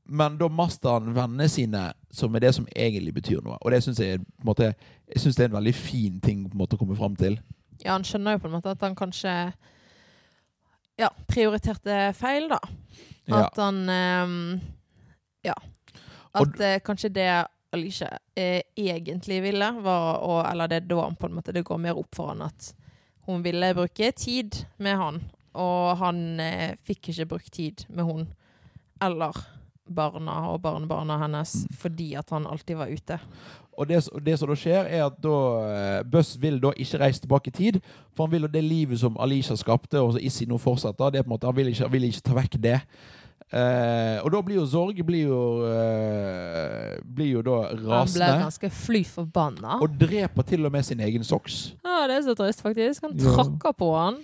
men 0.06 0.38
da 0.40 0.48
mister 0.52 0.98
han 0.98 1.16
vennene 1.16 1.48
sine, 1.50 1.82
som 2.12 2.36
er 2.36 2.46
det 2.46 2.54
som 2.56 2.68
egentlig 2.76 3.14
betyr 3.14 3.42
noe. 3.44 3.58
Og 3.62 3.72
det 3.72 3.82
syns 3.84 4.00
jeg, 4.00 4.22
måte, 4.44 4.74
jeg 5.10 5.24
synes 5.24 5.36
det 5.36 5.44
er 5.44 5.50
en 5.52 5.58
veldig 5.58 5.76
fin 5.76 6.20
ting 6.24 6.46
på 6.46 6.56
en 6.56 6.62
måte, 6.64 6.78
å 6.78 6.82
komme 6.82 6.96
fram 6.96 7.16
til. 7.20 7.40
Ja, 7.82 7.96
han 7.96 8.06
skjønner 8.08 8.36
jo 8.36 8.44
på 8.44 8.50
en 8.50 8.56
måte 8.58 8.74
at 8.74 8.84
han 8.86 8.98
kanskje 8.98 9.34
ja, 11.02 11.10
prioriterte 11.28 12.12
feil, 12.18 12.50
da. 12.52 12.60
Ja. 13.26 13.46
At 13.46 13.58
han 13.62 13.82
um, 13.90 14.62
Ja. 15.46 15.56
At 16.38 16.60
uh, 16.62 16.78
kanskje 16.86 17.10
det 17.12 17.30
Alicia 17.72 18.18
eh, 18.36 18.62
egentlig 18.76 19.42
ville, 19.44 19.72
var 19.80 20.20
å 20.24 20.42
Eller 20.44 20.68
det 20.68 20.82
da 20.92 21.06
på 21.16 21.28
en 21.28 21.38
måte 21.38 21.54
det 21.56 21.64
går 21.64 21.80
mer 21.80 22.00
opp 22.00 22.16
for 22.16 22.34
han 22.34 22.44
at 22.44 22.74
hun 23.30 23.44
ville 23.46 23.70
bruke 23.78 24.10
tid 24.18 24.58
med 24.82 24.98
han, 24.98 25.20
og 25.54 25.98
han 26.02 26.40
eh, 26.42 26.74
fikk 26.84 27.12
ikke 27.12 27.28
brukt 27.36 27.52
tid 27.54 27.84
med 27.88 28.08
hun 28.08 28.24
eller 29.02 29.38
barna 29.86 30.40
og 30.50 30.62
barnebarna 30.64 31.20
hennes 31.22 31.54
Mm. 31.64 31.78
fordi 31.78 32.16
at 32.18 32.30
han 32.30 32.48
alltid 32.48 32.78
var 32.78 32.88
ute. 32.88 33.20
Og 33.78 33.88
det, 33.88 34.02
det 34.26 34.36
som 34.40 34.50
da 34.52 34.56
skjer, 34.60 34.86
er 34.92 35.06
at 35.08 35.16
da 35.24 35.36
Buss 36.12 36.36
vil 36.42 36.60
da 36.62 36.74
ikke 36.76 37.00
reise 37.00 37.22
tilbake 37.24 37.48
i 37.48 37.56
tid. 37.56 37.80
For 38.14 38.26
han 38.28 38.32
vil 38.36 38.42
jo 38.46 38.52
det 38.52 38.64
livet 38.64 39.00
som 39.00 39.16
Alicia 39.20 39.56
skapte, 39.56 40.00
og 40.02 40.14
som 40.18 40.22
Issi 40.22 40.46
nå 40.46 40.58
fortsetter, 40.62 41.10
det 41.12 41.20
er 41.20 41.24
på 41.24 41.32
en 41.32 41.36
måte, 41.38 41.48
han 41.48 41.56
vil 41.56 41.72
ikke, 41.72 41.84
han 41.88 41.92
vil 41.96 42.04
ikke 42.10 42.22
ta 42.28 42.36
vekk 42.38 42.60
det. 42.62 42.80
Eh, 43.52 44.18
og 44.24 44.30
da 44.32 44.40
blir 44.48 44.56
jo 44.62 44.66
Zorg 44.70 45.00
blir 45.04 45.26
jo, 45.28 45.40
eh, 45.68 46.94
blir 47.04 47.34
jo 47.34 47.42
da 47.44 47.58
Han 47.74 48.08
ble 48.14 48.30
ganske 48.46 48.70
fly 48.72 49.02
forbanna. 49.08 49.80
Og 49.84 49.98
dreper 50.00 50.46
til 50.48 50.66
og 50.66 50.72
med 50.72 50.86
sin 50.88 51.00
egen 51.04 51.24
socks. 51.28 51.74
Ja, 51.84 52.06
det 52.08 52.20
er 52.22 52.28
så 52.30 52.36
trist, 52.40 52.62
faktisk. 52.64 53.02
Han 53.08 53.18
Ja. 53.18 53.34
trakker 53.36 53.76
på 53.76 53.90
han. 53.98 54.22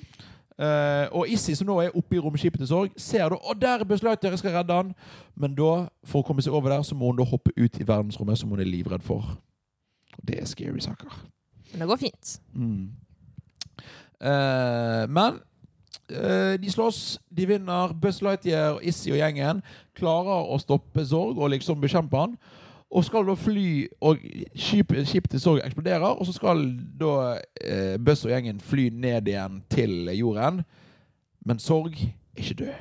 Eh, 0.58 1.08
og 1.14 1.30
Issy, 1.30 1.54
som 1.54 1.68
nå 1.70 1.76
er 1.84 1.98
oppe 1.98 2.18
i 2.18 2.20
romskipet 2.22 2.58
til 2.64 2.70
Sorg, 2.72 2.94
ser 2.98 3.30
da 3.30 3.38
Å, 3.38 3.54
der 3.54 3.84
er 3.84 3.86
Buzz 3.86 4.02
Lightyear, 4.06 4.38
skal 4.42 4.56
redde 4.58 4.74
han. 4.74 4.94
Men 5.38 5.54
da, 5.58 5.88
for 6.08 6.24
å 6.24 6.26
komme 6.26 6.42
seg 6.42 6.56
over 6.58 6.74
der, 6.74 6.86
så 6.86 6.98
må 6.98 7.12
hun 7.12 7.20
da 7.20 7.28
hoppe 7.30 7.54
ut 7.54 7.78
i 7.78 7.86
verdensrommet, 7.86 8.40
som 8.42 8.50
hun 8.54 8.64
er 8.64 8.70
livredd 8.70 9.06
for. 9.06 9.36
Og 10.18 10.24
det 10.26 10.40
er 10.42 10.50
scary 10.50 10.82
saker. 10.82 11.20
Men 11.72 11.84
det 11.84 11.90
går 11.92 12.02
fint. 12.02 12.32
Mm. 12.58 12.88
Uh, 14.18 15.04
men 15.14 15.38
uh, 16.10 16.56
de 16.58 16.72
slåss, 16.74 17.20
de 17.30 17.46
vinner. 17.46 17.94
Buzz 18.02 18.24
Lightyear, 18.26 18.80
Issy 18.82 19.14
og 19.14 19.22
gjengen 19.22 19.62
klarer 19.98 20.50
å 20.50 20.58
stoppe 20.64 21.06
Sorg 21.06 21.38
og 21.38 21.54
liksom 21.54 21.84
bekjempe 21.84 22.18
han. 22.18 22.34
Og 22.92 23.04
skal 23.04 23.28
da 23.28 23.34
fly, 23.36 23.88
og 24.02 24.22
skipet 24.56 25.08
skip 25.08 25.26
til 25.30 25.42
sorg 25.44 25.60
eksploderer, 25.66 26.06
og 26.08 26.26
så 26.26 26.34
skal 26.34 26.62
da 27.00 27.16
eh, 27.62 27.98
Buzz 28.00 28.24
og 28.26 28.32
gjengen 28.32 28.62
fly 28.64 28.88
ned 28.96 29.28
igjen 29.28 29.60
til 29.70 30.08
jorden. 30.16 30.62
Men 31.46 31.60
sorg 31.60 31.92
er 32.00 32.40
ikke 32.44 32.54
død. 32.64 32.74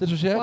Det 0.00 0.08
som 0.08 0.18
skjer. 0.18 0.42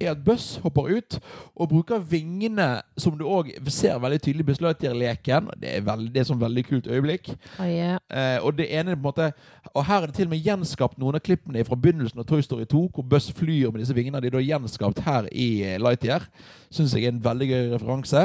Er 0.00 0.12
at 0.14 0.22
Buss 0.24 0.56
hopper 0.64 0.88
ut 0.88 1.18
og 1.54 1.68
bruker 1.68 2.00
vingene, 2.10 2.80
som 2.98 3.16
du 3.18 3.24
òg 3.28 3.50
ser 3.70 3.98
veldig 4.00 4.20
tydelig 4.22 4.44
i 4.44 4.48
Buss 4.50 4.62
Lightyear-leken. 4.64 5.50
Det 5.60 5.74
er, 5.76 5.84
veldig, 5.86 6.08
det 6.12 6.22
er 6.22 6.26
et 6.26 6.30
sånn 6.30 6.40
veldig 6.40 6.64
kult 6.68 6.88
øyeblikk. 6.90 7.32
Oh, 7.58 7.66
yeah. 7.68 7.98
Eh, 8.08 8.38
og 8.44 8.56
det 8.58 8.70
ene 8.72 8.94
er 8.94 8.98
på 8.98 9.04
en 9.04 9.08
måte 9.10 9.30
Og 9.74 9.84
her 9.86 10.02
er 10.02 10.10
det 10.10 10.16
til 10.16 10.26
og 10.26 10.32
med 10.32 10.46
gjenskapt 10.46 10.98
noen 10.98 11.18
av 11.18 11.22
klippene 11.22 11.62
fra 11.66 11.76
begynnelsen 11.78 12.22
av 12.22 12.26
Toy 12.26 12.42
Story 12.42 12.64
2, 12.70 12.86
hvor 12.94 13.06
Buss 13.06 13.28
flyr 13.36 13.70
med 13.70 13.84
disse 13.84 13.94
vingene. 13.94 14.22
De 14.22 14.30
er 14.30 14.34
da 14.38 14.42
gjenskapt 14.42 15.04
her 15.06 15.28
i 15.30 15.50
eh, 15.66 15.78
Lightyear. 15.78 16.26
Syns 16.72 16.96
jeg 16.96 17.06
er 17.06 17.14
en 17.14 17.22
veldig 17.24 17.50
gøy 17.50 17.70
referanse. 17.74 18.24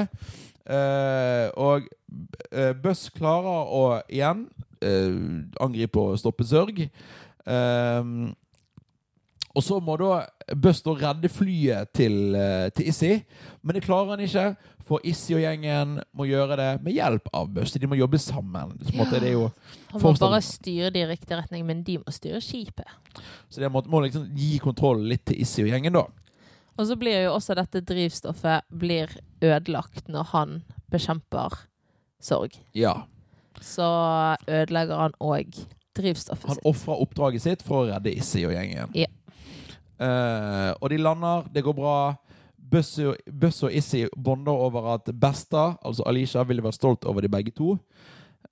Eh, 0.66 1.48
og 1.62 1.86
Buss 2.82 3.10
klarer 3.14 3.70
å 3.70 3.84
igjen 4.10 4.48
eh, 4.82 5.14
angripe 5.62 6.02
og 6.02 6.18
stoppe 6.22 6.48
Sørg. 6.48 6.86
Eh, 7.46 8.02
og 9.56 9.64
så 9.64 9.80
må 9.80 9.96
da 10.00 10.26
Buzz 10.60 10.82
redde 10.86 11.30
flyet 11.32 11.92
til, 11.96 12.36
eh, 12.36 12.70
til 12.76 12.90
Issy, 12.92 13.12
men 13.64 13.78
det 13.78 13.86
klarer 13.86 14.16
han 14.16 14.24
ikke. 14.26 14.56
For 14.86 15.02
Issy 15.08 15.34
og 15.34 15.42
gjengen 15.42 15.96
må 16.14 16.28
gjøre 16.30 16.58
det 16.60 16.68
med 16.86 16.94
hjelp 16.94 17.32
av 17.34 17.48
Buzz. 17.50 17.72
De 17.74 17.88
må 17.90 17.98
jobbe 17.98 18.20
sammen. 18.22 18.76
Er 18.94 19.32
jo 19.32 19.48
Han 19.48 19.96
må 19.96 20.02
forstand... 20.04 20.30
bare 20.30 20.42
styre 20.46 20.92
det 20.94 21.02
i 21.02 21.08
riktig 21.10 21.40
retning, 21.40 21.66
men 21.66 21.82
de 21.88 21.98
må 22.04 22.14
styre 22.14 22.42
skipet. 22.44 22.86
Så 23.50 23.64
det 23.64 23.72
må, 23.74 23.82
må 23.90 24.04
liksom 24.06 24.28
gi 24.38 24.60
kontroll 24.62 25.02
litt 25.10 25.24
til 25.26 25.42
Issy 25.42 25.64
og 25.64 25.72
gjengen, 25.72 25.98
da. 25.98 26.06
Og 26.78 26.86
så 26.90 26.98
blir 27.00 27.24
jo 27.24 27.34
også 27.34 27.56
dette 27.58 27.82
drivstoffet 27.88 28.68
blir 28.70 29.10
ødelagt 29.42 30.10
når 30.12 30.30
han 30.36 30.56
bekjemper 30.92 31.56
sorg. 32.22 32.60
Ja. 32.76 33.06
Så 33.64 33.88
ødelegger 34.46 35.00
han 35.08 35.16
òg 35.24 35.56
drivstoffet 35.96 36.50
Han 36.52 36.60
sitt. 36.60 36.66
ofrer 36.68 37.02
oppdraget 37.06 37.42
sitt 37.46 37.64
for 37.66 37.86
å 37.86 37.90
redde 37.94 38.12
Issy 38.14 38.44
og 38.46 38.52
gjengen. 38.54 38.92
Ja. 38.94 39.08
Eh, 40.00 40.72
og 40.82 40.90
de 40.92 41.00
lander, 41.00 41.46
det 41.54 41.64
går 41.66 41.76
bra. 41.78 41.98
Buss 42.58 42.98
og, 43.64 43.72
Issi 43.72 44.06
bonder 44.18 44.52
over 44.52 44.94
at 44.96 45.12
Besta, 45.14 45.76
altså 45.86 46.06
Alicia, 46.10 46.44
ville 46.44 46.64
vært 46.66 46.80
stolt 46.80 47.06
over 47.06 47.22
de 47.22 47.32
begge 47.32 47.54
to. 47.56 47.76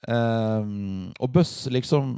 Um, 0.08 1.13
og 1.19 1.29
Buss 1.32 1.69
liksom 1.71 2.17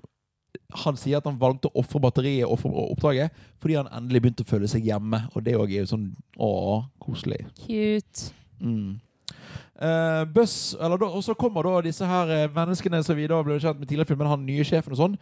Han 0.73 0.95
sier 0.97 1.19
at 1.19 1.27
han 1.27 1.35
valgte 1.37 1.69
å 1.69 1.83
ofre 1.83 1.99
batteriet 2.01 2.47
og 2.47 2.55
ofre 2.55 2.69
oppdraget 2.95 3.35
fordi 3.61 3.75
han 3.75 3.89
endelig 3.93 4.21
begynte 4.23 4.45
å 4.45 4.49
føle 4.49 4.69
seg 4.71 4.87
hjemme. 4.87 5.19
Og 5.35 5.43
det 5.45 5.57
òg 5.59 5.73
er 5.73 5.83
jo 5.83 5.91
sånn 5.91 6.07
Å, 6.41 6.49
koselig. 7.03 7.43
Cute. 7.59 8.31
Mm. 8.63 8.97
Eh, 9.75 10.23
Buzz, 10.31 10.73
eller 10.79 10.97
da, 11.01 11.09
Og 11.11 11.23
så 11.25 11.33
kommer 11.35 11.67
da 11.67 11.81
disse 11.83 12.07
her 12.07 12.29
eh, 12.31 12.47
menneskene 12.55 13.01
som 13.03 13.17
vi 13.17 13.27
da 13.27 13.41
ble 13.43 13.57
kjent 13.59 13.79
med 13.81 13.89
tidligere 13.89 14.07
i 14.07 14.11
filmen, 14.13 14.29
han 14.31 14.45
nye 14.47 14.63
sjefen 14.67 14.95
og 14.95 14.99
sånn. 15.01 15.17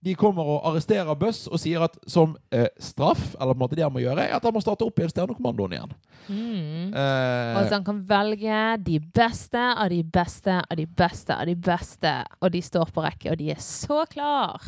De 0.00 0.14
kommer 0.16 0.46
og 0.48 0.62
arresterer 0.70 1.12
Buss 1.20 1.42
og 1.50 1.60
sier 1.60 1.82
at 1.84 1.98
som 2.08 2.32
eh, 2.56 2.70
straff, 2.80 3.34
eller 3.36 3.52
på 3.52 3.58
en 3.58 3.64
måte 3.66 3.76
det 3.76 3.84
han 3.84 3.92
må 3.92 4.00
gjøre, 4.00 4.24
er 4.24 4.38
at 4.38 4.46
han 4.48 4.56
må 4.56 4.62
starte 4.64 4.86
opp 4.86 4.96
igjen 4.96 5.12
Stjernekommandoen 5.12 5.74
igjen. 5.76 5.92
Mm. 6.30 6.94
Eh, 6.96 7.58
Og 7.60 7.66
så 7.66 7.74
han 7.76 7.84
kan 7.84 8.00
velge 8.08 8.62
de 8.86 8.96
beste 9.20 9.60
av 9.60 9.92
de 9.92 10.00
beste 10.02 10.56
av 10.62 10.80
de 10.80 10.86
beste 10.86 11.36
av 11.36 11.50
de 11.50 11.58
beste. 11.68 12.14
Og 12.40 12.54
de 12.56 12.64
står 12.64 12.94
på 12.96 13.04
rekke, 13.04 13.34
og 13.34 13.42
de 13.42 13.52
er 13.52 13.60
så 13.60 14.06
klar. 14.08 14.64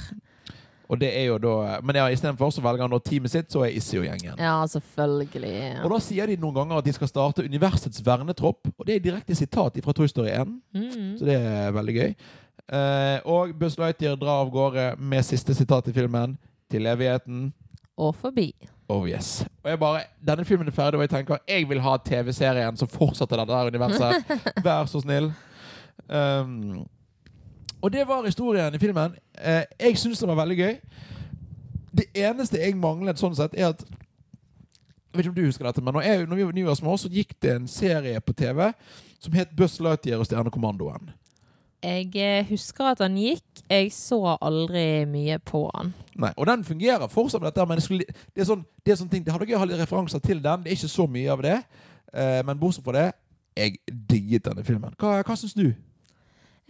Og 0.90 0.98
det 1.00 1.08
er 1.16 1.28
jo 1.30 1.38
da 1.40 1.78
Men 1.84 1.96
ja, 1.96 2.08
istedenfor 2.12 2.50
så 2.52 2.62
velger 2.64 2.84
han 2.84 2.92
da 2.92 2.98
teamet 3.02 3.32
sitt, 3.32 3.48
så 3.52 3.64
er 3.66 3.76
Issy 3.78 3.96
og 4.00 4.06
gjengen. 4.06 4.36
Ja, 4.36 4.58
selvfølgelig. 4.68 5.54
Og 5.84 5.94
da 5.94 6.00
sier 6.04 6.28
de 6.28 6.36
noen 6.40 6.56
ganger 6.56 6.82
at 6.82 6.88
de 6.88 6.94
skal 6.96 7.10
starte 7.10 7.46
universets 7.46 8.02
vernetropp, 8.04 8.70
og 8.76 8.86
det 8.88 8.98
er 8.98 9.06
direkte 9.06 9.36
sitat 9.38 9.78
fra 9.84 9.96
Toy 9.96 10.10
Story 10.10 10.32
1. 10.34 10.54
Mm. 10.76 11.16
Så 11.20 11.28
det 11.28 11.38
er 11.38 11.74
veldig 11.74 11.96
gøy. 11.96 12.14
Eh, 12.72 13.18
og 13.28 13.54
Buzz 13.58 13.78
Lightyear 13.80 14.16
drar 14.20 14.44
av 14.44 14.52
gårde 14.52 14.92
med 14.98 15.26
siste 15.26 15.54
sitat 15.56 15.88
i 15.88 15.96
filmen. 15.96 16.36
Til 16.72 16.86
evigheten. 16.88 17.50
Og 18.00 18.14
forbi. 18.16 18.52
Oh 18.88 19.04
yes. 19.08 19.42
Og 19.62 19.70
jeg 19.70 19.78
bare, 19.80 20.06
Denne 20.24 20.44
filmen 20.44 20.68
er 20.68 20.74
ferdig, 20.76 20.98
og 20.98 21.04
jeg 21.04 21.12
tenker 21.12 21.42
jeg 21.48 21.68
vil 21.68 21.80
ha 21.84 21.96
TV-serien 22.00 22.76
som 22.76 22.88
fortsetter 22.88 23.40
dette 23.42 23.60
universet. 23.72 24.32
Vær 24.64 24.88
så 24.90 25.02
snill. 25.04 25.30
Um, 26.08 26.84
og 27.82 27.92
det 27.92 28.06
var 28.08 28.24
historien 28.24 28.74
i 28.74 28.78
filmen. 28.78 29.16
Eh, 29.38 29.64
jeg 29.80 29.98
syns 29.98 30.22
det 30.22 30.28
var 30.28 30.38
veldig 30.38 30.56
gøy. 30.56 30.76
Det 31.92 32.04
eneste 32.14 32.60
jeg 32.60 32.76
manglet 32.78 33.20
sånn 33.20 33.36
sett, 33.36 33.54
er 33.58 33.72
at 33.74 33.84
Jeg 35.12 35.18
vet 35.18 35.26
ikke 35.26 35.30
om 35.30 35.34
du 35.36 35.44
husker 35.44 35.66
dette, 35.68 35.82
men 35.84 35.92
når, 35.92 36.04
jeg, 36.06 36.20
når 36.24 36.36
vi, 36.38 36.44
var 36.48 36.54
nye 36.56 36.74
små, 36.76 36.94
så 36.96 37.08
gikk 37.12 37.34
det 37.44 37.50
en 37.52 37.66
serie 37.68 38.20
på 38.24 38.32
TV 38.32 38.70
som 39.20 39.34
het 39.36 39.50
Buzz 39.52 39.74
Lightyear 39.84 40.22
og 40.22 40.24
Stjernekommandoen. 40.24 41.10
Jeg 41.84 42.14
eh, 42.16 42.46
husker 42.48 42.94
at 42.94 43.02
han 43.04 43.18
gikk. 43.20 43.60
Jeg 43.68 43.90
så 43.92 44.38
aldri 44.38 45.04
mye 45.10 45.36
på 45.44 45.66
han. 45.74 45.92
Nei, 46.16 46.30
Og 46.36 46.46
den 46.48 46.64
fungerer 46.64 47.12
fortsatt 47.12 47.44
dette, 47.44 47.66
men 47.68 47.76
det, 47.76 47.84
skulle, 47.84 48.06
det 48.32 48.40
er 48.40 48.48
sånn, 48.48 48.64
det 48.86 48.94
er 48.94 49.00
sånn 49.02 49.12
ting 49.12 49.26
Det 49.26 49.34
hadde 49.34 49.50
gøy 49.50 49.58
å 49.58 49.62
ha 49.66 49.68
litt 49.68 49.82
referanser 49.82 50.24
til 50.24 50.40
den. 50.40 50.64
Det 50.64 50.72
er 50.72 50.80
ikke 50.80 50.94
så 50.94 51.06
mye 51.10 51.36
av 51.36 51.44
det. 51.44 51.58
Eh, 52.14 52.40
men 52.46 52.60
bortsett 52.62 52.86
fra 52.86 52.96
det, 52.96 53.08
jeg 53.58 53.76
digget 53.88 54.46
denne 54.48 54.64
filmen. 54.64 54.96
Hva, 54.96 55.18
hva 55.26 55.36
syns 55.36 55.52
du? 55.58 55.74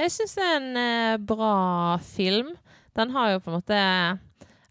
Jeg 0.02 0.10
syns 0.10 0.34
det 0.34 0.44
er 0.44 0.58
en 0.58 0.76
eh, 0.80 1.16
bra 1.22 1.54
film. 2.02 2.52
Den 2.96 3.12
har 3.14 3.32
jo 3.32 3.42
på 3.42 3.52
en 3.52 3.58
måte 3.60 3.80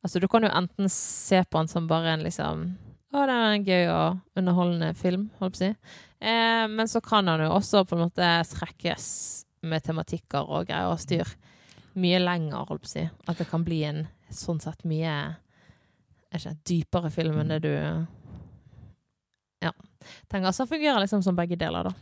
Altså, 0.01 0.17
du 0.17 0.25
kan 0.27 0.41
jo 0.41 0.49
enten 0.49 0.89
se 0.89 1.43
på 1.45 1.59
den 1.59 1.69
som 1.69 1.85
bare 1.87 2.15
en 2.15 2.23
liksom 2.25 2.63
Å, 3.13 3.21
det 3.29 3.35
er 3.35 3.53
en 3.53 3.67
gøy 3.67 3.83
og 3.91 4.39
underholdende 4.39 4.95
film, 4.97 5.27
holdt 5.37 5.57
på 5.57 5.59
å 5.59 5.61
si. 5.61 5.69
Eh, 6.23 6.63
men 6.71 6.89
så 6.89 7.01
kan 7.05 7.27
den 7.27 7.43
jo 7.45 7.51
også 7.53 7.83
på 7.85 7.97
en 7.97 8.05
måte 8.07 8.29
trekkes 8.49 9.05
med 9.67 9.83
tematikker 9.85 10.47
og 10.47 10.69
greier 10.69 10.89
og 10.89 11.01
styr 11.03 11.27
mye 12.01 12.21
lenger, 12.23 12.63
holdt 12.69 12.85
på 12.85 12.89
å 12.89 12.93
si. 12.93 13.03
At 13.27 13.41
det 13.41 13.49
kan 13.51 13.65
bli 13.67 13.81
en 13.89 14.05
sånn 14.31 14.61
sett 14.63 14.85
mye 14.87 15.11
er 16.31 16.39
ikke, 16.39 16.55
dypere 16.71 17.11
film 17.13 17.41
enn 17.43 17.51
det 17.51 17.61
du 17.67 17.73
Ja. 19.61 19.73
Tenker 20.31 20.49
altså 20.49 20.65
fungerer 20.65 21.03
liksom 21.03 21.21
som 21.21 21.35
begge 21.37 21.59
deler, 21.59 21.91
da. 21.91 21.93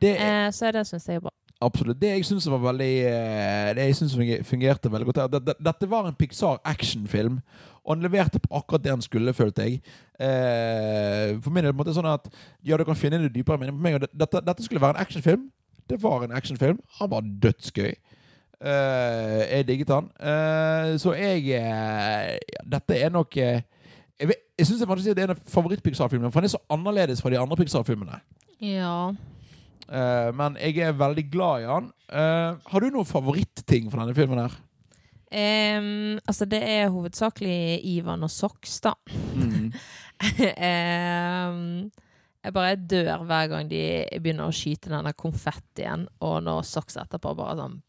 Det 0.00 0.16
er 0.16 0.46
Eh, 0.46 0.50
så 0.54 0.70
det 0.72 0.86
syns 0.88 1.10
jeg 1.10 1.20
er 1.20 1.26
bra. 1.26 1.34
Absolutt 1.64 2.00
det 2.00 2.10
jeg 2.16 2.24
syns 2.28 2.46
var 2.50 2.58
veldig 2.64 2.90
eh, 3.08 3.68
Det 3.78 3.84
jeg 3.88 3.96
synes 3.96 4.16
fungerte 4.48 4.90
veldig 4.92 5.06
godt. 5.08 5.20
Det- 5.32 5.44
det- 5.46 5.56
Dette 5.64 5.88
var 5.90 6.06
en 6.08 6.14
Pixar 6.18 6.58
actionfilm, 6.64 7.40
og 7.84 7.96
den 7.96 8.02
leverte 8.10 8.38
på 8.40 8.56
akkurat 8.58 8.82
det 8.82 8.92
den 8.92 9.02
skulle, 9.02 9.32
følte 9.34 9.62
jeg. 9.62 9.80
Eh, 10.20 11.38
For 11.42 11.50
min 11.50 11.64
del 11.64 11.72
på 11.74 11.86
en 11.86 11.94
sånn 11.94 12.06
at 12.12 12.28
Ja, 12.64 12.76
du 12.76 12.84
kan 12.84 12.94
finne 12.96 13.18
det 13.22 13.32
dypere, 13.34 13.58
men 13.58 13.70
for 13.72 13.82
meg, 13.82 14.00
dette, 14.12 14.40
dette 14.44 14.62
skulle 14.62 14.80
være 14.80 14.96
en 14.96 15.02
actionfilm. 15.06 15.50
Det 15.88 16.00
var 16.02 16.22
en 16.24 16.32
actionfilm. 16.32 16.78
Han 17.00 17.10
var 17.10 17.20
dødsgøy. 17.20 17.94
Eh, 18.62 19.56
jeg 19.56 19.66
digget 19.66 19.88
han. 19.90 20.08
Så 20.98 21.12
jeg 21.18 21.42
Dette 22.70 22.94
er 23.02 23.10
nok 23.10 23.34
Jeg, 23.36 24.34
jeg 24.58 24.66
syns 24.66 24.82
at 24.82 24.98
det 25.04 25.18
er 25.18 25.24
en 25.24 25.30
av 25.30 25.40
favoritt-Pixar-filmene, 25.50 26.30
for 26.30 26.38
han 26.40 26.44
er 26.44 26.52
så 26.52 26.60
annerledes 26.70 27.20
fra 27.22 27.30
de 27.30 27.38
andre 27.40 27.56
Pixar-filmene. 27.56 28.20
Ja. 28.60 29.12
Eh, 29.88 30.28
men 30.36 30.58
jeg 30.60 30.82
er 30.84 30.98
veldig 30.98 31.24
glad 31.32 31.64
i 31.64 31.70
han. 31.70 31.88
Eh, 32.12 32.60
har 32.72 32.84
du 32.84 32.92
noen 32.92 33.08
favorittting 33.08 33.90
fra 33.92 34.04
denne 34.04 34.16
filmen 34.16 34.42
her? 34.42 34.60
Um, 35.32 36.18
altså, 36.28 36.44
det 36.44 36.60
er 36.60 36.90
hovedsakelig 36.92 37.80
Ivan 37.88 38.24
og 38.26 38.30
Sox, 38.30 38.80
da. 38.84 38.92
Em, 40.22 41.88
jeg 42.44 42.54
bare 42.54 42.76
dør 42.76 43.24
hver 43.26 43.48
gang 43.50 43.70
de 43.70 43.80
begynner 44.22 44.46
å 44.46 44.54
skyte 44.54 44.92
denne 44.92 45.10
konfettien, 45.18 46.04
og 46.22 46.36
når 46.46 46.60
Sox 46.68 47.00
etterpå 47.00 47.32
bare 47.38 47.56
sånn 47.58 47.80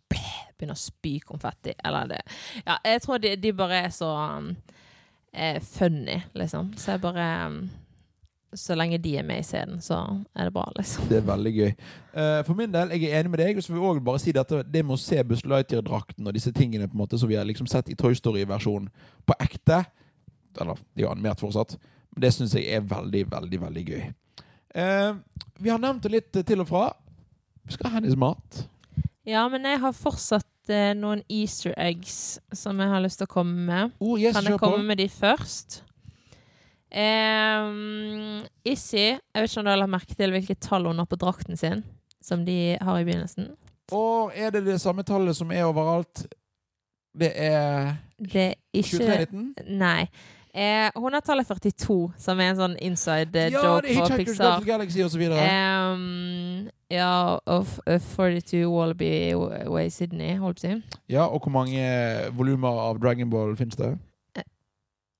begynner 0.57 0.77
å 0.77 0.79
spy 0.79 1.17
konfetti. 1.25 1.75
Eller 1.83 2.13
det 2.13 2.21
Ja, 2.63 2.79
jeg 2.85 3.03
tror 3.03 3.21
de, 3.21 3.35
de 3.37 3.53
bare 3.57 3.83
er 3.87 3.93
så 3.93 4.09
um, 4.39 4.53
funny, 5.75 6.21
liksom. 6.37 6.73
Så 6.77 6.95
jeg 6.95 7.03
bare 7.03 7.27
um, 7.51 7.59
Så 8.59 8.75
lenge 8.77 8.97
de 9.01 9.15
er 9.17 9.23
med 9.25 9.39
i 9.41 9.45
scenen, 9.47 9.79
så 9.81 9.97
er 10.35 10.49
det 10.49 10.53
bra, 10.53 10.63
liksom. 10.77 11.07
Det 11.09 11.17
er 11.17 11.25
veldig 11.27 11.53
gøy. 11.55 11.69
Eh, 12.13 12.39
for 12.47 12.53
min 12.59 12.71
del, 12.73 12.91
jeg 12.93 13.09
er 13.09 13.19
enig 13.23 13.31
med 13.33 13.39
deg. 13.41 13.57
Og 13.57 13.63
så 13.65 13.73
vil 13.73 13.81
jeg 13.81 13.89
også 13.89 14.03
bare 14.05 14.21
si 14.21 14.33
dette 14.35 14.63
Det 14.73 14.83
med 14.85 14.95
å 14.95 15.01
se 15.01 15.23
Buzz 15.23 15.43
Lightyear-drakten 15.49 16.27
og 16.27 16.33
disse 16.37 16.51
tingene 16.53 16.87
på 16.87 16.97
en 16.97 17.03
måte 17.05 17.17
som 17.19 17.29
vi 17.31 17.35
har 17.39 17.47
liksom 17.49 17.67
sett 17.71 17.89
i 17.89 17.95
Toy 17.99 18.13
Story-versjonen 18.17 18.89
på 19.25 19.37
ekte 19.41 19.83
Eller 20.61 20.75
det 20.93 21.01
er 21.01 21.07
jo 21.07 21.11
animert 21.11 21.41
fortsatt. 21.41 21.77
Men 22.13 22.21
det 22.27 22.33
syns 22.35 22.53
jeg 22.53 22.67
er 22.77 22.81
veldig, 22.85 23.23
veldig, 23.31 23.61
veldig 23.65 23.85
gøy. 23.89 24.03
Eh, 24.75 25.13
vi 25.61 25.69
har 25.73 25.81
nevnt 25.81 26.03
det 26.05 26.11
litt 26.13 26.45
til 26.45 26.61
og 26.61 26.69
fra. 26.69 26.87
Vi 27.65 27.73
skal 27.77 27.89
ha 27.89 27.97
hennes 27.99 28.17
mat. 28.19 28.67
Ja, 29.25 29.47
men 29.49 29.63
jeg 29.65 29.79
har 29.79 29.93
fortsatt 29.95 30.69
eh, 30.69 30.91
noen 30.99 31.21
easter 31.31 31.73
eggs 31.79 32.37
som 32.53 32.81
jeg 32.83 32.91
har 32.91 33.01
lyst 33.01 33.21
til 33.21 33.29
å 33.29 33.33
komme 33.33 33.65
med. 33.69 33.93
Oh, 34.03 34.17
yes, 34.19 34.35
Kan 34.35 34.49
jeg 34.51 34.59
komme 34.59 34.81
på. 34.83 34.87
med 34.91 34.99
de 34.99 35.07
først? 35.09 35.81
Um, 36.93 38.43
Issy, 38.69 38.97
jeg 39.17 39.19
vet 39.33 39.49
ikke 39.49 39.63
om 39.63 39.65
du 39.65 39.71
har 39.71 39.79
lagt 39.81 39.93
merke 39.95 40.17
til 40.17 40.33
hvilket 40.35 40.61
tall 40.61 40.85
hun 40.85 41.01
har 41.01 41.09
på 41.09 41.17
drakten 41.17 41.57
sin, 41.57 41.81
som 42.21 42.45
de 42.45 42.77
har 42.77 42.99
i 42.99 43.07
begynnelsen. 43.07 43.49
Og 43.93 44.31
er 44.35 44.53
det 44.53 44.63
det 44.67 44.79
samme 44.81 45.03
tallet 45.03 45.35
som 45.35 45.51
er 45.51 45.65
overalt? 45.65 46.27
Det 47.13 47.31
er 47.35 47.95
Det 48.17 48.45
er 48.49 48.55
ikke 48.73 48.97
2319? 48.97 49.77
Nei. 49.77 50.07
Eh, 50.53 50.91
hun 50.95 51.13
har 51.13 51.21
tallet 51.25 51.47
42, 51.49 52.11
som 52.21 52.39
er 52.39 52.51
en 52.51 52.57
sånn 52.59 52.75
inside 52.77 53.39
eh, 53.41 53.49
Ja, 53.49 53.61
joke 53.65 53.89
på 53.89 54.17
Pixar. 54.19 54.61
Galaxy 54.61 55.01
og 55.01 55.09
så 55.09 55.17
videre. 55.17 55.47
Um, 55.49 56.69
ja, 56.93 57.39
of 57.49 57.79
uh, 57.89 57.97
42 57.97 58.61
Wallaby 58.69 59.33
Way 59.33 59.89
Sydney, 59.89 60.37
holdt 60.37 60.61
på 60.61 60.69
å 60.69 60.75
si. 60.75 60.99
Ja, 61.09 61.25
og 61.25 61.41
hvor 61.41 61.55
mange 61.57 61.81
volumer 62.37 62.85
av 62.85 63.01
Dragon 63.01 63.33
Ball 63.33 63.57
finnes 63.57 63.81
det? 63.81 63.95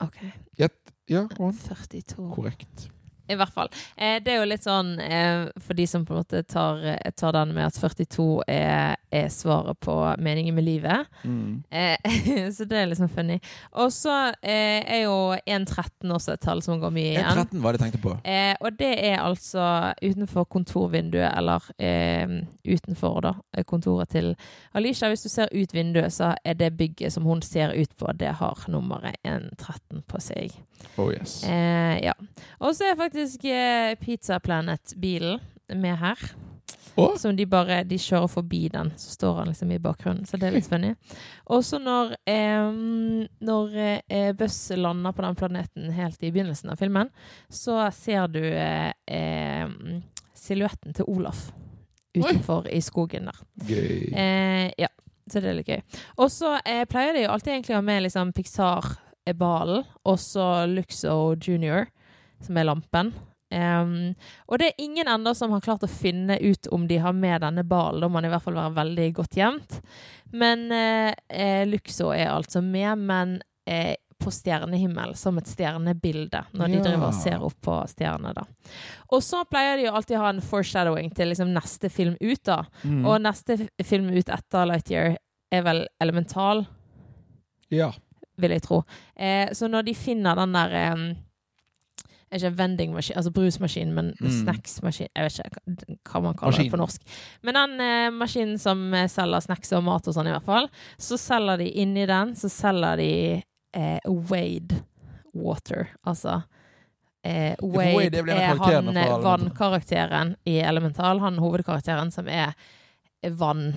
OK. 0.04 0.22
Gjett. 0.60 0.78
Ja, 1.08 1.28
Ron. 1.38 1.54
42. 1.54 2.16
Korrekt. 2.32 2.90
I 3.28 3.38
hvert 3.40 3.54
fall. 3.56 3.70
Eh, 3.96 4.18
det 4.24 4.34
er 4.34 4.42
jo 4.42 4.48
litt 4.50 4.66
sånn 4.66 4.98
eh, 5.00 5.46
for 5.64 5.78
de 5.78 5.86
som 5.88 6.04
på 6.06 6.16
en 6.16 6.22
måte 6.24 6.42
tar, 6.44 6.82
tar 7.16 7.36
den 7.38 7.54
med 7.56 7.70
at 7.70 7.78
42 7.80 8.26
er, 8.52 8.98
er 9.14 9.30
svaret 9.32 9.80
på 9.84 9.96
meningen 10.20 10.56
med 10.56 10.66
livet. 10.68 11.08
Mm. 11.24 11.64
Eh, 11.72 12.52
så 12.56 12.68
det 12.68 12.82
er 12.82 12.90
liksom 12.92 13.10
funny. 13.14 13.40
Og 13.80 13.94
så 13.96 14.16
eh, 14.42 14.84
er 14.84 15.06
jo 15.06 15.16
1.13 15.40 16.12
også 16.12 16.36
et 16.36 16.44
tall 16.44 16.64
som 16.66 16.82
går 16.82 16.94
mye 16.96 17.14
igjen. 17.14 17.44
13 17.46 17.64
var 17.64 17.72
det 17.72 17.80
jeg 17.80 17.86
tenkte 17.86 18.04
på. 18.04 18.18
Eh, 18.28 18.54
og 18.60 18.80
det 18.80 18.92
er 19.08 19.24
altså 19.24 19.70
utenfor 20.04 20.50
kontorvinduet, 20.52 21.30
eller 21.32 21.72
eh, 21.80 22.38
utenfor 22.68 23.24
da, 23.24 23.34
kontoret 23.70 24.12
til 24.12 24.34
Alicia. 24.76 25.08
Hvis 25.14 25.24
du 25.24 25.32
ser 25.32 25.54
ut 25.54 25.74
vinduet, 25.74 26.12
så 26.14 26.34
er 26.44 26.60
det 26.60 26.74
bygget 26.78 27.16
som 27.16 27.24
hun 27.24 27.42
ser 27.42 27.72
ut 27.78 27.96
på, 27.98 28.12
det 28.20 28.36
har 28.42 28.68
nummeret 28.68 29.16
113 29.24 30.04
på 30.08 30.22
seg. 30.24 30.60
Oh 30.98 31.14
yes. 31.14 31.44
Eh, 31.44 32.04
ja. 32.04 32.14
Og 32.60 32.76
så 32.76 32.90
er 32.90 32.98
faktisk 33.00 33.13
eh, 33.16 33.96
Pizza 34.02 34.40
Planet-bilen 34.40 35.40
med 35.74 35.98
her. 35.98 36.18
Oh. 36.96 37.16
Som 37.18 37.36
de 37.36 37.46
bare 37.50 37.80
De 37.84 37.98
kjører 37.98 38.30
forbi 38.30 38.68
den, 38.70 38.92
så 38.98 39.16
står 39.16 39.38
han 39.40 39.48
liksom 39.50 39.72
i 39.74 39.80
bakgrunnen. 39.82 40.26
Så 40.30 40.38
det 40.38 40.48
er 40.48 40.56
litt 40.58 40.70
funny. 40.70 40.94
Og 41.50 41.64
så 41.66 41.80
når 41.82 42.14
eh, 42.30 42.70
Når 43.42 43.78
eh, 43.82 44.30
Buss 44.38 44.72
lander 44.76 45.16
på 45.16 45.26
den 45.26 45.40
planeten 45.40 45.92
helt 45.92 46.24
i 46.24 46.32
begynnelsen 46.32 46.70
av 46.70 46.82
filmen, 46.82 47.10
så 47.50 47.88
ser 47.96 48.28
du 48.30 48.44
eh, 48.46 49.72
silhuetten 50.38 50.94
til 50.94 51.10
Olaf 51.10 51.48
utenfor 52.14 52.68
i 52.70 52.82
skogen 52.82 53.26
der. 53.30 53.40
Gøy. 53.68 54.14
Eh, 54.14 54.70
ja, 54.78 54.90
så 55.30 55.42
det 55.42 55.50
er 55.50 55.58
litt 55.58 55.72
gøy. 55.72 55.82
Og 56.22 56.30
så 56.32 56.58
eh, 56.62 56.84
pleier 56.90 57.16
de 57.16 57.26
jo 57.26 57.34
alltid 57.34 57.56
egentlig 57.56 57.76
å 57.76 57.80
ha 57.80 57.88
med 57.88 58.06
liksom 58.06 58.34
Pixar-ballen, 58.38 59.88
også 60.06 60.48
Luxo 60.70 61.18
Junior, 61.42 61.88
som 62.46 62.58
er 62.58 62.68
lampen. 62.70 63.14
Um, 63.54 64.16
og 64.50 64.58
det 64.58 64.72
er 64.72 64.82
ingen 64.82 65.08
ennå 65.08 65.34
som 65.38 65.52
har 65.54 65.62
klart 65.62 65.84
å 65.86 65.92
finne 65.92 66.40
ut 66.42 66.68
om 66.74 66.88
de 66.90 66.98
har 67.04 67.14
med 67.14 67.44
denne 67.44 67.64
ballen. 67.68 68.02
Da 68.02 68.10
må 68.10 68.22
den 68.22 68.32
i 68.32 68.34
hvert 68.34 68.46
fall 68.46 68.58
være 68.58 68.78
veldig 68.80 69.10
godt 69.20 69.38
gjemt. 69.38 69.76
Men 70.34 70.72
eh, 70.74 71.12
eh, 71.30 71.62
Luxo 71.70 72.10
er 72.16 72.32
altså 72.34 72.64
med, 72.66 73.04
men 73.06 73.36
uh, 73.70 73.94
på 74.24 74.32
stjernehimmel, 74.34 75.14
som 75.20 75.38
et 75.38 75.50
stjernebilde, 75.52 76.46
når 76.56 76.72
de 76.72 76.78
Ja. 76.80 76.84
driver 76.88 77.10
og 77.10 77.18
ser 77.18 77.44
opp 77.44 77.60
på 77.62 77.76
stjernene. 77.92 78.34
da. 78.34 78.46
Og 79.12 79.22
så 79.22 79.44
pleier 79.46 79.78
de 79.78 79.86
jo 79.86 79.94
alltid 79.94 80.18
ha 80.18 80.30
en 80.32 80.42
foreshadowing 80.42 81.12
til 81.14 81.30
liksom 81.30 81.52
neste 81.54 81.92
film 81.92 82.16
ut, 82.22 82.42
da. 82.44 82.64
Mm. 82.84 83.06
Og 83.06 83.22
neste 83.22 83.68
film 83.84 84.10
ut 84.10 84.30
etter 84.30 84.66
Lightyear 84.66 85.18
er 85.52 85.62
vel 85.62 85.84
Elemental, 86.02 86.66
ja. 87.70 87.92
vil 88.38 88.56
jeg 88.56 88.64
tro. 88.66 88.82
Uh, 89.20 89.52
så 89.54 89.70
når 89.70 89.86
de 89.92 89.94
finner 89.94 90.40
den 90.40 90.58
der 90.58 90.80
Ikke 92.34 92.50
vendingmaskin, 92.58 93.16
altså 93.20 93.32
brusmaskin, 93.32 93.94
men 93.94 94.14
Mm. 94.20 94.30
snacksmaskin 94.44 95.08
Jeg 95.16 95.24
vet 95.24 95.38
ikke 95.88 95.98
hva- 96.10 96.22
man 96.24 96.34
kaller 96.34 96.52
Maskin. 96.52 96.66
det 96.66 96.72
på 96.72 96.78
norsk. 96.82 97.02
Men 97.44 97.54
den 97.54 97.82
eh, 97.82 98.10
maskinen 98.12 98.58
som 98.60 98.94
eh, 98.94 99.08
selger 99.08 99.40
snacks 99.42 99.72
og 99.74 99.84
mat 99.84 100.08
og 100.08 100.14
sånn, 100.16 100.28
i 100.28 100.32
hvert 100.34 100.46
fall, 100.46 100.70
så 100.98 101.18
selger 101.18 101.58
de 101.58 101.70
inni 101.82 102.06
den 102.08 102.34
Så 102.36 102.50
selger 102.50 102.98
de 102.98 103.44
eh, 103.74 104.00
Wade 104.08 104.84
Water. 105.34 105.90
Altså 106.06 106.44
eh, 107.24 107.56
Wade 107.62 107.96
Wade 107.96 108.30
er 108.30 108.58
han 108.58 108.98
eh, 108.98 109.18
vannkarakteren 109.24 110.36
i 110.46 110.58
Elemental. 110.60 111.20
Han 111.20 111.38
hovedkarakteren 111.38 112.12
som 112.12 112.28
er 112.28 112.54
vann. 113.30 113.74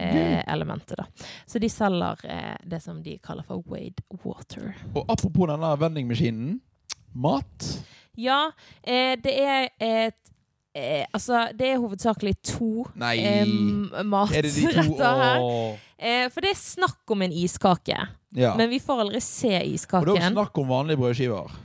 Eh, 0.00 0.40
elementet 0.48 0.96
da. 0.96 1.04
Så 1.46 1.58
de 1.60 1.68
selger 1.68 2.16
eh, 2.24 2.56
det 2.64 2.78
som 2.82 3.02
de 3.02 3.18
kaller 3.18 3.42
for 3.44 3.60
Wade 3.68 4.00
Water. 4.24 4.74
Og 4.96 5.04
apropos 5.12 5.46
denne 5.50 5.74
vendingmaskinen. 5.76 6.60
Mat. 7.14 7.68
Ja, 8.20 8.50
eh, 8.82 9.16
det 9.22 9.34
er 9.40 9.68
et 9.80 10.16
eh, 10.74 11.06
Altså, 11.14 11.48
det 11.56 11.72
er 11.72 11.80
hovedsakelig 11.82 12.36
to 12.46 12.84
eh, 13.00 13.42
er 13.42 14.04
matretter 14.06 15.22
her. 15.22 15.48
Eh, 15.98 16.28
for 16.32 16.44
det 16.44 16.52
er 16.54 16.60
snakk 16.60 17.14
om 17.14 17.22
en 17.26 17.32
iskake. 17.32 17.96
Ja. 18.36 18.54
Men 18.56 18.70
vi 18.70 18.78
får 18.82 19.06
aldri 19.06 19.20
se 19.24 19.56
iskaken. 19.74 20.06
Og 20.08 20.14
det 20.16 20.22
er 20.22 20.32
snakk 20.32 20.62
om 20.62 20.70
vanlige 20.70 21.00
brødskiver. 21.00 21.58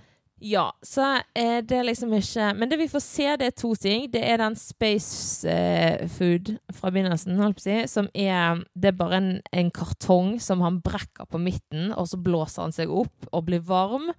Ja, 0.46 0.66
så 0.84 1.22
eh, 1.34 1.62
det 1.64 1.78
er 1.78 1.86
liksom 1.88 2.12
ikke 2.14 2.50
Men 2.60 2.70
det 2.70 2.78
vi 2.78 2.90
får 2.92 3.02
se, 3.02 3.28
det 3.40 3.48
er 3.48 3.56
to 3.56 3.72
ting. 3.80 4.10
Det 4.12 4.20
er 4.22 4.42
den 4.42 4.58
space 4.60 5.48
eh, 5.50 6.08
food 6.12 6.58
fra 6.76 6.92
begynnelsen, 6.92 7.40
holdt 7.40 7.62
på 7.62 7.64
å 7.64 7.66
si, 7.70 7.78
som 7.90 8.10
er 8.14 8.66
Det 8.76 8.92
er 8.92 8.98
bare 9.00 9.22
en, 9.22 9.30
en 9.56 9.72
kartong 9.72 10.36
som 10.44 10.62
han 10.66 10.82
brekker 10.84 11.30
på 11.32 11.40
midten, 11.42 11.94
og 11.96 12.10
så 12.12 12.20
blåser 12.20 12.68
han 12.68 12.76
seg 12.76 12.92
opp 12.92 13.30
og 13.32 13.48
blir 13.48 13.64
varm. 13.64 14.12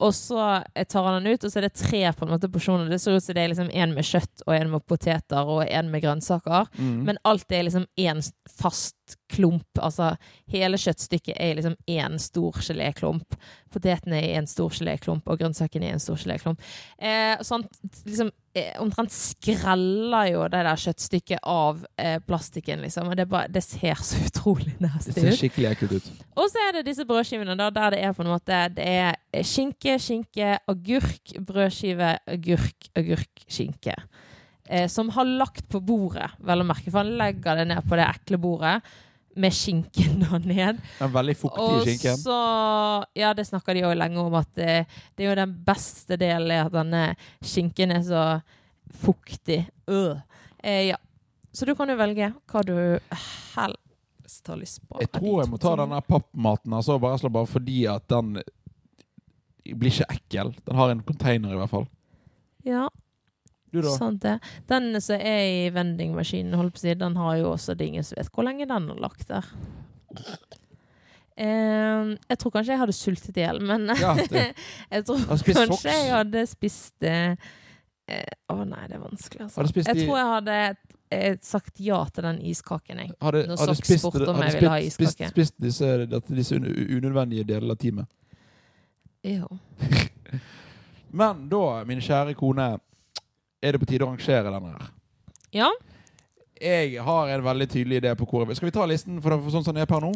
Og 0.00 0.14
så 0.16 0.44
tar 0.88 1.06
han 1.06 1.20
den 1.20 1.34
ut, 1.34 1.44
og 1.44 1.52
så 1.52 1.60
er 1.60 1.68
det 1.68 1.76
tre 1.76 2.02
på 2.16 2.24
en 2.24 2.32
måte 2.32 2.48
porsjoner. 2.52 2.88
Det 2.88 3.00
ser 3.02 3.18
ut 3.18 3.24
som 3.24 3.36
det 3.36 3.42
er 3.44 3.52
liksom 3.52 3.72
en 3.72 3.94
med 3.96 4.06
kjøtt 4.08 4.44
og 4.46 4.54
en 4.56 4.72
med 4.72 4.86
poteter 4.88 5.52
og 5.56 5.64
en 5.66 5.90
med 5.92 6.04
grønnsaker. 6.04 6.70
Mm. 6.78 7.02
Men 7.08 7.20
alt 7.28 7.52
er 7.52 7.66
liksom 7.68 7.84
én 8.00 8.22
fast 8.48 8.96
klump. 9.30 9.80
Altså 9.80 10.12
hele 10.50 10.78
kjøttstykket 10.80 11.36
er 11.36 11.56
liksom 11.58 11.76
én 11.90 12.18
stor 12.22 12.60
geléklump. 12.64 13.36
Potetene 13.70 14.20
er 14.20 14.38
en 14.40 14.48
stor 14.50 14.72
geléklump, 14.74 15.26
og 15.30 15.40
grønnsakene 15.40 15.88
er 15.88 15.96
en 15.96 16.02
stor 16.02 16.18
geléklump. 16.20 16.62
Eh, 16.98 17.40
sånn 17.46 17.66
liksom 18.06 18.32
eh, 18.58 18.72
omtrent 18.82 19.14
skreller 19.14 20.30
jo 20.32 20.46
det 20.50 20.62
der 20.66 20.82
kjøttstykket 20.84 21.44
av 21.46 21.84
eh, 22.00 22.18
plastikken, 22.26 22.82
liksom. 22.84 23.10
Og 23.12 23.18
det, 23.18 23.28
bare, 23.30 23.50
det 23.52 23.62
ser 23.66 24.00
så 24.04 24.20
utrolig 24.26 24.74
det 24.80 24.90
ser 25.06 25.30
skikkelig 25.38 25.70
ekkelt 25.74 25.98
ut. 25.98 26.10
Og 26.40 26.50
så 26.50 26.64
er 26.68 26.78
det 26.78 26.86
disse 26.90 27.06
brødskivene 27.08 27.58
da, 27.58 27.70
der 27.74 27.94
det 27.94 28.02
er 28.06 28.16
på 28.16 28.24
en 28.24 28.32
måte 28.32 28.64
Det 28.74 28.86
er 28.86 29.44
skinke, 29.46 29.98
skinke, 30.02 30.56
agurk, 30.70 31.36
brødskive, 31.46 32.16
agurk, 32.26 32.90
agurk, 32.98 33.46
skinke. 33.46 33.96
Eh, 34.70 34.86
som 34.86 35.08
har 35.16 35.26
lagt 35.26 35.64
på 35.72 35.80
bordet, 35.82 36.28
vel 36.46 36.62
å 36.62 36.66
merke. 36.68 36.92
For 36.92 37.02
han 37.02 37.16
legger 37.18 37.58
det 37.58 37.64
ned 37.72 37.86
på 37.90 37.96
det 37.98 38.04
ekle 38.06 38.38
bordet 38.38 38.76
med 39.40 39.54
skinken 39.54 40.20
da 40.22 40.38
ned. 40.42 40.78
Den 41.00 41.12
veldig 41.14 41.34
fuktige 41.38 41.80
skinken. 41.88 42.16
så 42.22 42.36
Ja, 43.18 43.32
det 43.34 43.46
snakker 43.48 43.74
de 43.74 43.82
jo 43.82 43.90
lenge 43.98 44.18
om, 44.22 44.34
at 44.38 44.50
det, 44.58 44.86
det 45.16 45.24
er 45.26 45.30
jo 45.32 45.38
den 45.40 45.56
beste 45.66 46.18
delen 46.20 46.50
er 46.54 46.64
at 46.68 46.74
denne 46.74 47.02
skinken 47.42 47.94
er 47.96 48.02
så 48.06 48.24
fuktig. 49.02 49.64
Øh. 49.90 50.16
Eh, 50.62 50.86
ja. 50.92 50.96
Så 51.52 51.66
du 51.66 51.74
kan 51.74 51.90
jo 51.90 51.96
velge 51.98 52.30
hva 52.50 52.62
du 52.66 52.74
helst 53.56 54.46
har 54.46 54.58
lyst 54.60 54.82
på. 54.86 55.00
Jeg 55.02 55.10
tror 55.16 55.42
jeg 55.42 55.50
må 55.50 55.58
ta 55.58 55.74
denne 55.82 55.98
pappmaten 56.06 56.74
altså, 56.78 56.98
bare, 57.02 57.18
slå- 57.18 57.32
bare 57.34 57.50
fordi 57.50 57.80
at 57.90 58.06
den 58.10 58.36
blir 59.78 59.90
ikke 59.90 60.10
ekkel. 60.14 60.54
Den 60.66 60.78
har 60.78 60.90
en 60.94 61.02
container, 61.06 61.54
i 61.54 61.58
hvert 61.58 61.72
fall. 61.74 61.88
Ja, 62.66 62.86
Du, 63.72 63.80
da? 63.84 63.90
sant 63.94 64.22
det. 64.24 64.36
Den 64.70 64.90
som 65.00 65.20
er 65.22 65.42
i 65.46 65.68
vendingmaskinen, 65.74 66.56
holdt 66.58 66.74
på 66.74 66.80
å 66.82 66.84
si, 66.86 66.94
den 66.98 67.16
har 67.20 67.36
jo 67.38 67.52
også 67.54 67.76
det 67.78 67.86
ingen 67.92 68.06
som 68.06 68.18
vet 68.18 68.30
hvor 68.34 68.46
lenge 68.48 68.66
den 68.66 68.88
har 68.90 68.98
lagt 69.04 69.28
der. 69.30 69.46
Eh, 71.40 72.10
jeg 72.28 72.38
tror 72.42 72.52
kanskje 72.52 72.74
jeg 72.74 72.80
hadde 72.82 72.96
sultet 72.96 73.38
i 73.38 73.44
hjel, 73.46 73.60
men 73.64 73.86
Ja, 73.96 74.12
jeg 74.92 75.04
tror 75.06 75.22
Har 75.22 75.38
kanskje 75.40 75.54
soks. 75.70 75.84
jeg 75.88 76.10
hadde 76.12 76.42
spist 76.50 77.06
eh, 77.06 77.36
Å 78.50 78.56
nei, 78.66 78.82
det 78.90 78.98
er 78.98 79.04
vanskelig, 79.06 79.46
altså. 79.46 79.64
Spist 79.70 79.88
jeg 79.88 80.02
tror 80.02 80.18
jeg 80.18 80.28
hadde 80.34 80.56
eh, 81.14 81.38
sagt 81.46 81.80
ja 81.80 82.00
til 82.12 82.26
den 82.26 82.42
iskaken, 82.50 83.00
jeg. 83.04 83.14
Hadde, 83.22 83.44
Når 83.48 83.62
hadde 83.62 83.76
spist, 83.78 84.02
spurte 84.04 84.28
om 84.34 84.42
jeg 84.44 84.58
ville 84.58 84.74
ha 84.74 84.80
spist, 84.82 84.98
spist, 84.98 85.14
iskake. 85.14 85.30
spist 85.30 85.56
disse, 85.62 86.20
disse 86.34 86.58
un- 86.58 86.68
unødvendige 86.98 87.46
delene 87.54 87.76
av 87.78 87.80
teamet. 87.80 88.10
Jo. 89.30 89.48
Men 91.22 91.46
da, 91.50 91.62
min 91.88 92.02
kjære 92.04 92.34
kone, 92.38 92.68
er 93.62 93.72
det 93.76 93.80
på 93.82 93.88
tide 93.88 94.06
å 94.06 94.10
rangere 94.10 94.50
denne 94.50 94.74
her. 94.74 94.90
Ja. 95.54 95.70
Jeg 96.60 97.00
har 97.04 97.32
en 97.32 97.44
veldig 97.44 97.66
tydelig 97.72 98.02
idé 98.02 98.12
på 98.16 98.26
hvor 98.28 98.50
Skal 98.54 98.68
vi 98.68 98.74
ta 98.76 98.86
listen 98.86 99.20
for, 99.22 99.36
for 99.40 99.54
sånn 99.54 99.64
som 99.64 99.74
den 99.74 99.82
er 99.84 99.90
per 99.90 100.02
nå? 100.04 100.12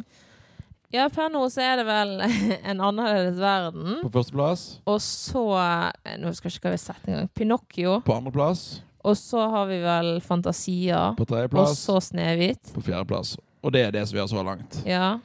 ja, 0.95 1.09
per 1.11 1.30
nå 1.32 1.40
så 1.51 1.62
er 1.64 1.80
det 1.80 1.84
vel 1.88 2.12
en 2.70 2.80
annerledes 2.80 3.38
verden. 3.40 4.01
På 4.05 4.12
førsteplass. 4.14 4.64
Og 4.86 5.01
så 5.03 5.45
eh, 5.59 6.18
Nå 6.20 6.30
husker 6.30 6.51
jeg 6.51 6.59
ikke 6.61 6.68
hva 6.68 6.74
vi 6.74 6.78
har 6.78 6.84
sett 6.84 7.09
engang. 7.09 7.30
Pinocchio. 7.34 7.97
På 8.07 8.18
andreplass. 8.20 8.64
Og 9.05 9.16
så 9.18 9.42
har 9.53 9.66
vi 9.68 9.80
vel 9.82 10.14
Fantasia. 10.24 11.01
På 11.18 11.26
Og 11.26 11.74
så 11.76 11.99
Snehvit. 12.01 12.72
På 12.72 12.84
fjerdeplass. 12.84 13.34
Og 13.64 13.72
det 13.74 13.82
er 13.88 13.92
det 13.97 14.07
som 14.07 14.16
vi 14.16 14.22
har 14.22 14.30
så 14.30 14.45
langt. 14.45 14.78
Ja. 14.88 15.18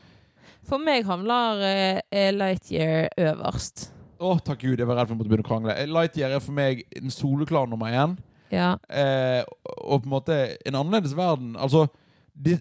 For 0.68 0.82
meg 0.82 1.08
havner 1.08 1.62
eh, 1.66 2.02
eh, 2.12 2.34
Lightyear 2.36 3.10
øverst. 3.18 3.90
Å, 4.20 4.34
takk 4.44 4.66
Gud, 4.66 4.80
jeg 4.82 4.88
var 4.90 5.00
redd 5.00 5.08
for 5.08 5.16
å 5.16 5.20
måtte 5.22 5.32
begynne 5.32 5.46
å 5.46 5.48
krangle. 5.48 5.76
Lightyear 5.88 6.34
er 6.36 6.44
for 6.44 6.56
meg 6.56 6.82
en 7.00 7.14
soleklar 7.14 7.70
nummer 7.72 7.94
én. 7.96 8.18
Ja. 8.52 8.74
Eh, 8.90 9.44
og 9.86 10.02
på 10.04 10.10
en 10.10 10.14
måte 10.16 10.38
en 10.68 10.76
annerledes 10.76 11.14
verden. 11.16 11.54
Altså, 11.56 11.86
de, 12.34 12.58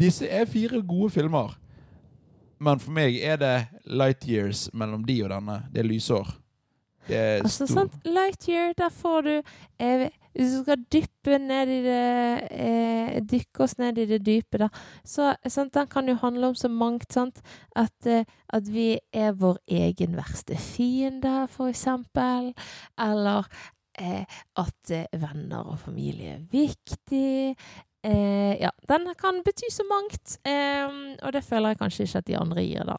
disse 0.00 0.28
er 0.28 0.48
fire 0.50 0.82
gode 0.84 1.12
filmer. 1.14 1.54
Men 2.60 2.82
for 2.82 2.92
meg 2.92 3.16
er 3.24 3.40
det 3.40 3.54
light 3.88 4.26
years 4.28 4.66
mellom 4.76 5.06
de 5.08 5.16
og 5.24 5.32
denne. 5.32 5.62
Det 5.72 5.80
er 5.80 5.88
lysår. 5.88 6.34
Det 7.08 7.16
er 7.16 7.44
Altså, 7.46 7.66
sant? 7.70 7.94
Lightyear, 8.04 8.74
der 8.76 8.92
får 8.92 9.22
du 9.24 9.32
eh, 9.80 10.10
Hvis 10.34 10.54
du 10.54 10.60
skal 10.62 10.84
dyppe 10.92 11.38
ned 11.42 11.72
i 11.74 11.80
det 11.84 12.04
eh, 12.54 13.16
Dykke 13.30 13.64
oss 13.64 13.76
ned 13.80 13.98
i 13.98 14.06
det 14.10 14.20
dype, 14.26 14.60
da. 14.62 14.68
Så 15.06 15.32
sant, 15.50 15.74
den 15.74 15.90
kan 15.90 16.08
jo 16.08 16.16
handle 16.22 16.52
om 16.52 16.56
så 16.58 16.70
mangt, 16.72 17.10
sant. 17.12 17.42
At, 17.76 17.94
eh, 18.06 18.24
at 18.54 18.70
vi 18.70 18.92
er 19.12 19.34
vår 19.38 19.58
egen 19.80 20.16
verste 20.18 20.58
fiende, 20.60 21.44
for 21.50 21.72
eksempel. 21.72 22.52
Eller 23.00 23.50
eh, 23.98 24.24
at 24.62 24.94
eh, 24.94 25.06
venner 25.20 25.74
og 25.74 25.80
familie 25.82 26.38
er 26.38 26.46
viktig. 26.52 27.56
Eh, 28.06 28.54
ja, 28.62 28.70
den 28.88 29.10
kan 29.18 29.42
bety 29.44 29.72
så 29.74 29.86
mangt. 29.90 30.38
Eh, 30.46 31.16
og 31.20 31.34
det 31.36 31.44
føler 31.46 31.74
jeg 31.74 31.82
kanskje 31.82 32.06
ikke 32.08 32.24
at 32.24 32.30
de 32.30 32.40
andre 32.40 32.66
gir, 32.66 32.86
da. 32.88 32.96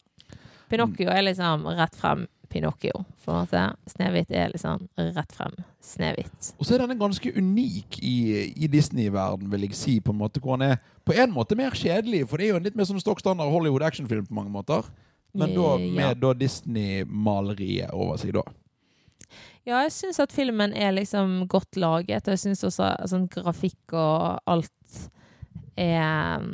Pinocchio 0.72 1.10
er 1.12 1.26
liksom 1.26 1.66
rett 1.76 1.98
frem 2.00 2.28
Pinocchio. 2.52 3.04
For. 3.24 3.49
Snehvit 3.89 4.32
er 4.36 4.52
liksom 4.54 4.88
rett 5.16 5.36
frem 5.36 5.56
Snehvit. 5.82 6.52
Og 6.58 6.68
så 6.68 6.76
er 6.76 6.84
denne 6.84 6.99
ganske 6.99 7.32
unik 7.36 7.99
i, 8.04 8.18
i 8.54 8.70
Disney-verden, 8.72 9.49
vil 9.52 9.68
jeg 9.70 9.78
si. 9.78 9.99
På 10.04 10.14
en 10.16 10.22
måte 10.22 10.43
hvor 10.43 10.58
han 10.58 10.74
er 10.74 10.82
på 11.08 11.16
en 11.18 11.34
måte 11.34 11.58
mer 11.58 11.74
kjedelig, 11.76 12.28
for 12.30 12.38
det 12.38 12.47
er 12.47 12.54
jo 12.54 12.60
en 12.62 12.68
litt 12.68 12.78
mer 12.78 12.89
sånn 12.89 13.02
stokk 13.02 13.24
standard 13.24 13.49
Hollywood 13.54 13.86
actionfilm 13.88 14.28
på 14.28 14.38
mange 14.38 14.54
måter. 14.54 14.86
Men 15.34 15.54
da 15.56 15.78
med 15.80 16.26
ja. 16.26 16.34
Disney-maleriet 16.36 17.93
over 17.95 18.20
seg, 18.20 18.36
da. 18.36 18.43
Ja, 19.62 19.84
jeg 19.86 19.93
syns 19.93 20.20
at 20.20 20.34
filmen 20.34 20.74
er 20.74 20.93
liksom 20.95 21.45
godt 21.49 21.78
laget, 21.80 22.26
og 22.26 22.34
jeg 22.34 22.41
syns 22.41 22.66
også 22.66 22.89
sånn 23.08 23.28
grafikk 23.32 23.93
og 23.93 24.41
alt 24.49 25.02
er 25.80 26.47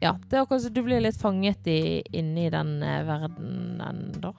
Ja, 0.00 0.14
det 0.16 0.36
er 0.36 0.42
akkurat 0.42 0.64
som 0.64 0.74
du 0.74 0.82
blir 0.82 1.02
litt 1.04 1.18
fanget 1.20 1.66
i, 1.68 2.00
inni 2.16 2.48
den 2.52 2.78
eh, 2.82 3.02
verdenen, 3.04 4.06
da. 4.22 4.32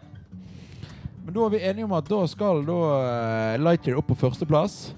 Men 1.26 1.34
da 1.36 1.46
er 1.46 1.54
vi 1.54 1.62
enige 1.70 1.86
om 1.86 1.96
at 1.98 2.10
da 2.10 2.20
skal 2.30 2.64
da 2.66 2.82
eh, 2.98 3.62
Lightyear 3.62 4.02
opp 4.02 4.10
på 4.12 4.18
førsteplass. 4.24 4.96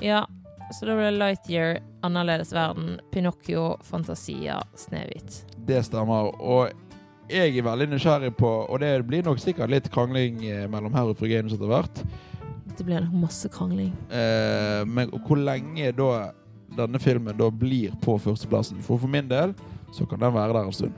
Ja, 0.00 0.24
så 0.72 0.88
da 0.88 0.96
blir 0.96 1.16
Lightyear, 1.16 1.78
Annerledes 2.06 2.52
verden, 2.52 3.00
Pinocchio, 3.12 3.76
Fantasia, 3.84 4.62
Snehvit. 4.76 5.42
Det 5.68 5.82
stemmer. 5.84 6.32
Og 6.40 6.72
jeg 7.28 7.58
er 7.58 7.66
veldig 7.66 7.90
nysgjerrig 7.90 8.30
på 8.38 8.48
Og 8.48 8.78
det 8.80 8.94
blir 9.04 9.26
nok 9.26 9.40
sikkert 9.42 9.68
litt 9.68 9.90
krangling 9.92 10.40
eh, 10.48 10.64
mellom 10.70 10.94
her 10.96 11.10
og 11.12 11.18
Frigenius 11.20 11.58
etter 11.58 11.68
hvert. 11.68 12.02
Det 12.78 12.86
blir 12.86 13.02
nok 13.04 13.24
masse 13.26 13.50
krangling. 13.52 13.90
Eh, 14.08 14.84
men 14.88 15.12
hvor 15.26 15.40
lenge 15.40 15.92
da 15.98 16.30
denne 16.78 17.00
filmen 17.02 17.36
da 17.36 17.50
blir 17.50 17.92
på 18.04 18.16
førsteplassen. 18.22 18.80
For 18.84 19.00
for 19.00 19.10
min 19.10 19.28
del 19.28 19.54
så 19.92 20.06
kan 20.08 20.20
den 20.20 20.34
være 20.34 20.56
der 20.56 20.68
en 20.68 20.76
stund. 20.76 20.96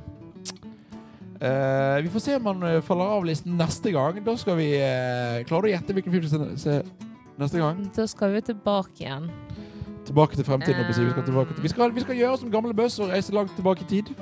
Eh, 1.41 2.03
vi 2.03 2.11
får 2.12 2.20
se 2.20 2.36
om 2.36 2.47
han 2.47 2.62
eh, 2.62 2.80
faller 2.84 3.05
av 3.05 3.24
listen 3.24 3.57
neste 3.57 3.91
gang. 3.91 4.18
Da 4.24 4.34
skal 4.36 4.59
vi 4.59 4.74
uh, 4.76 5.41
Klarer 5.49 5.64
du 5.64 5.68
å 5.70 5.72
gjette 5.72 5.95
hvilken 5.97 6.12
film 6.12 6.26
vi 6.26 6.32
skal 6.32 6.51
se 6.61 6.74
neste 7.41 7.62
gang? 7.62 7.80
Da 7.97 8.05
skal 8.11 8.34
vi 8.34 8.43
tilbake 8.51 9.07
igjen. 9.07 9.30
Tilbake 10.05 10.36
til 10.36 10.45
fremtiden. 10.45 10.84
si. 10.93 11.05
Vi 11.05 11.14
skal, 11.14 11.24
tilbake 11.24 11.55
til, 11.55 11.62
vi, 11.64 11.72
skal, 11.72 11.95
vi 11.97 12.05
skal 12.05 12.20
gjøre 12.20 12.43
som 12.43 12.53
gamle 12.53 12.76
bøss 12.76 12.99
og 13.01 13.14
reise 13.14 13.32
langt 13.32 13.57
tilbake 13.57 13.86
i 13.86 13.88
tid. 13.88 14.12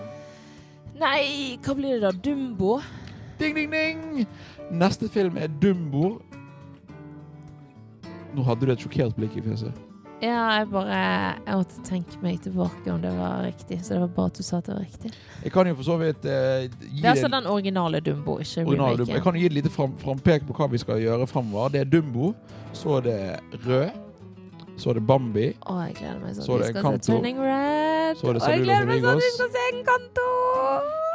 Nei, 0.99 1.59
hva 1.65 1.75
blir 1.79 1.99
det 1.99 2.07
da? 2.07 2.15
Dumbo? 2.15 2.79
Ding, 3.39 3.55
ding, 3.55 3.75
ding! 3.75 4.27
Neste 4.71 5.11
film 5.11 5.39
er 5.39 5.51
Dumbo. 5.63 6.21
Nå 8.35 8.47
hadde 8.47 8.67
du 8.67 8.75
et 8.75 8.83
sjokkert 8.83 9.19
blikk 9.19 9.39
i 9.39 9.43
fjeset. 9.43 9.88
Ja, 10.19 10.39
jeg 10.59 10.67
bare 10.73 10.97
Jeg 11.47 11.55
måtte 11.61 11.83
tenke 11.87 12.19
meg 12.25 12.41
tilbake 12.43 12.91
om 12.91 12.99
det 13.03 13.13
var 13.15 13.45
riktig. 13.47 13.79
Så 13.87 13.95
det 13.95 14.01
var 14.03 14.09
bra 14.17 14.25
at 14.27 14.35
du 14.35 14.43
sa 14.43 14.59
at 14.59 14.67
det 14.67 14.75
var 14.75 14.83
riktig. 14.83 15.13
Jeg 15.45 15.53
kan 15.55 15.69
jo 15.71 15.77
for 15.79 15.87
så 15.87 15.97
vidt 16.01 16.27
eh, 16.27 16.65
gi 16.67 17.03
Det 17.03 17.07
er 17.07 17.13
altså 17.13 17.31
den 17.37 17.47
originale 17.47 18.01
Dumbo, 18.03 18.39
ikke 18.43 18.65
originale 18.67 18.99
Dumbo. 18.99 19.13
Jeg 19.15 19.23
kan 19.23 19.39
jo 19.39 19.45
gi 19.45 19.47
et 19.53 19.57
lite 19.61 19.71
fram, 19.71 19.95
frampek 20.03 20.47
på 20.49 20.57
hva 20.59 20.69
vi 20.73 20.81
skal 20.83 20.99
gjøre 21.05 21.29
fremover. 21.31 21.71
Det 21.77 21.85
er 21.85 21.91
Dumbo, 21.95 22.33
så 22.75 22.99
er 22.99 23.07
det 23.07 23.19
Rød, 23.67 23.89
så 24.79 24.91
er 24.91 24.99
det 24.99 25.07
Bambi, 25.07 25.47
Å, 25.71 25.79
jeg 25.87 25.95
gleder 26.01 26.19
meg 26.25 26.35
sånn. 26.35 26.45
Så 26.49 26.59
Vi 26.59 26.67
skal 26.73 26.83
Encanto. 26.83 27.07
se 27.07 27.13
Turning 27.15 27.39
Red. 27.47 28.19
Så 28.19 28.29
er 28.29 28.39
det 28.39 28.43
Å, 28.43 28.51
jeg 28.53 28.67
gleder 28.67 28.91
meg 28.91 29.07
sånn. 29.07 29.23
Vi 29.23 29.33
skal 29.39 29.51
se 29.55 29.65
Encanto. 29.73 30.29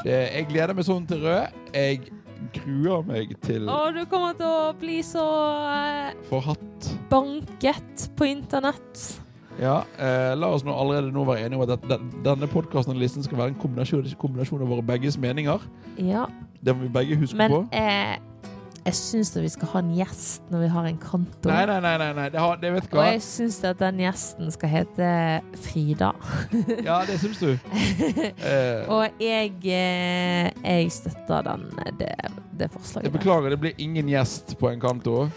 det, 0.07 0.17
jeg 0.37 0.47
gleder 0.51 0.73
meg 0.79 0.87
sånn 0.87 1.05
til 1.11 1.23
Rød. 1.27 1.61
Jeg 1.75 2.01
gruer 2.53 3.03
meg 3.07 3.33
til 3.45 3.67
Å, 3.69 3.77
du 3.95 4.03
kommer 4.11 4.33
til 4.37 4.47
å 4.49 4.73
bli 4.79 4.99
så 5.05 5.23
eh, 5.73 6.13
Forhatt. 6.29 6.89
banket 7.11 8.09
på 8.17 8.27
internett. 8.29 9.03
Ja, 9.61 9.83
eh, 10.01 10.33
la 10.35 10.47
oss 10.49 10.63
nå 10.65 10.73
allerede 10.73 11.11
nå 11.13 11.23
være 11.27 11.45
enige 11.45 11.61
om 11.61 11.69
at 11.69 11.83
denne 12.25 12.47
podkasten 12.49 12.95
og 12.95 13.01
listen 13.03 13.21
skal 13.25 13.37
være 13.37 13.53
en 13.53 13.59
kombinasjon, 13.61 14.07
kombinasjon 14.17 14.63
av 14.65 14.71
våre 14.73 14.85
begges 14.87 15.17
meninger. 15.21 15.61
Ja, 16.01 16.25
Det 16.63 16.73
må 16.75 16.87
vi 16.87 16.93
begge 16.95 17.17
huske 17.21 17.37
men 17.37 17.51
på. 17.51 17.59
eh, 17.71 18.17
Jeg 18.83 18.97
syns 18.99 19.29
vi 19.37 19.47
skal 19.47 19.69
ha 19.71 19.79
en 19.79 19.91
gjest 19.95 20.49
når 20.51 20.65
vi 20.65 20.69
har 20.73 20.87
en 20.89 20.97
kanto. 20.99 21.47
Nei, 21.47 21.61
nei, 21.69 21.77
nei, 21.79 22.09
nei. 22.17 22.25
Det, 22.33 22.39
har, 22.43 22.57
det 22.59 22.71
vet 22.73 22.89
du 22.91 22.97
Og 22.97 23.05
jeg 23.07 23.21
syns 23.23 23.61
at 23.63 23.79
den 23.79 24.01
gjesten 24.03 24.51
skal 24.51 24.73
hete 24.73 25.11
Frida. 25.63 26.09
Ja, 26.89 26.97
det 27.07 27.15
syns 27.21 27.39
du. 27.39 27.53
Eh, 27.53 28.83
Og 28.91 29.23
jeg, 29.23 29.53
eh, 29.63 30.51
jeg 30.65 30.91
støtter 30.91 31.47
den, 31.47 31.63
det, 32.01 32.11
det 32.59 32.69
jeg 33.03 33.11
beklager, 33.11 33.49
det 33.55 33.59
blir 33.59 33.79
ingen 33.81 34.11
gjest 34.11 34.57
på 34.59 34.69
Encanto. 34.73 35.29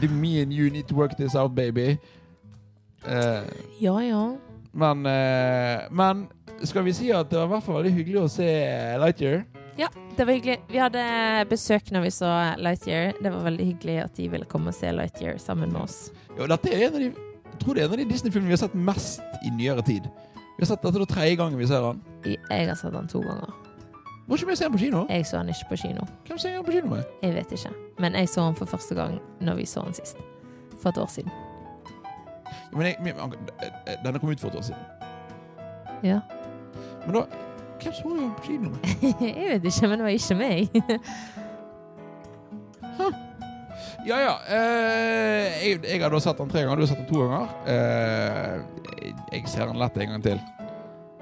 Det 0.00 0.08
er 0.08 0.14
me 0.14 0.38
and 0.42 0.52
you 0.52 0.70
need 0.70 0.86
to 0.88 0.94
work 0.94 1.16
this 1.18 1.34
out, 1.34 1.54
baby. 1.54 1.96
Uh, 3.06 3.44
Ja, 3.80 3.98
ja. 4.00 4.36
men, 4.72 5.06
uh, 5.06 5.86
men 5.90 6.26
skal 6.64 6.84
vi 6.84 6.92
si 6.92 7.10
at 7.10 7.30
det 7.30 7.38
var 7.38 7.46
i 7.46 7.54
hvert 7.54 7.66
fall 7.66 7.78
veldig 7.80 7.92
hyggelig 7.94 8.22
å 8.22 8.28
se 8.30 8.48
Lightyear? 8.98 9.44
Ja, 9.78 9.88
det 10.16 10.26
var 10.26 10.32
hyggelig. 10.32 10.58
Vi 10.68 10.78
hadde 10.80 11.02
besøk 11.50 11.90
når 11.92 12.06
vi 12.06 12.10
så 12.14 12.30
Lightyear. 12.58 13.12
Det 13.22 13.32
var 13.32 13.44
veldig 13.44 13.66
hyggelig 13.66 13.96
at 14.04 14.16
de 14.16 14.28
ville 14.32 14.48
komme 14.48 14.72
og 14.72 14.76
se 14.76 14.92
Lightyear 14.92 15.38
sammen 15.42 15.72
med 15.72 15.82
oss. 15.82 16.10
Ja, 16.38 16.46
dette 16.46 16.72
er 16.72 16.86
en 16.86 16.94
av 16.94 17.02
de, 17.04 17.10
jeg 17.50 17.60
tror 17.62 17.76
det 17.76 17.82
er 17.82 17.88
en 17.88 17.96
av 17.96 18.00
de 18.00 18.08
Disney-filmene 18.12 18.52
vi 18.52 18.56
har 18.56 18.62
sett 18.64 18.74
mest 18.74 19.22
i 19.44 19.52
nyere 19.56 19.84
tid. 19.86 20.08
Vi 20.56 20.64
har 20.64 20.70
sett 20.72 20.82
Dette 20.82 21.02
det 21.02 21.08
tredje 21.12 21.36
gangen 21.36 21.58
vi 21.60 21.68
ser 21.68 21.84
den. 21.84 22.02
Jeg 22.24 22.68
har 22.68 22.78
sett 22.80 22.92
den 22.92 23.08
to 23.12 23.20
ganger. 23.20 23.52
Var 24.26 24.36
ikke 24.36 24.48
vi 24.50 24.56
se 24.56 24.64
den 24.64 24.72
på 24.72 24.78
kino? 24.78 25.06
Jeg 25.08 25.26
så 25.26 25.36
den 25.38 25.48
ikke 25.48 25.68
på 25.70 25.76
kino. 25.76 26.06
Hvem 26.26 26.38
ser 26.38 26.56
den 26.56 26.64
på 26.64 26.72
kino 26.72 26.88
med? 26.90 27.04
Jeg 27.22 27.34
vet 27.34 27.52
ikke. 27.52 27.70
Men 27.98 28.16
jeg 28.18 28.28
så 28.28 28.46
den 28.46 28.56
for 28.58 28.66
første 28.66 28.94
gang 28.94 29.20
når 29.40 29.54
vi 29.60 29.66
så 29.66 29.84
den 29.86 29.94
sist. 29.94 30.16
For 30.80 30.88
et 30.90 30.98
år 30.98 31.06
siden. 31.12 31.30
Men 32.72 32.86
jeg, 32.86 32.96
denne 34.04 34.18
kom 34.18 34.32
ut 34.32 34.40
for 34.40 34.48
et 34.48 34.56
år 34.58 34.66
siden. 34.66 34.80
Ja. 36.02 36.20
Men 37.06 37.14
da 37.20 37.22
Hvem 37.82 37.92
så 37.92 38.12
den 38.14 38.30
på 38.36 38.46
kino 38.46 38.70
med? 38.70 38.80
jeg 39.26 39.50
vet 39.50 39.68
ikke, 39.70 39.88
men 39.88 39.98
det 39.98 40.06
var 40.06 40.14
ikke 40.14 40.38
meg. 40.40 40.80
Ja, 44.06 44.18
ja. 44.22 44.34
Eh, 44.54 45.66
jeg, 45.66 45.80
jeg 45.82 46.02
har 46.02 46.12
da 46.14 46.20
sett 46.22 46.38
den 46.38 46.50
tre 46.50 46.62
ganger. 46.62 46.78
Du 46.78 46.84
har 46.84 46.90
sett 46.92 47.00
den 47.02 47.08
to 47.10 47.24
ganger. 47.24 47.54
Eh, 47.66 48.84
jeg, 49.02 49.14
jeg 49.32 49.48
ser 49.50 49.66
den 49.66 49.80
lett 49.82 49.98
en 49.98 50.12
gang 50.14 50.26
til. 50.26 50.42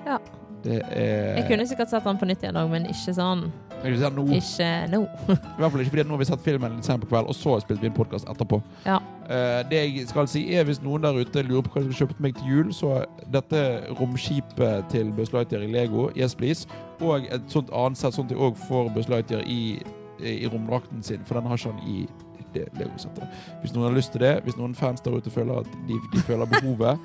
Ja. 0.05 0.19
Det 0.65 0.81
er 0.97 1.37
Jeg 1.39 1.47
kunne 1.51 1.67
sikkert 1.69 1.93
sett 1.93 2.05
den 2.09 2.19
på 2.21 2.29
nytt 2.29 2.45
igjen 2.45 2.57
òg, 2.57 2.71
men 2.73 2.87
ikke 2.89 3.13
sånn. 3.17 3.45
Jeg 3.85 3.93
vil 3.93 4.15
nå. 4.17 4.23
Ikke 4.33 4.69
nå. 4.89 5.01
I 5.35 5.59
hvert 5.59 5.73
fall 5.75 5.83
ikke 5.83 5.93
fordi 5.93 6.05
nå 6.09 6.15
har 6.17 6.23
vi 6.23 6.29
sett 6.31 6.45
filmen 6.45 6.79
litt 6.79 6.87
sent 6.89 7.05
på 7.05 7.11
kveld, 7.11 7.29
og 7.29 7.37
så 7.37 7.59
spilte 7.61 7.85
vi 7.85 7.91
en 7.91 7.97
podkast 7.99 8.29
etterpå. 8.33 8.63
Ja. 8.87 8.97
Eh, 9.29 9.61
det 9.69 9.81
jeg 9.83 10.07
skal 10.09 10.29
si 10.29 10.43
er 10.53 10.67
Hvis 10.69 10.83
noen 10.85 11.05
der 11.05 11.17
ute 11.17 11.45
lurer 11.45 11.65
på 11.65 11.75
hva 11.75 11.83
jeg 11.83 11.93
skal 11.93 12.07
kjøpe 12.07 12.25
meg 12.25 12.37
til 12.39 12.49
jul, 12.49 12.73
så 12.77 12.95
dette 13.33 13.61
romskipet 14.01 14.89
til 14.93 15.13
Buzz 15.17 15.33
Lightyear 15.37 15.65
i 15.65 15.73
Lego, 15.73 16.09
Yes 16.17 16.37
Please, 16.37 16.69
og 17.01 17.29
et 17.29 17.53
sånt 17.53 17.73
annet 17.73 18.01
sett 18.01 18.17
sånn 18.17 18.31
at 18.31 18.37
jeg 18.37 18.41
òg 18.49 18.61
får 18.69 18.93
Buzz 18.97 19.13
Lightyear 19.13 19.45
i, 19.45 19.77
i 20.21 20.49
romdrakten 20.49 21.05
sin, 21.05 21.25
for 21.29 21.37
den 21.41 21.51
har 21.51 21.61
ikke 21.61 21.75
han 21.75 21.85
i 21.85 22.07
det 22.55 22.69
Lego-settet. 22.79 23.29
Hvis 23.61 23.75
noen 23.75 23.89
har 23.89 23.97
lyst 23.97 24.15
til 24.15 24.23
det, 24.23 24.37
hvis 24.47 24.57
noen 24.57 24.77
fans 24.79 25.03
der 25.05 25.17
ute 25.19 25.33
føler 25.33 25.65
at 25.65 25.79
de, 25.89 25.99
de 26.13 26.25
føler 26.25 26.49
behovet, 26.49 27.01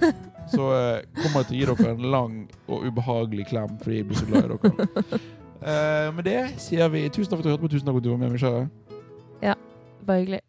så 0.48 0.70
eh, 0.74 1.02
kommer 1.20 1.42
jeg 1.42 1.46
til 1.48 1.56
å 1.56 1.58
gi 1.58 1.66
dere 1.68 1.92
en 1.94 2.06
lang 2.14 2.38
og 2.66 2.86
ubehagelig 2.88 3.46
klem 3.50 3.76
fordi 3.82 4.00
jeg 4.00 4.08
blir 4.08 4.18
så 4.20 4.28
glad 4.30 4.44
i 4.44 4.48
dere. 4.54 5.20
Uh, 5.60 6.08
med 6.16 6.24
det 6.24 6.38
sier 6.56 6.88
vi 6.88 7.02
tusen 7.12 7.28
takk 7.28 7.42
for 7.42 7.44
at 7.44 7.48
du 7.48 7.52
hørte 7.52 7.66
på. 7.66 7.72
Tusen 7.74 7.86
takk 7.86 7.98
for 7.98 8.00
at 8.00 8.06
du 8.06 8.12
var 8.14 8.22
med, 8.22 8.32
Michelle. 8.32 8.68
Ja, 9.44 9.54
Bare 10.06 10.24
hyggelig. 10.24 10.40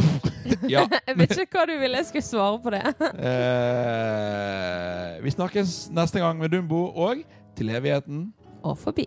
Ja. 0.72 0.82
jeg 1.06 1.18
vet 1.20 1.38
ikke 1.38 1.60
hva 1.60 1.66
du 1.68 1.76
ville 1.78 2.00
jeg 2.00 2.06
skulle 2.08 2.26
svare 2.26 2.58
på 2.64 2.72
det. 2.74 2.82
uh, 3.22 5.20
vi 5.24 5.30
snakkes 5.36 5.90
neste 5.94 6.18
gang 6.22 6.40
med 6.40 6.50
Dumbo 6.52 6.88
og 6.90 7.22
til 7.56 7.70
evigheten. 7.70 8.32
Og 8.62 8.78
forbi. 8.78 9.06